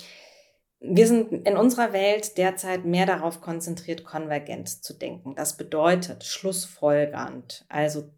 wir 0.82 1.08
sind 1.08 1.48
in 1.48 1.58
unserer 1.58 1.94
Welt 1.94 2.38
derzeit 2.38 2.86
mehr 2.86 3.06
darauf 3.06 3.40
konzentriert, 3.40 4.04
konvergent 4.04 4.84
zu 4.84 4.94
denken. 4.94 5.36
Das 5.36 5.58
bedeutet 5.58 6.24
schlussfolgernd, 6.24 7.66
also 7.70 8.10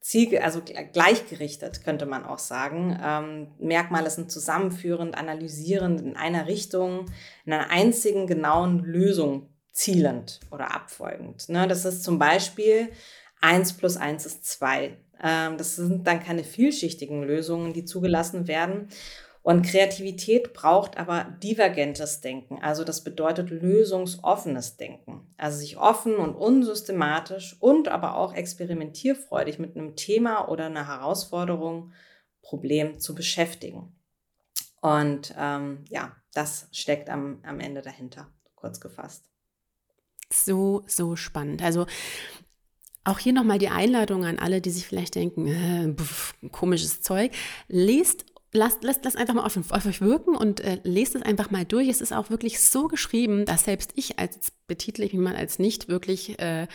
Ziel, 0.00 0.38
also 0.38 0.60
gleichgerichtet 0.92 1.84
könnte 1.84 2.06
man 2.06 2.24
auch 2.24 2.38
sagen. 2.38 2.98
Ähm, 3.02 3.48
Merkmale 3.58 4.10
sind 4.10 4.30
zusammenführend, 4.30 5.16
analysierend, 5.16 6.00
in 6.00 6.16
einer 6.16 6.46
Richtung, 6.46 7.06
in 7.44 7.52
einer 7.52 7.70
einzigen 7.70 8.26
genauen 8.26 8.80
Lösung 8.80 9.48
zielend 9.72 10.40
oder 10.50 10.74
abfolgend. 10.74 11.48
Ne? 11.48 11.66
Das 11.68 11.84
ist 11.84 12.02
zum 12.02 12.18
Beispiel 12.18 12.90
1 13.40 13.74
plus 13.74 13.96
1 13.96 14.26
ist 14.26 14.44
2. 14.46 14.96
Ähm, 15.22 15.56
das 15.56 15.76
sind 15.76 16.06
dann 16.06 16.22
keine 16.22 16.44
vielschichtigen 16.44 17.22
Lösungen, 17.22 17.72
die 17.72 17.84
zugelassen 17.84 18.48
werden. 18.48 18.88
Und 19.42 19.66
Kreativität 19.66 20.52
braucht 20.52 20.96
aber 20.96 21.24
divergentes 21.42 22.20
Denken. 22.20 22.60
Also 22.62 22.84
das 22.84 23.02
bedeutet 23.02 23.50
lösungsoffenes 23.50 24.76
Denken. 24.76 25.34
Also 25.36 25.58
sich 25.58 25.78
offen 25.78 26.14
und 26.14 26.36
unsystematisch 26.36 27.56
und 27.58 27.88
aber 27.88 28.16
auch 28.16 28.34
experimentierfreudig 28.34 29.58
mit 29.58 29.76
einem 29.76 29.96
Thema 29.96 30.48
oder 30.48 30.66
einer 30.66 30.86
Herausforderung, 30.86 31.92
Problem 32.40 33.00
zu 33.00 33.14
beschäftigen. 33.14 33.96
Und 34.80 35.34
ähm, 35.38 35.84
ja, 35.88 36.16
das 36.34 36.68
steckt 36.72 37.08
am, 37.10 37.40
am 37.44 37.60
Ende 37.60 37.82
dahinter, 37.82 38.28
kurz 38.54 38.80
gefasst. 38.80 39.24
So, 40.32 40.82
so 40.86 41.16
spannend. 41.16 41.62
Also 41.62 41.86
auch 43.04 43.18
hier 43.18 43.32
nochmal 43.32 43.58
die 43.58 43.68
Einladung 43.68 44.24
an 44.24 44.38
alle, 44.38 44.60
die 44.60 44.70
sich 44.70 44.86
vielleicht 44.86 45.14
denken, 45.16 45.46
äh, 45.46 45.92
pf, 45.94 46.34
komisches 46.52 47.02
Zeug. 47.02 47.32
Lest 47.68 48.24
lasst, 48.52 48.84
lasst 48.84 49.04
das 49.04 49.16
einfach 49.16 49.34
mal 49.34 49.44
auf, 49.44 49.56
auf 49.56 49.86
euch 49.86 50.00
wirken 50.00 50.36
und 50.36 50.60
äh, 50.60 50.78
lest 50.84 51.14
es 51.14 51.22
einfach 51.22 51.50
mal 51.50 51.64
durch. 51.64 51.88
Es 51.88 52.00
ist 52.00 52.12
auch 52.12 52.30
wirklich 52.30 52.60
so 52.60 52.88
geschrieben, 52.88 53.44
dass 53.44 53.64
selbst 53.64 53.92
ich 53.94 54.18
als 54.18 54.52
betitle 54.66 55.04
ich 55.04 55.12
mich 55.12 55.22
mal 55.22 55.36
als 55.36 55.58
nicht 55.58 55.88
wirklich 55.88 56.38
äh, 56.38 56.66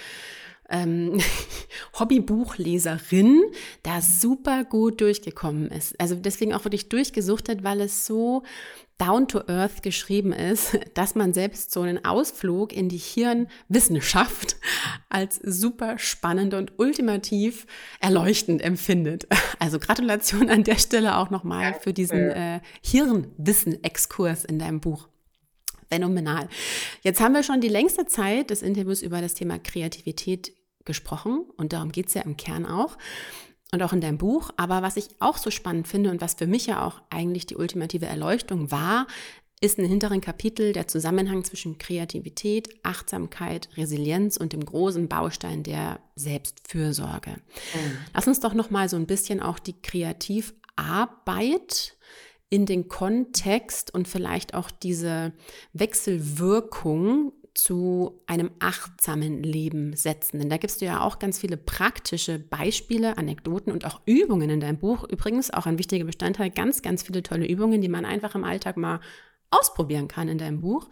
ähm, 0.69 1.19
Hobbybuchleserin 1.99 3.43
da 3.83 4.01
super 4.01 4.63
gut 4.63 5.01
durchgekommen 5.01 5.69
ist. 5.69 5.99
Also 5.99 6.15
deswegen 6.15 6.53
auch 6.53 6.63
wirklich 6.63 6.89
durchgesuchtet, 6.89 7.63
weil 7.63 7.81
es 7.81 8.05
so 8.05 8.43
down 8.97 9.27
to 9.27 9.41
earth 9.47 9.83
geschrieben 9.83 10.33
ist, 10.33 10.77
dass 10.93 11.15
man 11.15 11.33
selbst 11.33 11.71
so 11.71 11.81
einen 11.81 12.03
Ausflug 12.05 12.73
in 12.73 12.89
die 12.89 12.97
Hirnwissenschaft 12.97 14.57
als 15.09 15.39
super 15.43 15.97
spannend 15.97 16.53
und 16.53 16.73
ultimativ 16.77 17.65
erleuchtend 17.99 18.61
empfindet. 18.61 19.27
Also 19.59 19.79
Gratulation 19.79 20.49
an 20.49 20.63
der 20.63 20.77
Stelle 20.77 21.17
auch 21.17 21.31
nochmal 21.31 21.73
für 21.73 21.91
diesen 21.91 22.29
äh, 22.29 22.59
Hirnwissen-Exkurs 22.83 24.45
in 24.45 24.59
deinem 24.59 24.81
Buch. 24.81 25.07
Phänomenal. 25.89 26.47
Jetzt 27.01 27.21
haben 27.21 27.33
wir 27.33 27.41
schon 27.41 27.59
die 27.59 27.67
längste 27.67 28.05
Zeit 28.05 28.51
des 28.51 28.61
Interviews 28.61 29.01
über 29.01 29.19
das 29.19 29.33
Thema 29.33 29.57
Kreativität 29.57 30.51
gesprochen 30.87 31.45
und 31.57 31.73
darum 31.73 31.91
geht 31.91 32.07
es 32.07 32.15
ja 32.15 32.23
im 32.23 32.35
Kern 32.35 32.65
auch 32.65 32.97
und 33.71 33.83
auch 33.83 33.93
in 33.93 34.01
deinem 34.01 34.17
Buch. 34.17 34.49
Aber 34.57 34.81
was 34.81 34.97
ich 34.97 35.09
auch 35.19 35.37
so 35.37 35.51
spannend 35.51 35.87
finde 35.87 36.09
und 36.09 36.21
was 36.21 36.33
für 36.33 36.47
mich 36.47 36.65
ja 36.65 36.83
auch 36.83 36.99
eigentlich 37.11 37.45
die 37.45 37.57
ultimative 37.57 38.07
Erleuchtung 38.07 38.71
war, 38.71 39.05
ist 39.59 39.79
ein 39.79 39.85
hinteren 39.85 40.21
Kapitel 40.21 40.71
der 40.71 40.87
Zusammenhang 40.87 41.43
zwischen 41.43 41.79
Kreativität, 41.79 42.69
Achtsamkeit, 42.83 43.69
Resilienz 43.75 44.37
und 44.37 44.53
dem 44.53 44.63
großen 44.63 45.07
Baustein 45.07 45.63
der 45.63 45.99
Selbstfürsorge. 46.15 47.31
Mhm. 47.31 47.97
Lass 48.13 48.27
uns 48.27 48.39
doch 48.39 48.53
noch 48.53 48.69
mal 48.69 48.87
so 48.87 48.97
ein 48.97 49.07
bisschen 49.07 49.41
auch 49.41 49.57
die 49.57 49.81
Kreativarbeit 49.81 51.97
in 52.49 52.65
den 52.65 52.87
Kontext 52.87 53.93
und 53.93 54.07
vielleicht 54.07 54.53
auch 54.53 54.71
diese 54.71 55.33
Wechselwirkung 55.73 57.33
zu 57.57 58.21
einem 58.27 58.51
achtsamen 58.59 59.41
Leben 59.41 59.95
setzen. 59.95 60.39
Denn 60.39 60.49
da 60.49 60.57
gibst 60.57 60.79
du 60.79 60.85
ja 60.85 61.01
auch 61.01 61.17
ganz 61.17 61.39
viele 61.39 61.57
praktische 61.57 62.37
Beispiele, 62.37 63.17
Anekdoten 63.17 63.73
und 63.73 63.83
auch 63.83 63.99
Übungen 64.05 64.49
in 64.51 64.59
deinem 64.59 64.77
Buch. 64.77 65.03
Übrigens 65.09 65.51
auch 65.51 65.65
ein 65.65 65.79
wichtiger 65.79 66.05
Bestandteil, 66.05 66.51
ganz, 66.51 66.83
ganz 66.83 67.01
viele 67.01 67.23
tolle 67.23 67.47
Übungen, 67.47 67.81
die 67.81 67.89
man 67.89 68.05
einfach 68.05 68.35
im 68.35 68.43
Alltag 68.43 68.77
mal 68.77 68.99
ausprobieren 69.49 70.07
kann 70.07 70.29
in 70.29 70.37
deinem 70.37 70.61
Buch. 70.61 70.87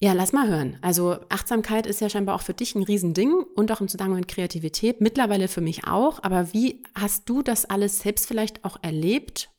Ja, 0.00 0.12
lass 0.12 0.32
mal 0.32 0.48
hören. 0.48 0.78
Also 0.82 1.16
Achtsamkeit 1.28 1.86
ist 1.86 2.00
ja 2.00 2.08
scheinbar 2.08 2.36
auch 2.36 2.42
für 2.42 2.54
dich 2.54 2.76
ein 2.76 2.84
Riesending 2.84 3.32
und 3.56 3.72
auch 3.72 3.80
im 3.80 3.88
Zusammenhang 3.88 4.20
mit 4.20 4.28
Kreativität, 4.28 5.00
mittlerweile 5.00 5.48
für 5.48 5.60
mich 5.60 5.88
auch. 5.88 6.22
Aber 6.22 6.52
wie 6.52 6.84
hast 6.94 7.28
du 7.28 7.42
das 7.42 7.64
alles 7.64 7.98
selbst 7.98 8.28
vielleicht 8.28 8.64
auch 8.64 8.76
erlebt 8.82 9.50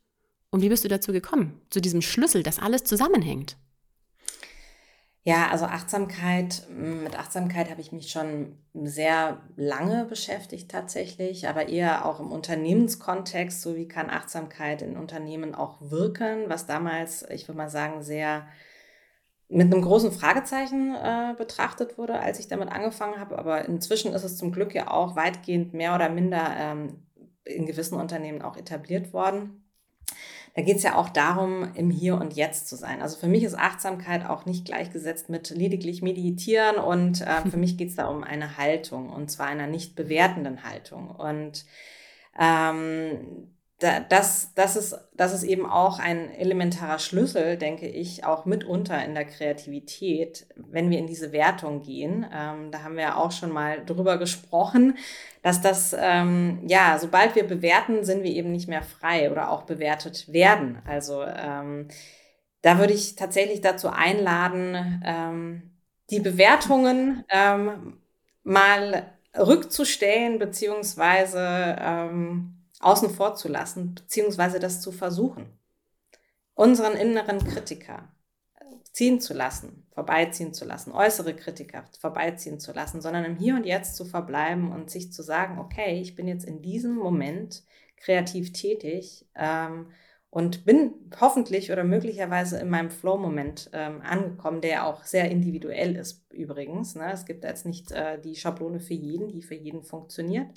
und 0.52 0.62
wie 0.62 0.70
bist 0.70 0.86
du 0.86 0.88
dazu 0.88 1.12
gekommen, 1.12 1.60
zu 1.70 1.82
diesem 1.82 2.02
Schlüssel, 2.02 2.44
dass 2.44 2.60
alles 2.60 2.86
zusammenhängt? 2.86 3.58
Ja, 5.24 5.50
also 5.52 5.66
Achtsamkeit, 5.66 6.64
mit 6.70 7.20
Achtsamkeit 7.20 7.70
habe 7.70 7.82
ich 7.82 7.92
mich 7.92 8.10
schon 8.10 8.58
sehr 8.74 9.42
lange 9.58 10.06
beschäftigt 10.06 10.72
tatsächlich, 10.72 11.48
aber 11.48 11.68
eher 11.68 12.06
auch 12.06 12.22
im 12.22 12.32
Unternehmenskontext, 12.32 13.62
so 13.62 13.76
wie 13.76 13.88
kann 13.88 14.10
Achtsamkeit 14.10 14.82
in 14.82 14.96
Unternehmen 14.98 15.56
auch 15.56 15.78
wirken, 15.82 16.46
was 16.48 16.68
damals, 16.68 17.30
ich 17.30 17.48
würde 17.48 17.58
mal 17.58 17.70
sagen, 17.70 18.02
sehr 18.02 18.48
mit 19.50 19.74
einem 19.74 19.82
großen 19.82 20.12
Fragezeichen 20.12 20.96
äh, 20.96 21.34
betrachtet 21.38 21.98
wurde, 21.98 22.20
als 22.20 22.40
ich 22.40 22.48
damit 22.48 22.70
angefangen 22.70 23.20
habe. 23.20 23.38
Aber 23.40 23.66
inzwischen 23.66 24.14
ist 24.14 24.24
es 24.24 24.38
zum 24.38 24.52
Glück 24.52 24.74
ja 24.74 24.90
auch 24.92 25.16
weitgehend 25.16 25.74
mehr 25.74 25.96
oder 25.96 26.10
minder 26.10 26.56
ähm, 26.58 27.08
in 27.44 27.66
gewissen 27.66 28.00
Unternehmen 28.00 28.42
auch 28.42 28.56
etabliert 28.56 29.12
worden 29.12 29.69
da 30.56 30.62
geht 30.62 30.78
es 30.78 30.84
ja 30.84 30.96
auch 30.96 31.10
darum, 31.10 31.74
im 31.76 31.90
Hier 31.90 32.16
und 32.16 32.34
Jetzt 32.34 32.68
zu 32.68 32.76
sein. 32.76 33.02
Also 33.02 33.18
für 33.18 33.28
mich 33.28 33.44
ist 33.44 33.58
Achtsamkeit 33.58 34.26
auch 34.26 34.46
nicht 34.46 34.66
gleichgesetzt 34.66 35.30
mit 35.30 35.50
lediglich 35.50 36.02
meditieren 36.02 36.78
und 36.78 37.22
äh, 37.22 37.42
für 37.50 37.58
mich 37.58 37.78
geht 37.78 37.90
es 37.90 37.96
da 37.96 38.08
um 38.08 38.24
eine 38.24 38.58
Haltung 38.58 39.10
und 39.10 39.30
zwar 39.30 39.48
einer 39.48 39.68
nicht 39.68 39.96
bewertenden 39.96 40.64
Haltung. 40.64 41.10
Und 41.10 41.66
ähm, 42.40 43.50
das, 43.80 44.54
das, 44.56 44.76
ist, 44.76 44.98
das 45.16 45.34
ist 45.34 45.44
eben 45.44 45.66
auch 45.66 46.00
ein 46.00 46.30
elementarer 46.32 47.00
Schlüssel, 47.00 47.58
denke 47.58 47.88
ich, 47.88 48.26
auch 48.26 48.46
mitunter 48.46 49.04
in 49.06 49.16
der 49.16 49.24
Kreativität, 49.24 50.48
wenn 50.56 50.90
wir 50.90 51.00
in 51.00 51.08
diese 51.08 51.32
Wertung 51.32 51.82
gehen. 51.82 52.26
Ähm, 52.34 52.72
da 52.72 52.84
haben 52.84 52.96
wir 52.96 53.04
ja 53.04 53.16
auch 53.16 53.32
schon 53.32 53.52
mal 53.52 53.86
drüber 53.86 54.18
gesprochen, 54.18 54.98
dass 55.42 55.62
das, 55.62 55.96
ähm, 55.98 56.62
ja, 56.68 56.98
sobald 57.00 57.36
wir 57.36 57.48
bewerten, 57.48 58.04
sind 58.04 58.24
wir 58.24 58.32
eben 58.32 58.52
nicht 58.52 58.68
mehr 58.68 58.84
frei 58.84 59.32
oder 59.32 59.50
auch 59.50 59.64
bewertet 59.64 60.32
werden. 60.32 60.80
Also 60.86 61.24
ähm, 61.24 61.88
da 62.62 62.78
würde 62.78 62.94
ich 62.94 63.16
tatsächlich 63.16 63.62
dazu 63.62 63.90
einladen, 63.90 65.02
ähm, 65.06 65.72
die 66.10 66.20
Bewertungen 66.20 67.24
ähm, 67.30 67.98
mal 68.44 69.14
rückzustellen, 69.38 70.40
beziehungsweise 70.40 71.78
ähm, 71.80 72.66
außen 72.80 73.10
vor 73.12 73.36
zu 73.36 73.48
lassen, 73.48 73.96
beziehungsweise 73.96 74.60
das 74.60 74.82
zu 74.82 74.92
versuchen. 74.92 75.46
Unseren 76.56 76.94
inneren 76.94 77.40
Kritiker 77.40 78.10
ziehen 78.92 79.22
zu 79.22 79.34
lassen, 79.34 79.86
vorbeiziehen 79.92 80.54
zu 80.54 80.66
lassen, 80.66 80.92
äußere 80.92 81.36
Kritiker 81.36 81.86
vorbeiziehen 82.00 82.60
zu 82.60 82.74
lassen, 82.74 83.02
sondern 83.02 83.26
im 83.26 83.36
Hier 83.36 83.56
und 83.56 83.66
Jetzt 83.66 83.96
zu 83.96 84.06
verbleiben 84.06 84.72
und 84.72 84.90
sich 84.90 85.14
zu 85.14 85.24
sagen, 85.24 85.60
okay, 85.60 86.00
ich 86.02 86.16
bin 86.16 86.28
jetzt 86.28 86.46
in 86.46 86.62
diesem 86.62 86.96
Moment 86.96 87.64
kreativ 87.98 88.54
tätig 88.54 89.26
ähm, 89.36 89.88
und 90.32 90.66
bin 90.66 90.94
hoffentlich 91.20 91.72
oder 91.72 91.84
möglicherweise 91.84 92.60
in 92.60 92.70
meinem 92.70 92.92
Flow-Moment 92.92 93.70
ähm, 93.74 94.02
angekommen, 94.02 94.62
der 94.62 94.86
auch 94.86 95.04
sehr 95.04 95.30
individuell 95.30 95.96
ist 95.96 96.26
übrigens. 96.32 96.96
Ne? 96.96 97.12
Es 97.12 97.26
gibt 97.26 97.44
jetzt 97.44 97.66
nicht 97.66 97.92
äh, 97.92 98.20
die 98.20 98.36
Schablone 98.36 98.80
für 98.80 98.94
jeden, 98.94 99.28
die 99.28 99.42
für 99.42 99.56
jeden 99.56 99.84
funktioniert. 99.84 100.48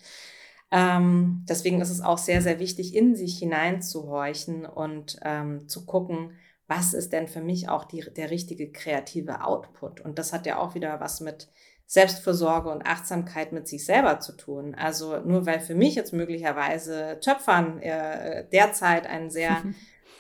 Ähm, 0.71 1.45
deswegen 1.49 1.81
ist 1.81 1.91
es 1.91 2.01
auch 2.01 2.19
sehr, 2.19 2.41
sehr 2.41 2.59
wichtig, 2.59 2.95
in 2.95 3.15
sich 3.15 3.39
hineinzuhorchen 3.39 4.65
und 4.65 5.19
ähm, 5.23 5.69
zu 5.69 5.85
gucken, 5.85 6.33
was 6.67 6.95
ist 6.95 7.13
denn 7.13 7.29
für 7.29 7.41
mich 7.41 7.69
auch 7.69 7.85
die, 7.85 8.01
der 8.17 8.31
richtige 8.31 8.71
kreative 8.71 9.45
Output. 9.45 10.01
Und 10.01 10.19
das 10.19 10.33
hat 10.33 10.47
ja 10.47 10.59
auch 10.59 10.75
wieder 10.75 11.01
was 11.01 11.21
mit 11.21 11.49
Selbstversorge 11.87 12.71
und 12.71 12.87
Achtsamkeit 12.87 13.53
mit 13.53 13.69
sich 13.69 13.85
selber 13.85 14.21
zu 14.21 14.33
tun. 14.33 14.75
Also 14.75 15.19
nur 15.19 15.45
weil 15.45 15.61
für 15.61 15.75
mich 15.75 15.95
jetzt 15.95 16.13
möglicherweise 16.13 17.19
Töpfern 17.21 17.81
äh, 17.81 18.49
derzeit 18.51 19.07
ein 19.07 19.31
sehr 19.31 19.63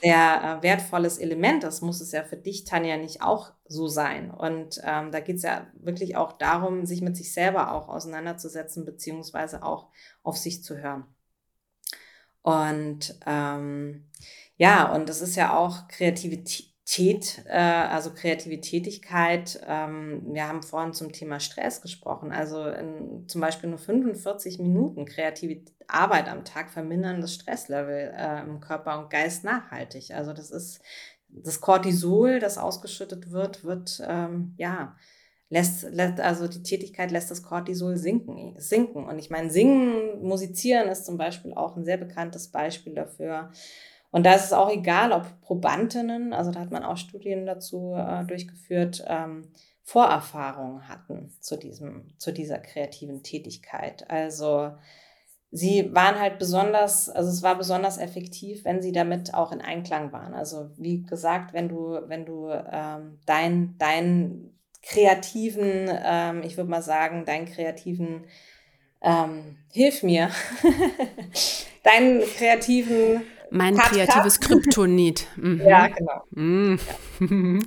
sehr 0.03 0.59
äh, 0.59 0.62
wertvolles 0.62 1.18
Element 1.18 1.62
ist, 1.62 1.80
muss 1.80 2.01
es 2.01 2.11
ja 2.11 2.24
für 2.24 2.36
dich, 2.36 2.64
Tanja, 2.64 2.97
nicht 2.97 3.22
auch 3.22 3.53
so 3.66 3.86
sein. 3.86 4.32
Und 4.32 4.80
ähm, 4.84 5.12
da 5.12 5.20
geht 5.20 5.36
es 5.36 5.43
ja 5.43 5.68
wirklich 5.74 6.16
auch 6.16 6.32
darum, 6.32 6.84
sich 6.84 7.03
mit 7.03 7.16
sich 7.16 7.32
selber 7.32 7.72
auch 7.72 7.88
auseinanderzusetzen, 7.88 8.84
beziehungsweise 8.84 9.62
auch 9.62 9.90
auf 10.24 10.36
sich 10.36 10.64
zu 10.64 10.76
hören. 10.76 11.05
Und 12.43 13.18
ähm, 13.26 14.09
ja, 14.57 14.93
und 14.93 15.09
das 15.09 15.20
ist 15.20 15.36
ja 15.36 15.57
auch 15.57 15.88
Kreativität 15.88 16.72
äh, 17.47 17.59
also 17.59 18.12
Kreativitätigkeit. 18.12 19.61
Ähm, 19.66 20.22
wir 20.26 20.49
haben 20.49 20.62
vorhin 20.62 20.93
zum 20.93 21.12
Thema 21.12 21.40
Stress 21.40 21.80
gesprochen. 21.80 22.32
Also 22.32 22.66
in, 22.66 23.28
zum 23.28 23.40
Beispiel 23.40 23.70
nur 23.70 23.78
45 23.78 24.59
Minuten 24.59 25.07
kreative 25.07 25.62
Arbeit 25.86 26.28
am 26.28 26.45
Tag 26.45 26.70
vermindern 26.70 27.20
das 27.20 27.34
Stresslevel 27.34 28.12
äh, 28.16 28.43
im 28.43 28.61
Körper 28.61 28.99
und 28.99 29.11
Geist 29.11 29.45
nachhaltig. 29.45 30.12
Also 30.12 30.32
das 30.32 30.51
ist 30.51 30.80
das 31.28 31.61
Cortisol, 31.61 32.40
das 32.40 32.59
ausgeschüttet 32.59 33.30
wird, 33.30 33.64
wird 33.64 34.03
ähm, 34.07 34.55
ja 34.59 34.97
lässt, 35.53 35.82
lässt 35.90 36.18
also 36.18 36.48
die 36.48 36.62
Tätigkeit 36.62 37.11
lässt 37.11 37.30
das 37.30 37.42
Cortisol 37.42 37.98
sinken, 37.98 38.55
sinken. 38.57 39.05
Und 39.05 39.18
ich 39.18 39.28
meine, 39.28 39.50
singen, 39.50 40.22
musizieren 40.22 40.88
ist 40.88 41.05
zum 41.05 41.18
Beispiel 41.18 41.53
auch 41.53 41.76
ein 41.76 41.84
sehr 41.84 41.98
bekanntes 41.98 42.48
Beispiel 42.48 42.94
dafür. 42.94 43.50
Und 44.11 44.24
da 44.24 44.32
ist 44.32 44.46
es 44.46 44.55
auch 44.55 44.70
egal, 44.70 45.12
ob 45.12 45.26
Probandinnen, 45.42 46.32
also 46.32 46.50
da 46.50 46.61
hat 46.61 46.70
man 46.70 46.84
auch 46.84 46.96
Studien 46.96 47.44
dazu 47.44 47.94
äh, 47.94 48.24
durchgeführt, 48.24 49.05
ähm, 49.07 49.48
Vorerfahrungen 49.82 50.88
hatten 50.88 51.30
zu, 51.40 51.59
diesem, 51.59 52.14
zu 52.16 52.32
dieser 52.32 52.59
kreativen 52.59 53.22
Tätigkeit. 53.22 54.09
Also 54.11 54.72
sie 55.50 55.94
waren 55.94 56.18
halt 56.18 56.38
besonders, 56.38 57.11
also 57.11 57.28
es 57.28 57.42
war 57.42 57.59
besonders 57.59 57.98
effektiv, 57.98 58.64
wenn 58.64 58.80
sie 58.80 58.92
damit 58.92 59.34
auch 59.34 59.53
in 59.53 59.61
Einklang 59.61 60.12
waren. 60.12 60.32
Also 60.32 60.70
wie 60.78 61.03
gesagt, 61.03 61.53
wenn 61.53 61.68
du, 61.68 61.98
wenn 62.07 62.24
du 62.24 62.48
ähm, 62.48 63.18
dein, 63.26 63.76
dein 63.76 64.53
kreativen, 64.82 65.88
ähm, 66.04 66.42
ich 66.42 66.56
würde 66.56 66.70
mal 66.70 66.82
sagen, 66.82 67.24
deinen 67.24 67.46
kreativen, 67.46 68.26
ähm, 69.00 69.56
hilf 69.72 70.02
mir, 70.02 70.30
deinen 71.82 72.20
kreativen 72.22 73.22
mein 73.52 73.76
kreatives 73.76 74.40
Kryptonit. 74.40 75.26
Mhm. 75.36 75.60
Ja, 75.60 75.88
genau. 75.88 76.22
Mhm. 76.30 76.78
Ja. 77.20 77.58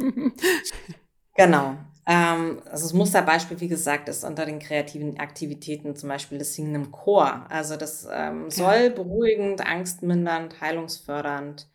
genau. 1.36 1.78
Ähm, 2.07 2.61
also 2.66 2.86
das 2.86 2.93
Musterbeispiel, 2.93 3.59
wie 3.59 3.68
gesagt, 3.68 4.09
ist 4.09 4.24
unter 4.24 4.45
den 4.45 4.59
kreativen 4.59 5.20
Aktivitäten 5.20 5.95
zum 5.95 6.09
Beispiel 6.09 6.38
das 6.38 6.53
Singen 6.53 6.76
im 6.76 6.91
Chor. 6.91 7.45
Also 7.49 7.78
das 7.78 8.07
ähm, 8.11 8.49
soll 8.49 8.89
beruhigend, 8.89 9.66
angstmindernd, 9.66 10.59
heilungsfördernd, 10.61 11.68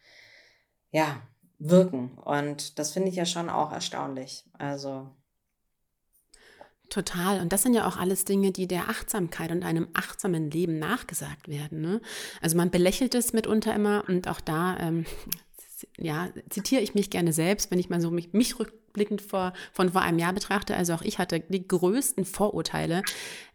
ja, 0.91 1.22
wirken. 1.59 2.18
Und 2.24 2.78
das 2.78 2.93
finde 2.93 3.09
ich 3.09 3.16
ja 3.16 3.26
schon 3.26 3.49
auch 3.49 3.72
erstaunlich. 3.72 4.45
Also 4.59 5.09
Total. 6.91 7.41
Und 7.41 7.53
das 7.53 7.62
sind 7.62 7.74
ja 7.74 7.86
auch 7.86 7.97
alles 7.97 8.24
Dinge, 8.24 8.51
die 8.51 8.66
der 8.66 8.88
Achtsamkeit 8.88 9.53
und 9.53 9.62
einem 9.62 9.86
achtsamen 9.95 10.51
Leben 10.51 10.80
nachgesagt 10.80 11.49
werden. 11.49 11.80
Ne? 11.80 12.01
Also 12.43 12.57
man 12.57 12.70
belächelt 12.70 13.14
es 13.14 13.32
mitunter 13.32 13.72
immer 13.74 14.05
und 14.09 14.26
auch 14.26 14.41
da, 14.41 14.76
ähm, 14.80 15.07
ja, 15.97 16.28
zitiere 16.51 16.82
ich 16.82 16.95
mich 16.95 17.09
gerne 17.09 17.32
selbst, 17.32 17.70
wenn 17.70 17.78
ich 17.78 17.91
mal 17.91 18.01
so 18.01 18.11
mich, 18.11 18.32
mich 18.32 18.59
rückblickend 18.59 19.22
vor, 19.22 19.53
von 19.72 19.91
vor 19.91 20.03
einem 20.03 20.18
Jahr 20.18 20.32
betrachte. 20.32 20.76
Also 20.76 20.93
auch 20.95 21.03
ich 21.03 21.20
hatte 21.20 21.38
die 21.38 21.66
größten 21.66 22.24
Vorurteile 22.24 23.03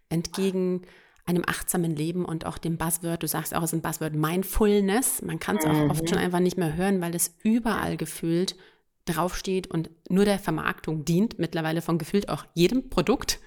entgegen 0.08 0.84
einem 1.26 1.44
achtsamen 1.46 1.94
Leben 1.94 2.24
und 2.24 2.46
auch 2.46 2.58
dem 2.58 2.78
Buzzword, 2.78 3.24
du 3.24 3.28
sagst 3.28 3.54
auch, 3.54 3.64
es 3.64 3.74
ist 3.74 3.80
ein 3.80 3.82
Buzzword 3.82 4.14
Mindfulness. 4.14 5.24
Man 5.24 5.40
kann 5.40 5.58
es 5.58 5.66
auch 5.66 5.74
mhm. 5.74 5.90
oft 5.90 6.08
schon 6.08 6.20
einfach 6.20 6.40
nicht 6.40 6.58
mehr 6.58 6.78
hören, 6.78 7.02
weil 7.02 7.16
es 7.16 7.36
überall 7.44 7.98
gefühlt 7.98 8.56
draufsteht 9.06 9.68
und 9.68 9.90
nur 10.10 10.26
der 10.26 10.40
Vermarktung 10.40 11.06
dient, 11.06 11.40
mittlerweile 11.40 11.82
von 11.82 11.98
gefühlt 11.98 12.30
auch 12.30 12.46
jedem 12.54 12.90
Produkt. 12.90 13.40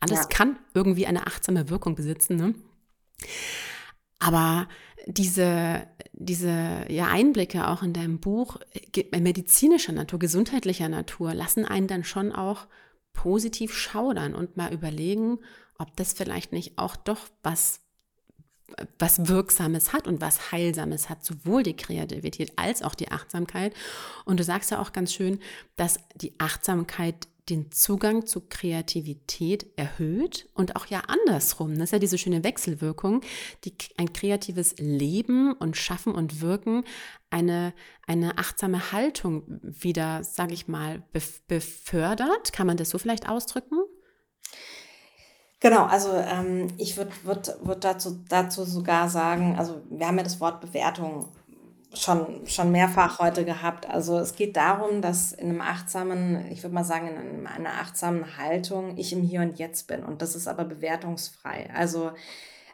Alles 0.00 0.20
ja. 0.20 0.26
kann 0.26 0.58
irgendwie 0.74 1.06
eine 1.06 1.26
achtsame 1.26 1.70
Wirkung 1.70 1.94
besitzen. 1.94 2.36
Ne? 2.36 2.54
Aber 4.18 4.68
diese, 5.06 5.86
diese 6.12 6.86
ja, 6.88 7.08
Einblicke 7.08 7.68
auch 7.68 7.82
in 7.82 7.92
deinem 7.92 8.20
Buch 8.20 8.58
äh, 8.72 9.20
medizinischer 9.20 9.92
Natur, 9.92 10.18
gesundheitlicher 10.18 10.88
Natur, 10.88 11.34
lassen 11.34 11.64
einen 11.64 11.86
dann 11.86 12.04
schon 12.04 12.32
auch 12.32 12.66
positiv 13.12 13.74
schaudern 13.74 14.34
und 14.34 14.56
mal 14.56 14.72
überlegen, 14.72 15.38
ob 15.78 15.96
das 15.96 16.12
vielleicht 16.12 16.52
nicht 16.52 16.78
auch 16.78 16.96
doch 16.96 17.28
was 17.42 17.83
was 18.98 19.28
Wirksames 19.28 19.92
hat 19.92 20.06
und 20.06 20.20
was 20.20 20.52
Heilsames 20.52 21.08
hat, 21.08 21.24
sowohl 21.24 21.62
die 21.62 21.76
Kreativität 21.76 22.52
als 22.56 22.82
auch 22.82 22.94
die 22.94 23.10
Achtsamkeit. 23.10 23.74
Und 24.24 24.40
du 24.40 24.44
sagst 24.44 24.70
ja 24.70 24.80
auch 24.80 24.92
ganz 24.92 25.12
schön, 25.12 25.38
dass 25.76 25.98
die 26.16 26.34
Achtsamkeit 26.38 27.28
den 27.50 27.70
Zugang 27.70 28.26
zu 28.26 28.40
Kreativität 28.40 29.66
erhöht 29.76 30.48
und 30.54 30.76
auch 30.76 30.86
ja 30.86 31.02
andersrum. 31.06 31.74
Das 31.74 31.84
ist 31.84 31.92
ja 31.92 31.98
diese 31.98 32.16
schöne 32.16 32.42
Wechselwirkung, 32.42 33.20
die 33.64 33.74
ein 33.98 34.12
kreatives 34.12 34.76
Leben 34.78 35.52
und 35.52 35.76
Schaffen 35.76 36.14
und 36.14 36.40
Wirken 36.40 36.84
eine, 37.28 37.74
eine 38.06 38.38
achtsame 38.38 38.92
Haltung 38.92 39.42
wieder, 39.62 40.24
sage 40.24 40.54
ich 40.54 40.68
mal, 40.68 41.02
befördert. 41.48 42.52
Kann 42.52 42.66
man 42.66 42.78
das 42.78 42.90
so 42.90 42.98
vielleicht 42.98 43.28
ausdrücken? 43.28 43.78
Genau, 45.64 45.86
also 45.86 46.10
ähm, 46.12 46.66
ich 46.76 46.98
würde 46.98 47.10
würd, 47.22 47.56
würd 47.62 47.84
dazu, 47.84 48.22
dazu 48.28 48.64
sogar 48.64 49.08
sagen, 49.08 49.56
also 49.58 49.80
wir 49.88 50.06
haben 50.06 50.18
ja 50.18 50.22
das 50.22 50.38
Wort 50.38 50.60
Bewertung 50.60 51.28
schon, 51.94 52.46
schon 52.46 52.70
mehrfach 52.70 53.18
heute 53.18 53.46
gehabt. 53.46 53.88
Also 53.88 54.18
es 54.18 54.36
geht 54.36 54.58
darum, 54.58 55.00
dass 55.00 55.32
in 55.32 55.48
einem 55.48 55.62
achtsamen, 55.62 56.52
ich 56.52 56.62
würde 56.62 56.74
mal 56.74 56.84
sagen, 56.84 57.08
in 57.08 57.16
einem, 57.16 57.46
einer 57.46 57.80
achtsamen 57.80 58.36
Haltung 58.36 58.98
ich 58.98 59.14
im 59.14 59.22
Hier 59.22 59.40
und 59.40 59.58
Jetzt 59.58 59.88
bin. 59.88 60.04
Und 60.04 60.20
das 60.20 60.36
ist 60.36 60.48
aber 60.48 60.66
bewertungsfrei. 60.66 61.70
Also 61.74 62.12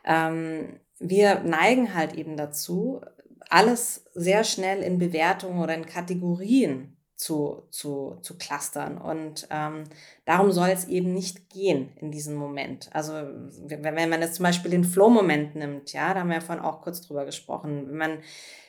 ähm, 0.05 0.81
wir 0.99 1.45
neigen 1.45 1.95
halt 1.95 2.15
eben 2.15 2.37
dazu, 2.37 3.03
alles 3.51 4.05
sehr 4.15 4.43
schnell 4.43 4.83
in 4.83 4.99
Bewertungen 4.99 5.63
oder 5.63 5.77
in 5.77 5.87
Kategorien 5.87 6.97
zu, 7.21 7.65
zu, 7.71 8.17
zu 8.23 8.39
clustern. 8.39 8.97
Und 8.97 9.47
ähm, 9.51 9.85
darum 10.25 10.53
soll 10.53 10.71
es 10.71 10.89
eben 10.89 11.13
nicht 11.13 11.51
gehen 11.51 11.93
in 12.01 12.11
diesem 12.11 12.35
Moment. 12.35 12.89
Also 12.95 13.13
wenn, 13.13 13.83
man 14.09 14.23
jetzt 14.23 14.37
zum 14.37 14.45
Beispiel 14.45 14.71
den 14.71 14.85
Flow-Moment 14.85 15.55
nimmt, 15.55 15.93
ja, 15.93 16.15
da 16.15 16.21
haben 16.21 16.31
wir 16.31 16.37
ja 16.37 16.41
vorhin 16.41 16.65
auch 16.65 16.81
kurz 16.81 17.03
drüber 17.03 17.27
gesprochen. 17.27 17.89
Wenn 17.89 17.97
man, 17.99 18.19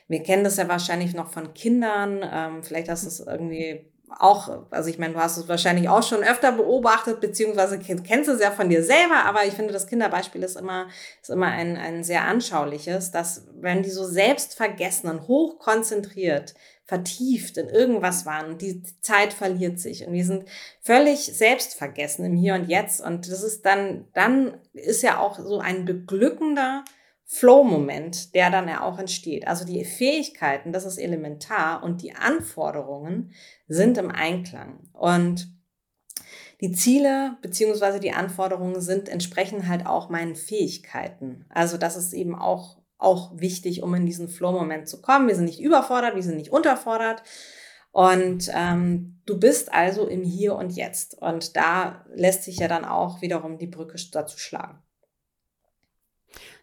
wir 0.10 0.22
kennen 0.22 0.44
das 0.44 0.58
ja 0.58 0.68
wahrscheinlich 0.68 1.14
noch 1.14 1.30
von 1.30 1.54
Kindern, 1.54 2.20
ähm, 2.30 2.62
vielleicht 2.62 2.90
hast 2.90 3.04
du 3.04 3.08
es 3.08 3.20
irgendwie 3.22 3.90
auch, 4.20 4.66
also 4.70 4.90
ich 4.90 5.00
meine, 5.00 5.14
du 5.14 5.22
hast 5.22 5.38
es 5.38 5.48
wahrscheinlich 5.48 5.88
auch 5.88 6.04
schon 6.04 6.22
öfter 6.22 6.52
beobachtet, 6.52 7.22
beziehungsweise 7.22 7.80
kennst 7.80 8.30
es 8.30 8.42
ja 8.42 8.52
von 8.52 8.68
dir 8.68 8.84
selber, 8.84 9.24
aber 9.24 9.46
ich 9.46 9.54
finde, 9.54 9.72
das 9.72 9.88
Kinderbeispiel 9.88 10.44
ist 10.44 10.58
immer, 10.58 10.88
ist 11.22 11.30
immer 11.30 11.48
ein, 11.48 11.78
ein 11.78 12.04
sehr 12.04 12.26
anschauliches, 12.26 13.12
dass 13.12 13.48
wenn 13.54 13.82
die 13.82 13.90
so 13.90 14.04
selbst 14.04 14.56
vergessen 14.56 15.10
und 15.10 15.30
hochkonzentriert 15.30 16.54
vertieft 16.92 17.56
in 17.56 17.70
irgendwas 17.70 18.26
waren 18.26 18.58
die 18.58 18.84
Zeit 19.00 19.32
verliert 19.32 19.80
sich 19.80 20.06
und 20.06 20.12
wir 20.12 20.26
sind 20.26 20.44
völlig 20.82 21.20
selbstvergessen 21.20 22.26
im 22.26 22.36
Hier 22.36 22.54
und 22.54 22.68
Jetzt 22.68 23.00
und 23.00 23.32
das 23.32 23.44
ist 23.44 23.66
dann, 23.66 24.10
dann 24.14 24.58
ist 24.74 25.02
ja 25.02 25.18
auch 25.18 25.40
so 25.40 25.60
ein 25.60 25.86
beglückender 25.86 26.84
Flow-Moment, 27.24 28.36
der 28.36 28.50
dann 28.50 28.68
ja 28.68 28.84
auch 28.84 29.00
entsteht. 29.00 29.48
Also 29.48 29.64
die 29.64 29.86
Fähigkeiten, 29.86 30.74
das 30.74 30.84
ist 30.84 30.98
elementar 30.98 31.82
und 31.82 32.02
die 32.02 32.14
Anforderungen 32.14 33.32
sind 33.70 33.98
im 33.98 34.12
Einklang 34.12 34.90
und 34.92 35.48
die 36.60 36.74
Ziele 36.74 37.38
beziehungsweise 37.42 38.02
die 38.02 38.12
Anforderungen 38.12 38.82
sind 38.82 39.08
entsprechend 39.08 39.70
halt 39.70 39.86
auch 39.86 40.10
meinen 40.10 40.36
Fähigkeiten. 40.36 41.46
Also 41.48 41.78
das 41.78 41.96
ist 41.96 42.12
eben 42.12 42.36
auch 42.36 42.81
auch 43.02 43.32
wichtig, 43.40 43.82
um 43.84 43.94
in 43.96 44.06
diesen 44.06 44.30
Flow-Moment 44.30 44.88
zu 44.88 45.02
kommen. 45.02 45.28
Wir 45.28 45.36
sind 45.36 45.46
nicht 45.46 45.60
überfordert, 45.60 46.16
wir 46.16 46.24
sind 46.24 46.38
nicht 46.38 46.52
unterfordert. 46.52 47.24
Und 47.92 48.50
ähm, 48.54 49.20
du 49.26 49.38
bist 49.40 49.74
also 49.74 50.08
im 50.08 50.24
Hier 50.24 50.56
und 50.56 50.72
Jetzt. 50.72 51.22
Und 51.22 51.58
da 51.58 52.06
lässt 52.14 52.44
sich 52.44 52.58
ja 52.58 52.68
dann 52.68 52.86
auch 52.86 53.22
wiederum 53.22 53.58
die 53.58 53.68
Brücke 53.68 53.98
dazu 54.12 54.38
schlagen. 54.38 54.82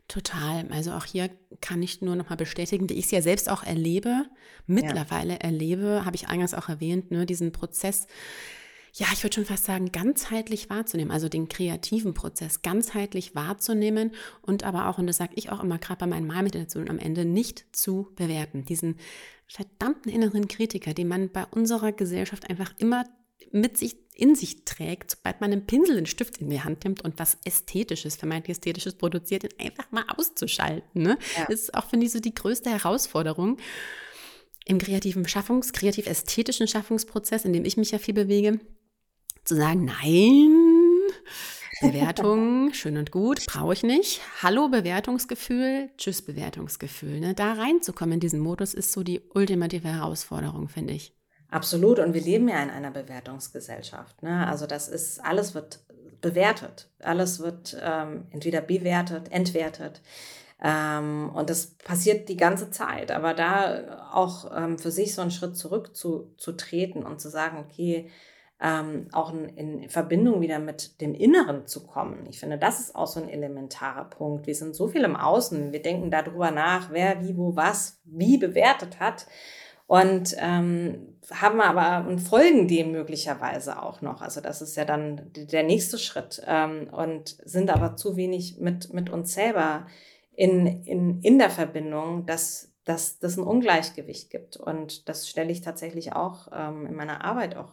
Total. 0.06 0.66
Also 0.70 0.92
auch 0.92 1.04
hier 1.04 1.28
kann 1.60 1.82
ich 1.82 2.00
nur 2.00 2.16
noch 2.16 2.30
mal 2.30 2.36
bestätigen, 2.36 2.88
wie 2.88 2.94
ich 2.94 3.06
es 3.06 3.10
ja 3.10 3.20
selbst 3.20 3.50
auch 3.50 3.62
erlebe, 3.62 4.24
mittlerweile 4.66 5.34
ja. 5.34 5.40
erlebe, 5.40 6.06
habe 6.06 6.16
ich 6.16 6.28
eingangs 6.28 6.54
auch 6.54 6.70
erwähnt, 6.70 7.10
ne, 7.10 7.26
diesen 7.26 7.52
Prozess 7.52 8.06
ja, 8.94 9.06
ich 9.12 9.22
würde 9.22 9.34
schon 9.34 9.44
fast 9.44 9.64
sagen, 9.64 9.92
ganzheitlich 9.92 10.70
wahrzunehmen, 10.70 11.10
also 11.10 11.28
den 11.28 11.48
kreativen 11.48 12.14
Prozess 12.14 12.62
ganzheitlich 12.62 13.34
wahrzunehmen 13.34 14.12
und 14.42 14.64
aber 14.64 14.88
auch, 14.88 14.98
und 14.98 15.06
das 15.06 15.18
sage 15.18 15.32
ich 15.36 15.50
auch 15.50 15.62
immer 15.62 15.78
gerade 15.78 16.00
bei 16.00 16.06
meinen 16.06 16.26
Malmeditationen 16.26 16.90
am 16.90 16.98
Ende, 16.98 17.24
nicht 17.24 17.66
zu 17.72 18.08
bewerten. 18.16 18.64
Diesen 18.64 18.96
verdammten 19.46 20.10
inneren 20.12 20.48
Kritiker, 20.48 20.94
den 20.94 21.08
man 21.08 21.30
bei 21.30 21.44
unserer 21.46 21.92
Gesellschaft 21.92 22.48
einfach 22.50 22.74
immer 22.78 23.04
mit 23.50 23.78
sich 23.78 23.96
in 24.14 24.34
sich 24.34 24.64
trägt, 24.64 25.12
sobald 25.12 25.40
man 25.40 25.52
einen 25.52 25.66
Pinsel, 25.66 25.96
einen 25.96 26.06
Stift 26.06 26.38
in 26.38 26.50
die 26.50 26.60
Hand 26.60 26.84
nimmt 26.84 27.02
und 27.02 27.18
was 27.18 27.38
Ästhetisches, 27.44 28.16
vermeintlich 28.16 28.56
Ästhetisches 28.56 28.94
produziert, 28.94 29.44
den 29.44 29.58
einfach 29.60 29.90
mal 29.92 30.04
auszuschalten. 30.16 31.02
Ne? 31.02 31.18
Ja. 31.36 31.46
Das 31.48 31.60
ist 31.60 31.74
auch, 31.74 31.88
finde 31.88 32.06
ich, 32.06 32.12
so 32.12 32.18
die 32.20 32.34
größte 32.34 32.68
Herausforderung 32.68 33.58
im 34.64 34.78
kreativen 34.78 35.24
Schaffungs-, 35.26 35.72
kreativ-ästhetischen 35.72 36.66
Schaffungsprozess, 36.66 37.44
in 37.44 37.52
dem 37.52 37.64
ich 37.64 37.76
mich 37.76 37.92
ja 37.92 37.98
viel 37.98 38.12
bewege, 38.12 38.60
zu 39.48 39.56
sagen, 39.56 39.86
nein, 39.86 41.10
Bewertung, 41.80 42.70
schön 42.74 42.98
und 42.98 43.10
gut, 43.10 43.46
brauche 43.46 43.72
ich 43.72 43.82
nicht. 43.82 44.20
Hallo 44.42 44.68
Bewertungsgefühl, 44.68 45.88
tschüss 45.96 46.20
Bewertungsgefühl. 46.20 47.18
Ne? 47.18 47.32
Da 47.32 47.54
reinzukommen 47.54 48.14
in 48.14 48.20
diesen 48.20 48.40
Modus 48.40 48.74
ist 48.74 48.92
so 48.92 49.02
die 49.02 49.22
ultimative 49.32 49.88
Herausforderung, 49.88 50.68
finde 50.68 50.92
ich. 50.92 51.14
Absolut. 51.50 51.98
Und 51.98 52.12
wir 52.12 52.20
leben 52.20 52.46
ja 52.48 52.62
in 52.62 52.68
einer 52.68 52.90
Bewertungsgesellschaft. 52.90 54.22
Ne? 54.22 54.46
Also 54.46 54.66
das 54.66 54.86
ist, 54.86 55.24
alles 55.24 55.54
wird 55.54 55.80
bewertet. 56.20 56.90
Alles 56.98 57.40
wird 57.40 57.74
ähm, 57.82 58.26
entweder 58.30 58.60
bewertet, 58.60 59.32
entwertet. 59.32 60.02
Ähm, 60.62 61.30
und 61.34 61.48
das 61.48 61.68
passiert 61.78 62.28
die 62.28 62.36
ganze 62.36 62.70
Zeit. 62.70 63.10
Aber 63.10 63.32
da 63.32 64.10
auch 64.12 64.54
ähm, 64.54 64.78
für 64.78 64.90
sich 64.90 65.14
so 65.14 65.22
einen 65.22 65.30
Schritt 65.30 65.56
zurück 65.56 65.96
zu, 65.96 66.34
zu 66.36 66.52
treten 66.52 67.02
und 67.02 67.18
zu 67.18 67.30
sagen, 67.30 67.56
okay, 67.56 68.10
ähm, 68.60 69.08
auch 69.12 69.32
in, 69.32 69.48
in, 69.56 69.88
Verbindung 69.88 70.40
wieder 70.40 70.58
mit 70.58 71.00
dem 71.00 71.14
Inneren 71.14 71.66
zu 71.66 71.86
kommen. 71.86 72.26
Ich 72.28 72.40
finde, 72.40 72.58
das 72.58 72.80
ist 72.80 72.94
auch 72.94 73.06
so 73.06 73.20
ein 73.20 73.28
elementarer 73.28 74.04
Punkt. 74.04 74.46
Wir 74.46 74.54
sind 74.54 74.74
so 74.74 74.88
viel 74.88 75.04
im 75.04 75.16
Außen, 75.16 75.72
wir 75.72 75.82
denken 75.82 76.10
darüber 76.10 76.50
nach, 76.50 76.90
wer 76.90 77.22
wie, 77.22 77.36
wo, 77.36 77.54
was, 77.54 78.00
wie 78.04 78.36
bewertet 78.36 78.98
hat 78.98 79.26
und 79.86 80.36
ähm, 80.38 81.16
haben 81.30 81.60
aber 81.60 82.08
und 82.08 82.18
folgen 82.18 82.68
dem 82.68 82.92
möglicherweise 82.92 83.82
auch 83.82 84.02
noch. 84.02 84.20
Also 84.20 84.40
das 84.40 84.60
ist 84.60 84.76
ja 84.76 84.84
dann 84.84 85.30
der 85.34 85.62
nächste 85.62 85.98
Schritt 85.98 86.42
ähm, 86.46 86.88
und 86.92 87.38
sind 87.44 87.70
aber 87.70 87.96
zu 87.96 88.16
wenig 88.16 88.58
mit, 88.58 88.92
mit 88.92 89.08
uns 89.08 89.32
selber 89.32 89.86
in, 90.34 90.84
in, 90.84 91.20
in 91.22 91.38
der 91.38 91.50
Verbindung, 91.50 92.26
dass, 92.26 92.72
dass 92.84 93.18
das 93.18 93.36
ein 93.36 93.44
Ungleichgewicht 93.44 94.30
gibt. 94.30 94.56
Und 94.56 95.08
das 95.08 95.28
stelle 95.28 95.50
ich 95.50 95.62
tatsächlich 95.62 96.12
auch 96.12 96.48
ähm, 96.52 96.84
in 96.86 96.94
meiner 96.94 97.24
Arbeit 97.24 97.56
auch 97.56 97.72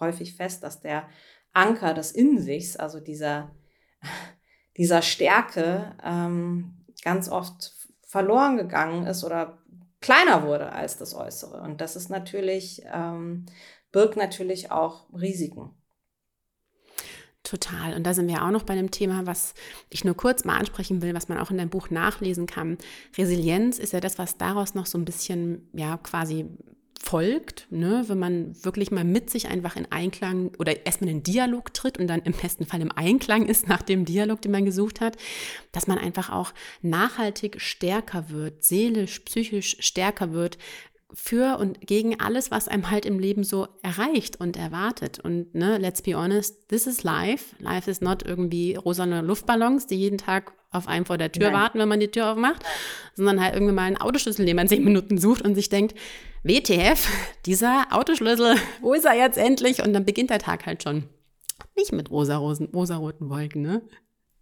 häufig 0.00 0.34
fest, 0.34 0.62
dass 0.62 0.80
der 0.80 1.08
Anker 1.52 1.94
des 1.94 2.12
In-Sichs, 2.12 2.76
also 2.76 3.00
dieser, 3.00 3.54
dieser 4.76 5.02
Stärke, 5.02 5.96
ähm, 6.04 6.84
ganz 7.02 7.28
oft 7.28 7.72
verloren 8.06 8.56
gegangen 8.56 9.06
ist 9.06 9.24
oder 9.24 9.58
kleiner 10.00 10.44
wurde 10.44 10.72
als 10.72 10.98
das 10.98 11.14
Äußere. 11.14 11.60
Und 11.60 11.80
das 11.80 11.96
ist 11.96 12.08
natürlich, 12.08 12.82
ähm, 12.92 13.46
birgt 13.92 14.16
natürlich 14.16 14.70
auch 14.70 15.06
Risiken. 15.12 15.70
Total. 17.42 17.94
Und 17.94 18.04
da 18.04 18.12
sind 18.12 18.26
wir 18.26 18.44
auch 18.44 18.50
noch 18.50 18.64
bei 18.64 18.72
einem 18.72 18.90
Thema, 18.90 19.24
was 19.24 19.54
ich 19.88 20.04
nur 20.04 20.16
kurz 20.16 20.44
mal 20.44 20.58
ansprechen 20.58 21.00
will, 21.00 21.14
was 21.14 21.28
man 21.28 21.38
auch 21.38 21.50
in 21.52 21.58
deinem 21.58 21.70
Buch 21.70 21.90
nachlesen 21.90 22.46
kann. 22.46 22.76
Resilienz 23.16 23.78
ist 23.78 23.92
ja 23.92 24.00
das, 24.00 24.18
was 24.18 24.36
daraus 24.36 24.74
noch 24.74 24.86
so 24.86 24.98
ein 24.98 25.04
bisschen, 25.04 25.68
ja, 25.72 25.96
quasi 25.98 26.46
folgt, 27.02 27.66
ne, 27.70 28.04
wenn 28.06 28.18
man 28.18 28.64
wirklich 28.64 28.90
mal 28.90 29.04
mit 29.04 29.30
sich 29.30 29.48
einfach 29.48 29.76
in 29.76 29.90
Einklang 29.90 30.52
oder 30.58 30.86
erstmal 30.86 31.10
in 31.10 31.18
den 31.18 31.22
Dialog 31.22 31.72
tritt 31.74 31.98
und 31.98 32.08
dann 32.08 32.22
im 32.22 32.32
besten 32.32 32.66
Fall 32.66 32.80
im 32.80 32.92
Einklang 32.92 33.46
ist 33.46 33.68
nach 33.68 33.82
dem 33.82 34.04
Dialog, 34.04 34.42
den 34.42 34.52
man 34.52 34.64
gesucht 34.64 35.00
hat, 35.00 35.16
dass 35.72 35.86
man 35.86 35.98
einfach 35.98 36.30
auch 36.30 36.52
nachhaltig 36.82 37.60
stärker 37.60 38.30
wird, 38.30 38.64
seelisch, 38.64 39.20
psychisch 39.20 39.76
stärker 39.80 40.32
wird, 40.32 40.58
für 41.14 41.58
und 41.58 41.80
gegen 41.86 42.20
alles, 42.20 42.50
was 42.50 42.68
einem 42.68 42.90
halt 42.90 43.06
im 43.06 43.18
Leben 43.18 43.44
so 43.44 43.68
erreicht 43.82 44.40
und 44.40 44.56
erwartet. 44.56 45.20
Und 45.20 45.54
ne, 45.54 45.78
let's 45.78 46.02
be 46.02 46.14
honest, 46.14 46.68
this 46.68 46.86
is 46.86 47.04
life. 47.04 47.54
Life 47.58 47.90
is 47.90 48.00
not 48.00 48.24
irgendwie 48.24 48.74
rosane 48.74 49.22
Luftballons, 49.22 49.86
die 49.86 49.94
jeden 49.96 50.18
Tag 50.18 50.52
auf 50.72 50.88
einem 50.88 51.06
vor 51.06 51.16
der 51.16 51.32
Tür 51.32 51.50
Nein. 51.50 51.54
warten, 51.54 51.78
wenn 51.78 51.88
man 51.88 52.00
die 52.00 52.10
Tür 52.10 52.32
aufmacht, 52.32 52.62
sondern 53.14 53.40
halt 53.40 53.54
irgendwie 53.54 53.72
mal 53.72 53.84
einen 53.84 53.96
Autoschlüssel, 53.96 54.44
den 54.44 54.56
man 54.56 54.68
zehn 54.68 54.84
Minuten 54.84 55.16
sucht 55.16 55.42
und 55.42 55.54
sich 55.54 55.68
denkt, 55.68 55.96
WTF, 56.46 57.08
dieser 57.46 57.86
Autoschlüssel, 57.90 58.56
wo 58.80 58.94
ist 58.94 59.04
er 59.04 59.14
jetzt 59.14 59.38
endlich? 59.38 59.82
Und 59.82 59.92
dann 59.92 60.04
beginnt 60.04 60.30
der 60.30 60.38
Tag 60.38 60.66
halt 60.66 60.82
schon. 60.82 61.08
Nicht 61.76 61.92
mit 61.92 62.10
rosa-roten 62.10 62.68
rosa 62.74 63.00
Wolken, 63.00 63.62
ne? 63.62 63.82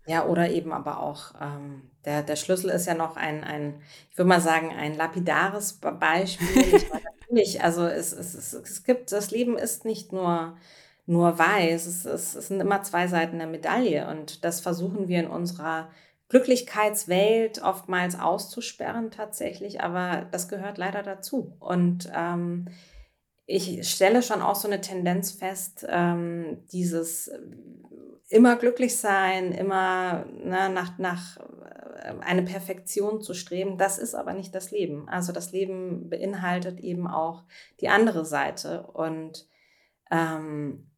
Ja, 0.06 0.26
oder 0.26 0.50
eben 0.50 0.72
aber 0.72 1.00
auch, 1.00 1.32
ähm, 1.40 1.90
der, 2.04 2.22
der 2.22 2.36
Schlüssel 2.36 2.70
ist 2.70 2.86
ja 2.86 2.94
noch 2.94 3.16
ein, 3.16 3.42
ein, 3.42 3.80
ich 4.10 4.18
würde 4.18 4.28
mal 4.28 4.40
sagen, 4.40 4.70
ein 4.70 4.94
lapidares 4.94 5.80
Beispiel. 5.80 6.82
natürlich, 7.34 7.62
also 7.62 7.86
es, 7.86 8.12
es, 8.12 8.34
es, 8.34 8.52
es 8.52 8.84
gibt, 8.84 9.12
das 9.12 9.30
Leben 9.30 9.56
ist 9.56 9.84
nicht 9.84 10.12
nur, 10.12 10.56
nur 11.06 11.38
weiß, 11.38 11.86
es, 11.86 12.04
es, 12.04 12.34
es 12.34 12.48
sind 12.48 12.60
immer 12.60 12.82
zwei 12.82 13.08
Seiten 13.08 13.38
der 13.38 13.46
Medaille 13.46 14.08
und 14.08 14.44
das 14.44 14.60
versuchen 14.60 15.08
wir 15.08 15.20
in 15.20 15.26
unserer 15.26 15.88
Glücklichkeitswelt 16.28 17.62
oftmals 17.62 18.18
auszusperren 18.18 19.10
tatsächlich, 19.10 19.82
aber 19.82 20.26
das 20.30 20.48
gehört 20.48 20.78
leider 20.78 21.02
dazu. 21.02 21.56
Und 21.60 22.10
ähm, 22.14 22.68
ich 23.46 23.88
stelle 23.88 24.22
schon 24.22 24.40
auch 24.40 24.54
so 24.54 24.66
eine 24.66 24.80
Tendenz 24.80 25.32
fest, 25.32 25.86
ähm, 25.88 26.64
dieses 26.72 27.30
immer 28.28 28.56
glücklich 28.56 28.96
sein, 28.96 29.52
immer 29.52 30.24
ne, 30.26 30.70
nach, 30.70 30.98
nach 30.98 31.36
äh, 31.36 32.14
eine 32.20 32.42
Perfektion 32.42 33.20
zu 33.20 33.34
streben, 33.34 33.76
das 33.76 33.98
ist 33.98 34.14
aber 34.14 34.32
nicht 34.32 34.54
das 34.54 34.70
Leben. 34.70 35.08
Also 35.08 35.32
das 35.32 35.52
Leben 35.52 36.08
beinhaltet 36.08 36.80
eben 36.80 37.06
auch 37.06 37.44
die 37.80 37.88
andere 37.88 38.24
Seite 38.24 38.84
und 38.84 39.46
ähm, 40.10 40.90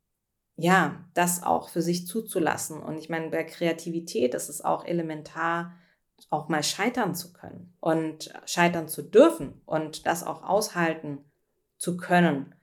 ja, 0.57 1.05
das 1.15 1.43
auch 1.43 1.69
für 1.69 1.83
sich 1.83 2.07
zuzulassen. 2.07 2.81
Und 2.81 2.99
ich 2.99 3.09
meine, 3.09 3.29
bei 3.29 3.45
Kreativität 3.45 4.35
ist 4.35 4.49
es 4.49 4.63
auch 4.63 4.85
elementar, 4.85 5.75
auch 6.31 6.49
mal 6.49 6.63
scheitern 6.63 7.15
zu 7.15 7.33
können 7.33 7.75
und 7.81 8.33
scheitern 8.47 8.89
zu 8.89 9.03
dürfen 9.03 9.61
und 9.67 10.07
das 10.07 10.25
auch 10.25 10.43
aushalten 10.43 11.19
zu 11.77 11.99
können. 11.99 12.55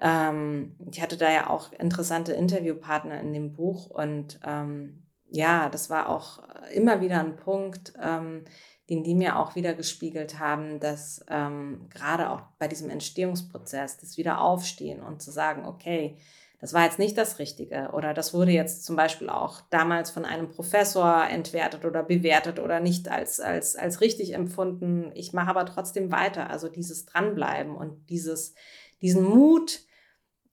Ähm, 0.00 0.76
ich 0.90 1.02
hatte 1.02 1.18
da 1.18 1.30
ja 1.30 1.50
auch 1.50 1.72
interessante 1.72 2.32
Interviewpartner 2.32 3.20
in 3.20 3.32
dem 3.34 3.52
Buch 3.52 3.90
und 3.90 4.40
ähm, 4.44 5.06
ja, 5.30 5.68
das 5.68 5.90
war 5.90 6.08
auch 6.08 6.42
immer 6.72 7.02
wieder 7.02 7.20
ein 7.20 7.36
Punkt, 7.36 7.92
ähm, 8.02 8.44
den 8.88 9.04
die 9.04 9.14
mir 9.14 9.38
auch 9.38 9.54
wieder 9.54 9.74
gespiegelt 9.74 10.38
haben, 10.38 10.80
dass 10.80 11.22
ähm, 11.28 11.88
gerade 11.90 12.30
auch 12.30 12.40
bei 12.58 12.68
diesem 12.68 12.88
Entstehungsprozess, 12.88 13.98
das 13.98 14.16
Wiederaufstehen 14.16 15.02
und 15.02 15.20
zu 15.20 15.30
sagen, 15.30 15.66
okay, 15.66 16.16
das 16.60 16.72
war 16.72 16.84
jetzt 16.84 16.98
nicht 16.98 17.16
das 17.16 17.38
Richtige 17.38 17.90
oder 17.92 18.14
das 18.14 18.34
wurde 18.34 18.50
jetzt 18.50 18.84
zum 18.84 18.96
Beispiel 18.96 19.30
auch 19.30 19.60
damals 19.70 20.10
von 20.10 20.24
einem 20.24 20.48
Professor 20.48 21.24
entwertet 21.24 21.84
oder 21.84 22.02
bewertet 22.02 22.58
oder 22.58 22.80
nicht 22.80 23.08
als, 23.08 23.38
als, 23.38 23.76
als 23.76 24.00
richtig 24.00 24.34
empfunden. 24.34 25.12
Ich 25.14 25.32
mache 25.32 25.50
aber 25.50 25.66
trotzdem 25.66 26.10
weiter. 26.10 26.50
Also 26.50 26.68
dieses 26.68 27.06
Dranbleiben 27.06 27.76
und 27.76 28.10
dieses, 28.10 28.54
diesen 29.00 29.22
Mut, 29.22 29.80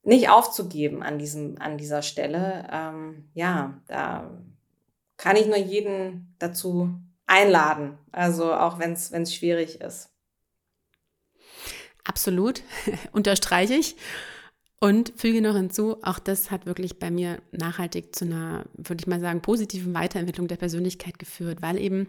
nicht 0.06 0.30
aufzugeben 0.30 1.04
an, 1.04 1.18
diesem, 1.18 1.60
an 1.60 1.78
dieser 1.78 2.02
Stelle. 2.04 2.68
Ähm, 2.72 3.30
ja, 3.34 3.82
da 3.88 4.32
kann 5.18 5.36
ich 5.36 5.48
nur 5.48 5.58
jeden 5.58 6.36
dazu 6.40 6.94
einladen, 7.26 7.98
also 8.12 8.54
auch 8.54 8.78
wenn 8.78 8.94
es 8.94 9.34
schwierig 9.34 9.82
ist. 9.82 10.10
Absolut, 12.04 12.62
unterstreiche 13.12 13.74
ich. 13.74 13.96
Und 14.80 15.14
füge 15.16 15.42
noch 15.42 15.56
hinzu, 15.56 15.98
auch 16.04 16.20
das 16.20 16.52
hat 16.52 16.66
wirklich 16.66 17.00
bei 17.00 17.10
mir 17.10 17.42
nachhaltig 17.52 18.16
zu 18.16 18.26
einer, 18.26 18.66
würde 18.76 19.02
ich 19.02 19.08
mal 19.08 19.22
sagen, 19.22 19.42
positiven 19.42 19.94
Weiterentwicklung 19.94 20.48
der 20.48 20.58
Persönlichkeit 20.58 21.18
geführt, 21.18 21.62
weil 21.62 21.80
eben 21.80 22.08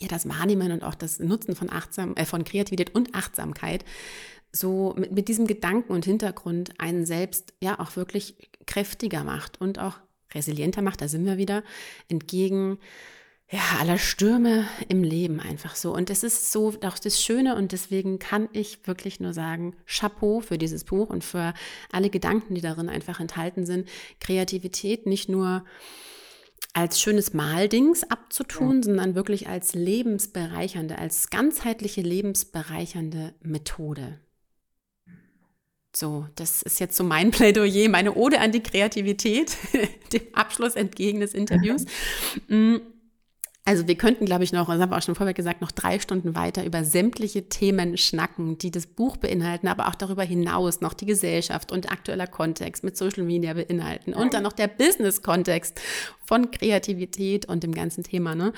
ja 0.00 0.08
das 0.08 0.28
Wahrnehmen 0.28 0.72
und 0.72 0.82
auch 0.82 0.94
das 0.94 1.20
Nutzen 1.20 1.54
von 1.54 1.70
Achtsam, 1.70 2.16
äh, 2.16 2.24
von 2.24 2.44
Kreativität 2.44 2.94
und 2.94 3.14
Achtsamkeit 3.14 3.84
so 4.50 4.94
mit, 4.96 5.12
mit 5.12 5.28
diesem 5.28 5.46
Gedanken 5.46 5.92
und 5.92 6.04
Hintergrund 6.04 6.72
einen 6.78 7.06
selbst 7.06 7.52
ja 7.60 7.78
auch 7.78 7.96
wirklich 7.96 8.50
kräftiger 8.66 9.24
macht 9.24 9.60
und 9.60 9.78
auch 9.78 9.98
resilienter 10.32 10.82
macht, 10.82 11.00
da 11.00 11.08
sind 11.08 11.26
wir 11.26 11.36
wieder, 11.36 11.62
entgegen 12.08 12.78
ja, 13.50 13.60
aller 13.78 13.98
Stürme 13.98 14.66
im 14.88 15.04
Leben 15.04 15.38
einfach 15.38 15.76
so. 15.76 15.94
Und 15.94 16.10
es 16.10 16.22
ist 16.22 16.50
so 16.50 16.74
auch 16.84 16.98
das 16.98 17.22
Schöne 17.22 17.56
und 17.56 17.72
deswegen 17.72 18.18
kann 18.18 18.48
ich 18.52 18.86
wirklich 18.86 19.20
nur 19.20 19.32
sagen, 19.32 19.76
Chapeau 19.86 20.40
für 20.40 20.58
dieses 20.58 20.84
Buch 20.84 21.10
und 21.10 21.22
für 21.22 21.52
alle 21.92 22.10
Gedanken, 22.10 22.54
die 22.54 22.62
darin 22.62 22.88
einfach 22.88 23.20
enthalten 23.20 23.66
sind. 23.66 23.88
Kreativität 24.18 25.06
nicht 25.06 25.28
nur 25.28 25.64
als 26.72 27.00
schönes 27.00 27.34
Maldings 27.34 28.02
abzutun, 28.02 28.76
ja. 28.76 28.82
sondern 28.82 29.14
wirklich 29.14 29.46
als 29.46 29.74
lebensbereichernde, 29.74 30.98
als 30.98 31.30
ganzheitliche 31.30 32.00
lebensbereichernde 32.00 33.34
Methode. 33.42 34.18
So, 35.94 36.26
das 36.34 36.62
ist 36.62 36.80
jetzt 36.80 36.96
so 36.96 37.04
mein 37.04 37.30
Plädoyer, 37.30 37.88
meine 37.88 38.14
Ode 38.14 38.40
an 38.40 38.50
die 38.50 38.62
Kreativität, 38.62 39.56
dem 40.12 40.22
Abschluss 40.32 40.74
entgegen 40.74 41.20
des 41.20 41.34
Interviews. 41.34 41.84
Mm, 42.48 42.78
also 43.66 43.88
wir 43.88 43.96
könnten, 43.96 44.26
glaube 44.26 44.44
ich, 44.44 44.52
noch, 44.52 44.66
das 44.66 44.78
haben 44.78 44.90
wir 44.90 44.98
auch 44.98 45.02
schon 45.02 45.14
vorher 45.14 45.32
gesagt, 45.32 45.62
noch 45.62 45.72
drei 45.72 45.98
Stunden 45.98 46.34
weiter 46.34 46.66
über 46.66 46.84
sämtliche 46.84 47.48
Themen 47.48 47.96
schnacken, 47.96 48.58
die 48.58 48.70
das 48.70 48.86
Buch 48.86 49.16
beinhalten, 49.16 49.68
aber 49.68 49.88
auch 49.88 49.94
darüber 49.94 50.22
hinaus 50.22 50.82
noch 50.82 50.92
die 50.92 51.06
Gesellschaft 51.06 51.72
und 51.72 51.90
aktueller 51.90 52.26
Kontext 52.26 52.84
mit 52.84 52.96
Social 52.98 53.24
Media 53.24 53.54
beinhalten 53.54 54.12
und 54.12 54.34
dann 54.34 54.42
noch 54.42 54.52
der 54.52 54.68
Business-Kontext 54.68 55.80
von 56.26 56.50
Kreativität 56.50 57.46
und 57.46 57.62
dem 57.62 57.72
ganzen 57.72 58.04
Thema. 58.04 58.34
Ne? 58.34 58.52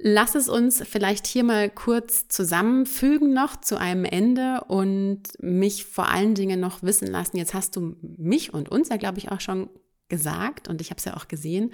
Lass 0.00 0.34
es 0.34 0.48
uns 0.48 0.82
vielleicht 0.88 1.26
hier 1.26 1.44
mal 1.44 1.68
kurz 1.68 2.26
zusammenfügen 2.28 3.34
noch 3.34 3.60
zu 3.60 3.76
einem 3.76 4.06
Ende 4.06 4.62
und 4.68 5.24
mich 5.40 5.84
vor 5.84 6.08
allen 6.08 6.34
Dingen 6.34 6.58
noch 6.58 6.82
wissen 6.82 7.08
lassen. 7.08 7.36
Jetzt 7.36 7.52
hast 7.52 7.76
du 7.76 7.96
mich 8.00 8.54
und 8.54 8.70
uns 8.70 8.88
ja, 8.88 8.96
glaube 8.96 9.18
ich, 9.18 9.30
auch 9.30 9.40
schon 9.40 9.68
gesagt 10.08 10.68
und 10.68 10.80
ich 10.80 10.90
habe 10.90 10.98
es 10.98 11.04
ja 11.04 11.16
auch 11.16 11.28
gesehen, 11.28 11.72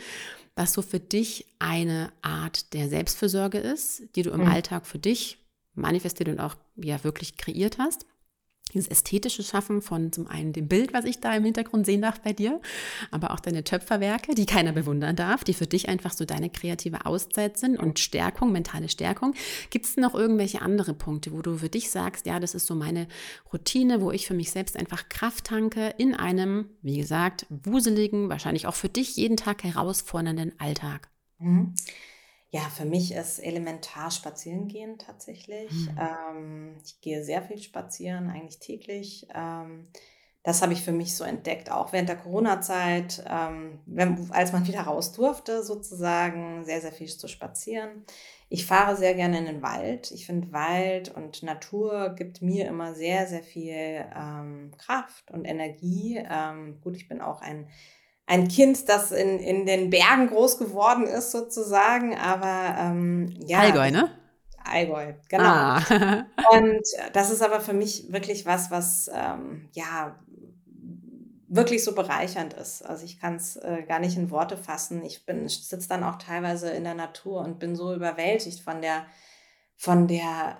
was 0.57 0.73
so 0.73 0.83
für 0.83 1.01
dich 1.01 1.47
eine 1.59 2.13
Art 2.23 2.73
der 2.75 2.89
Selbstfürsorge 2.89 3.59
ist, 3.59 4.03
die 4.17 4.23
du 4.23 4.31
im 4.31 4.43
mhm. 4.43 4.49
Alltag 4.49 4.87
für 4.87 4.99
dich 4.99 5.39
manifestiert 5.75 6.29
und 6.29 6.41
auch 6.41 6.55
ja 6.77 7.03
wirklich 7.03 7.37
kreiert 7.37 7.79
hast 7.79 8.07
dieses 8.75 8.89
ästhetische 8.89 9.43
Schaffen 9.43 9.81
von 9.81 10.13
zum 10.13 10.27
einen 10.27 10.53
dem 10.53 10.69
Bild, 10.69 10.93
was 10.93 11.05
ich 11.05 11.21
da 11.21 11.35
im 11.35 11.45
Hintergrund 11.45 11.87
sehen 11.87 12.03
darf 12.03 12.21
bei 12.21 12.33
dir, 12.33 12.61
aber 13.11 13.31
auch 13.31 13.41
deine 13.41 13.65
Töpferwerke, 13.65 14.35
die 14.35 14.47
keiner 14.47 14.73
bewundern 14.73 15.17
darf, 15.17 15.45
die 15.45 15.55
für 15.55 15.67
dich 15.67 15.89
einfach 15.89 16.13
so 16.13 16.25
deine 16.25 16.51
kreative 16.51 17.07
Auszeit 17.07 17.57
sind 17.57 17.79
und 17.79 17.99
Stärkung, 17.99 18.53
mentale 18.53 18.89
Stärkung. 18.89 19.35
Gibt 19.71 19.87
es 19.87 19.97
noch 19.97 20.15
irgendwelche 20.15 20.61
andere 20.61 20.95
Punkte, 20.95 21.33
wo 21.33 21.41
du 21.41 21.57
für 21.59 21.69
dich 21.69 21.91
sagst, 21.91 22.27
ja, 22.27 22.41
das 22.41 22.55
ist 22.55 22.67
so 22.67 22.75
meine 22.75 23.07
Routine, 23.53 24.01
wo 24.01 24.11
ich 24.11 24.27
für 24.27 24.35
mich 24.35 24.51
selbst 24.51 24.77
einfach 24.77 25.09
Kraft 25.09 25.47
tanke 25.47 25.95
in 25.99 26.15
einem, 26.15 26.71
wie 26.83 26.99
gesagt, 26.99 27.47
wuseligen, 27.49 28.29
wahrscheinlich 28.29 28.67
auch 28.67 28.75
für 28.75 28.89
dich 28.89 29.17
jeden 29.17 29.37
Tag 29.37 29.65
herausfordernden 29.65 30.53
Alltag? 30.59 31.09
Mhm. 31.39 31.75
Ja, 32.55 32.61
für 32.61 32.85
mich 32.85 33.13
ist 33.13 33.41
elementar 33.41 34.13
spazieren 34.13 34.69
gehen 34.69 34.97
tatsächlich. 34.97 35.73
Mhm. 35.73 35.99
Ähm, 35.99 36.77
ich 36.85 37.01
gehe 37.01 37.25
sehr 37.25 37.43
viel 37.43 37.61
spazieren, 37.61 38.31
eigentlich 38.31 38.61
täglich. 38.61 39.27
Ähm, 39.35 39.89
das 40.45 40.63
habe 40.63 40.73
ich 40.73 40.85
für 40.85 40.93
mich 40.93 41.17
so 41.17 41.25
entdeckt, 41.25 41.73
auch 41.73 41.93
während 41.93 42.11
der 42.11 42.17
Corona-Zeit, 42.17 43.25
ähm, 43.29 43.81
als 44.31 44.53
man 44.53 44.69
wieder 44.69 44.83
raus 44.83 45.11
durfte, 45.11 45.65
sozusagen, 45.65 46.65
sehr, 46.65 46.81
sehr 46.81 46.93
viel 46.93 47.09
zu 47.09 47.27
spazieren. 47.27 48.05
Ich 48.49 48.67
fahre 48.67 48.95
sehr 48.95 49.15
gerne 49.15 49.39
in 49.39 49.47
den 49.47 49.63
Wald. 49.63 50.13
Ich 50.13 50.25
finde, 50.25 50.53
Wald 50.53 51.13
und 51.13 51.43
Natur 51.43 52.11
gibt 52.11 52.41
mir 52.41 52.69
immer 52.69 52.95
sehr, 52.95 53.27
sehr 53.27 53.43
viel 53.43 54.07
ähm, 54.17 54.71
Kraft 54.79 55.33
und 55.33 55.45
Energie. 55.45 56.23
Ähm, 56.25 56.79
gut, 56.83 56.95
ich 56.95 57.09
bin 57.09 57.21
auch 57.21 57.41
ein, 57.41 57.67
ein 58.27 58.49
Kind, 58.49 58.89
das 58.89 59.13
in, 59.13 59.39
in 59.39 59.67
den 59.67 59.91
Bergen 59.91 60.29
groß 60.29 60.59
geworden 60.59 61.07
ist, 61.07 61.31
sozusagen, 61.31 62.17
aber 62.17 62.77
ähm, 62.79 63.35
ja. 63.45 63.59
Allgäu, 63.59 63.91
ne? 63.91 64.11
Allgäu, 64.65 65.13
genau. 65.29 65.45
Ah. 65.45 65.79
und 66.53 66.83
das 67.13 67.31
ist 67.31 67.43
aber 67.43 67.61
für 67.61 67.75
mich 67.75 68.13
wirklich 68.13 68.47
was, 68.47 68.71
was 68.71 69.11
ähm, 69.15 69.69
ja 69.73 70.19
wirklich 71.49 71.85
so 71.85 71.95
bereichernd 71.95 72.55
ist. 72.55 72.83
Also 72.83 73.05
ich 73.05 73.21
kann 73.21 73.37
es 73.37 73.57
äh, 73.57 73.85
gar 73.87 74.01
nicht 74.01 74.17
in 74.17 74.31
Worte 74.31 74.57
fassen. 74.57 75.05
Ich 75.05 75.25
bin 75.25 75.49
sitze 75.49 75.89
dann 75.89 76.03
auch 76.03 76.17
teilweise 76.17 76.71
in 76.71 76.85
der 76.85 76.95
Natur 76.95 77.43
und 77.43 77.59
bin 77.59 77.77
so 77.77 77.95
überwältigt 77.95 78.61
von 78.61 78.83
der 78.83 79.07
von 79.77 80.09
der 80.09 80.59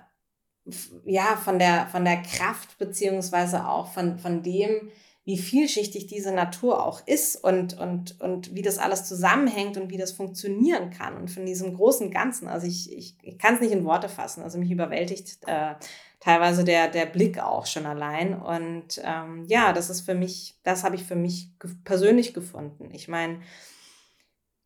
ja 1.03 1.35
von 1.35 1.59
der 1.59 1.87
von 1.87 2.05
der 2.05 2.21
Kraft 2.21 2.77
beziehungsweise 2.77 3.67
auch 3.67 3.91
von 3.91 4.19
von 4.19 4.41
dem 4.41 4.89
wie 5.25 5.39
vielschichtig 5.39 6.05
diese 6.05 6.31
Natur 6.31 6.85
auch 6.85 7.01
ist 7.07 7.35
und, 7.43 7.79
und, 7.79 8.21
und 8.21 8.53
wie 8.53 8.61
das 8.61 8.77
alles 8.77 9.05
zusammenhängt 9.05 9.75
und 9.75 9.89
wie 9.89 9.97
das 9.97 10.11
funktionieren 10.11 10.91
kann 10.91 11.17
und 11.17 11.31
von 11.31 11.47
diesem 11.47 11.73
großen 11.73 12.11
Ganzen. 12.11 12.47
Also 12.47 12.67
ich, 12.67 12.95
ich, 12.95 13.17
ich 13.23 13.39
kann 13.39 13.55
es 13.55 13.61
nicht 13.61 13.71
in 13.71 13.85
Worte 13.85 14.07
fassen. 14.07 14.43
Also 14.43 14.59
mich 14.59 14.69
überwältigt 14.69 15.39
äh, 15.47 15.73
teilweise 16.19 16.63
der, 16.63 16.89
der 16.89 17.07
Blick 17.07 17.39
auch 17.39 17.65
schon 17.65 17.87
allein. 17.87 18.39
Und 18.39 19.01
ähm, 19.03 19.45
ja, 19.47 19.73
das 19.73 19.89
ist 19.89 20.01
für 20.01 20.13
mich, 20.13 20.59
das 20.63 20.83
habe 20.83 20.95
ich 20.95 21.03
für 21.03 21.15
mich 21.15 21.49
persönlich 21.83 22.35
gefunden. 22.35 22.89
Ich 22.93 23.07
meine, 23.07 23.39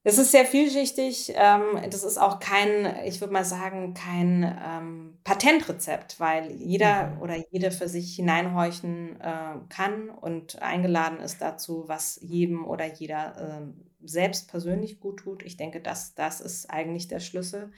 es 0.04 0.18
ist 0.18 0.32
sehr 0.32 0.46
vielschichtig. 0.46 1.34
Ähm, 1.36 1.90
das 1.90 2.04
ist 2.04 2.18
auch 2.18 2.40
kein, 2.40 3.04
ich 3.06 3.20
würde 3.20 3.34
mal 3.34 3.44
sagen, 3.44 3.94
kein 3.94 4.44
ähm, 4.66 5.18
Patentrezept, 5.24 6.20
weil 6.20 6.52
jeder 6.52 7.08
mhm. 7.08 7.22
oder 7.22 7.36
jede 7.52 7.72
für 7.72 7.90
sich 7.90 8.16
hineinhorchen 8.16 9.20
äh, 9.20 9.56
kann 9.68 10.10
und 10.10 10.62
eingeladen 10.62 11.20
ist 11.20 11.42
dazu, 11.42 11.84
was 11.88 12.20
jedem 12.22 12.66
oder 12.66 12.86
jeder 12.86 13.62
äh, 13.62 14.08
selbst 14.08 14.50
persönlich 14.50 15.02
gut 15.02 15.20
tut. 15.20 15.44
Ich 15.44 15.58
denke, 15.58 15.82
das, 15.82 16.16
das 16.16 16.40
ist 16.40 16.70
eigentlich 16.70 17.10
der 17.10 17.20
Schlüssel, 17.20 17.74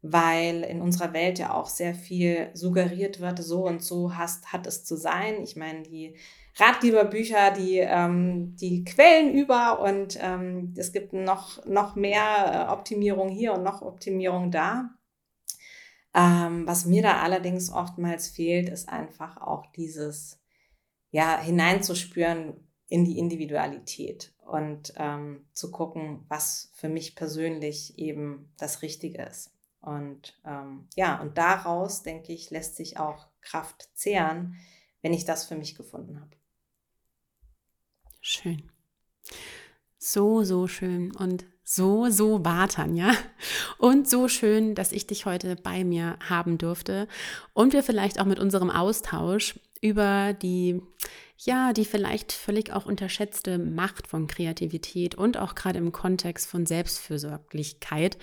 weil 0.00 0.62
in 0.62 0.80
unserer 0.80 1.12
Welt 1.12 1.38
ja 1.38 1.52
auch 1.52 1.66
sehr 1.66 1.94
viel 1.94 2.48
suggeriert 2.54 3.20
wird, 3.20 3.42
so 3.42 3.66
und 3.66 3.82
so 3.82 4.16
hast, 4.16 4.52
hat 4.52 4.66
es 4.66 4.84
zu 4.84 4.96
sein. 4.96 5.42
Ich 5.42 5.56
meine, 5.56 5.82
die 5.82 6.16
Ratgeberbücher, 6.58 7.52
die, 7.52 7.78
ähm, 7.78 8.56
die 8.56 8.84
quellen 8.84 9.32
über 9.32 9.80
und 9.80 10.18
ähm, 10.20 10.74
es 10.76 10.92
gibt 10.92 11.12
noch, 11.12 11.64
noch 11.66 11.94
mehr 11.94 12.68
äh, 12.68 12.72
Optimierung 12.72 13.28
hier 13.28 13.52
und 13.54 13.62
noch 13.62 13.82
Optimierung 13.82 14.50
da. 14.50 14.90
Ähm, 16.14 16.66
was 16.66 16.84
mir 16.84 17.02
da 17.02 17.20
allerdings 17.20 17.70
oftmals 17.70 18.28
fehlt, 18.28 18.68
ist 18.68 18.88
einfach 18.88 19.36
auch 19.36 19.66
dieses, 19.72 20.40
ja, 21.10 21.38
hineinzuspüren 21.40 22.54
in 22.88 23.04
die 23.04 23.18
Individualität 23.18 24.32
und 24.44 24.94
ähm, 24.96 25.46
zu 25.52 25.70
gucken, 25.70 26.24
was 26.28 26.72
für 26.74 26.88
mich 26.88 27.14
persönlich 27.14 27.98
eben 27.98 28.52
das 28.56 28.82
Richtige 28.82 29.22
ist. 29.22 29.52
Und 29.80 30.40
ähm, 30.44 30.88
ja, 30.96 31.20
und 31.20 31.38
daraus, 31.38 32.02
denke 32.02 32.32
ich, 32.32 32.50
lässt 32.50 32.76
sich 32.76 32.98
auch 32.98 33.28
Kraft 33.42 33.90
zehren, 33.94 34.56
wenn 35.02 35.12
ich 35.12 35.24
das 35.24 35.44
für 35.44 35.54
mich 35.54 35.76
gefunden 35.76 36.20
habe. 36.20 36.37
Schön. 38.20 38.62
So, 39.98 40.44
so 40.44 40.68
schön 40.68 41.14
und 41.16 41.44
so, 41.64 42.08
so 42.08 42.44
wahr, 42.44 42.68
Tanja. 42.68 43.12
Und 43.78 44.08
so 44.08 44.26
schön, 44.28 44.74
dass 44.74 44.92
ich 44.92 45.06
dich 45.06 45.26
heute 45.26 45.54
bei 45.56 45.84
mir 45.84 46.18
haben 46.28 46.56
durfte 46.56 47.08
und 47.52 47.72
wir 47.72 47.82
vielleicht 47.82 48.20
auch 48.20 48.24
mit 48.24 48.38
unserem 48.38 48.70
Austausch 48.70 49.60
über 49.80 50.32
die, 50.32 50.80
ja, 51.36 51.72
die 51.72 51.84
vielleicht 51.84 52.32
völlig 52.32 52.72
auch 52.72 52.86
unterschätzte 52.86 53.58
Macht 53.58 54.06
von 54.06 54.26
Kreativität 54.26 55.14
und 55.14 55.36
auch 55.36 55.54
gerade 55.54 55.78
im 55.78 55.92
Kontext 55.92 56.48
von 56.48 56.64
Selbstfürsorglichkeit 56.64 58.18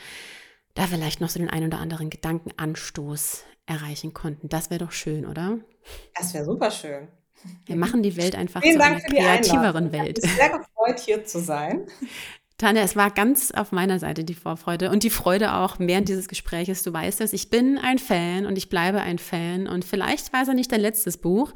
da 0.73 0.87
vielleicht 0.87 1.21
noch 1.21 1.29
so 1.29 1.39
den 1.39 1.49
einen 1.49 1.67
oder 1.67 1.79
anderen 1.79 2.09
Gedankenanstoß 2.09 3.45
erreichen 3.65 4.13
konnten. 4.13 4.49
Das 4.49 4.69
wäre 4.69 4.83
doch 4.83 4.91
schön, 4.91 5.25
oder? 5.25 5.59
Das 6.15 6.33
wäre 6.33 6.45
super 6.45 6.69
schön. 6.69 7.07
Wir 7.65 7.75
machen 7.75 8.03
die 8.03 8.17
Welt 8.17 8.35
einfach 8.35 8.61
Vielen 8.61 8.73
zu 8.73 8.79
Dank 8.79 8.95
einer 8.95 9.03
kreativeren 9.03 9.91
Welt. 9.91 10.19
Ich 10.19 10.23
bin 10.23 10.35
sehr 10.35 10.49
gefreut, 10.49 10.99
hier 10.99 11.25
zu 11.25 11.39
sein. 11.39 11.87
Tanja, 12.57 12.83
es 12.83 12.95
war 12.95 13.11
ganz 13.11 13.51
auf 13.51 13.73
meiner 13.73 13.99
Seite 13.99 14.23
die 14.23 14.33
Vorfreude 14.33 14.89
und 14.89 15.03
die 15.03 15.09
Freude 15.09 15.55
auch 15.55 15.75
während 15.77 16.07
dieses 16.07 16.29
Gespräches. 16.29 16.83
Du 16.83 16.93
weißt 16.93 17.19
es, 17.19 17.33
ich 17.33 17.49
bin 17.49 17.77
ein 17.77 17.99
Fan 17.99 18.45
und 18.45 18.57
ich 18.57 18.69
bleibe 18.69 19.01
ein 19.01 19.19
Fan 19.19 19.67
und 19.67 19.83
vielleicht 19.83 20.31
war 20.31 20.43
es 20.43 20.47
ja 20.47 20.53
nicht 20.53 20.71
dein 20.71 20.79
letztes 20.79 21.17
Buch. 21.17 21.51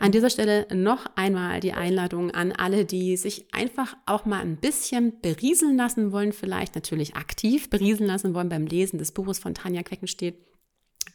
An 0.00 0.10
dieser 0.10 0.28
Stelle 0.28 0.66
noch 0.74 1.06
einmal 1.14 1.60
die 1.60 1.72
Einladung 1.72 2.32
an 2.32 2.50
alle, 2.50 2.84
die 2.84 3.16
sich 3.16 3.46
einfach 3.54 3.96
auch 4.06 4.24
mal 4.24 4.40
ein 4.40 4.56
bisschen 4.56 5.20
berieseln 5.20 5.76
lassen 5.76 6.10
wollen, 6.10 6.32
vielleicht 6.32 6.74
natürlich 6.74 7.14
aktiv 7.14 7.70
berieseln 7.70 8.08
lassen 8.08 8.34
wollen 8.34 8.48
beim 8.48 8.66
Lesen 8.66 8.98
des 8.98 9.12
Buches 9.12 9.38
von 9.38 9.54
Tanja 9.54 9.84
Queckenstedt 9.84 10.34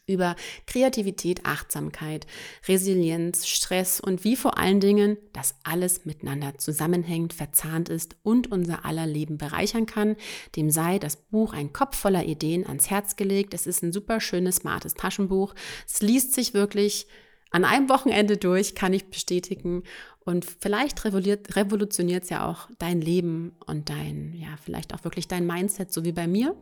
über 0.08 0.36
Kreativität, 0.68 1.46
Achtsamkeit, 1.46 2.28
Resilienz, 2.68 3.48
Stress 3.48 4.00
und 4.00 4.24
wie 4.24 4.36
vor 4.36 4.58
allen 4.58 4.80
Dingen 4.80 5.18
das 5.34 5.56
alles 5.64 6.06
miteinander 6.06 6.58
zusammenhängt, 6.58 7.34
verzahnt 7.34 7.90
ist 7.90 8.16
und 8.24 8.52
unser 8.52 8.86
aller 8.86 9.08
Leben 9.08 9.38
bereichern 9.38 9.86
kann. 9.86 10.16
Dem 10.56 10.70
sei 10.70 11.00
das 11.00 11.16
Buch 11.18 11.54
ein 11.54 11.74
Kopf 11.74 11.98
voller 11.98 12.26
Ideen 12.26 12.66
ans 12.66 12.90
Herz 12.90 13.16
gelegt. 13.16 13.54
Es 13.54 13.68
ist 13.68 13.84
ein 13.84 13.92
super 13.92 14.20
schönes, 14.20 14.58
smartes 14.58 14.94
Taschenbuch. 14.94 15.56
Es 15.88 16.02
liest 16.02 16.34
sich 16.34 16.54
wirklich 16.54 17.08
an 17.52 17.64
einem 17.64 17.90
Wochenende 17.90 18.38
durch, 18.38 18.76
kann 18.76 18.94
ich 18.94 19.10
bestätigen. 19.10 19.84
Und 20.26 20.46
vielleicht 20.46 21.06
revolutioniert 21.06 22.24
es 22.24 22.30
ja 22.30 22.50
auch 22.50 22.68
dein 22.80 23.00
Leben 23.00 23.56
und 23.66 23.90
dein, 23.90 24.34
ja, 24.34 24.50
vielleicht 24.64 24.94
auch 24.94 25.04
wirklich 25.04 25.28
dein 25.28 25.46
Mindset, 25.46 25.94
so 25.94 26.04
wie 26.04 26.12
bei 26.12 26.28
mir. 26.28 26.56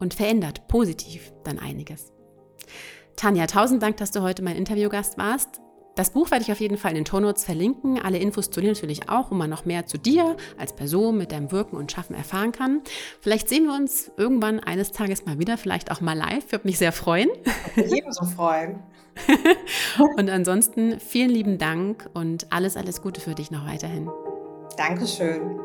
Und 0.00 0.12
verändert 0.12 0.66
positiv 0.68 1.32
dann 1.44 1.58
einiges. 1.58 2.13
Tanja, 3.16 3.46
tausend 3.46 3.82
Dank, 3.82 3.96
dass 3.98 4.10
du 4.10 4.22
heute 4.22 4.42
mein 4.42 4.56
Interviewgast 4.56 5.18
warst. 5.18 5.60
Das 5.94 6.10
Buch 6.10 6.30
werde 6.32 6.42
ich 6.42 6.50
auf 6.50 6.58
jeden 6.58 6.76
Fall 6.76 6.90
in 6.90 6.96
den 6.96 7.06
Shownotes 7.06 7.44
verlinken. 7.44 8.00
Alle 8.02 8.18
Infos 8.18 8.50
zu 8.50 8.60
dir 8.60 8.72
natürlich 8.72 9.08
auch, 9.08 9.30
wo 9.30 9.36
man 9.36 9.48
noch 9.48 9.64
mehr 9.64 9.86
zu 9.86 9.96
dir 9.96 10.36
als 10.58 10.74
Person 10.74 11.16
mit 11.16 11.30
deinem 11.30 11.52
Wirken 11.52 11.76
und 11.76 11.92
Schaffen 11.92 12.14
erfahren 12.14 12.50
kann. 12.50 12.82
Vielleicht 13.20 13.48
sehen 13.48 13.66
wir 13.66 13.74
uns 13.74 14.10
irgendwann 14.16 14.58
eines 14.58 14.90
Tages 14.90 15.24
mal 15.24 15.38
wieder, 15.38 15.56
vielleicht 15.56 15.92
auch 15.92 16.00
mal 16.00 16.18
live. 16.18 16.50
Würde 16.50 16.66
mich 16.66 16.78
sehr 16.78 16.90
freuen. 16.90 17.28
Ebenso 17.76 18.24
freuen. 18.24 18.82
und 20.16 20.28
ansonsten 20.28 20.98
vielen 20.98 21.30
lieben 21.30 21.58
Dank 21.58 22.10
und 22.14 22.52
alles, 22.52 22.76
alles 22.76 23.00
Gute 23.00 23.20
für 23.20 23.36
dich 23.36 23.52
noch 23.52 23.64
weiterhin. 23.64 24.10
Dankeschön. 24.76 25.60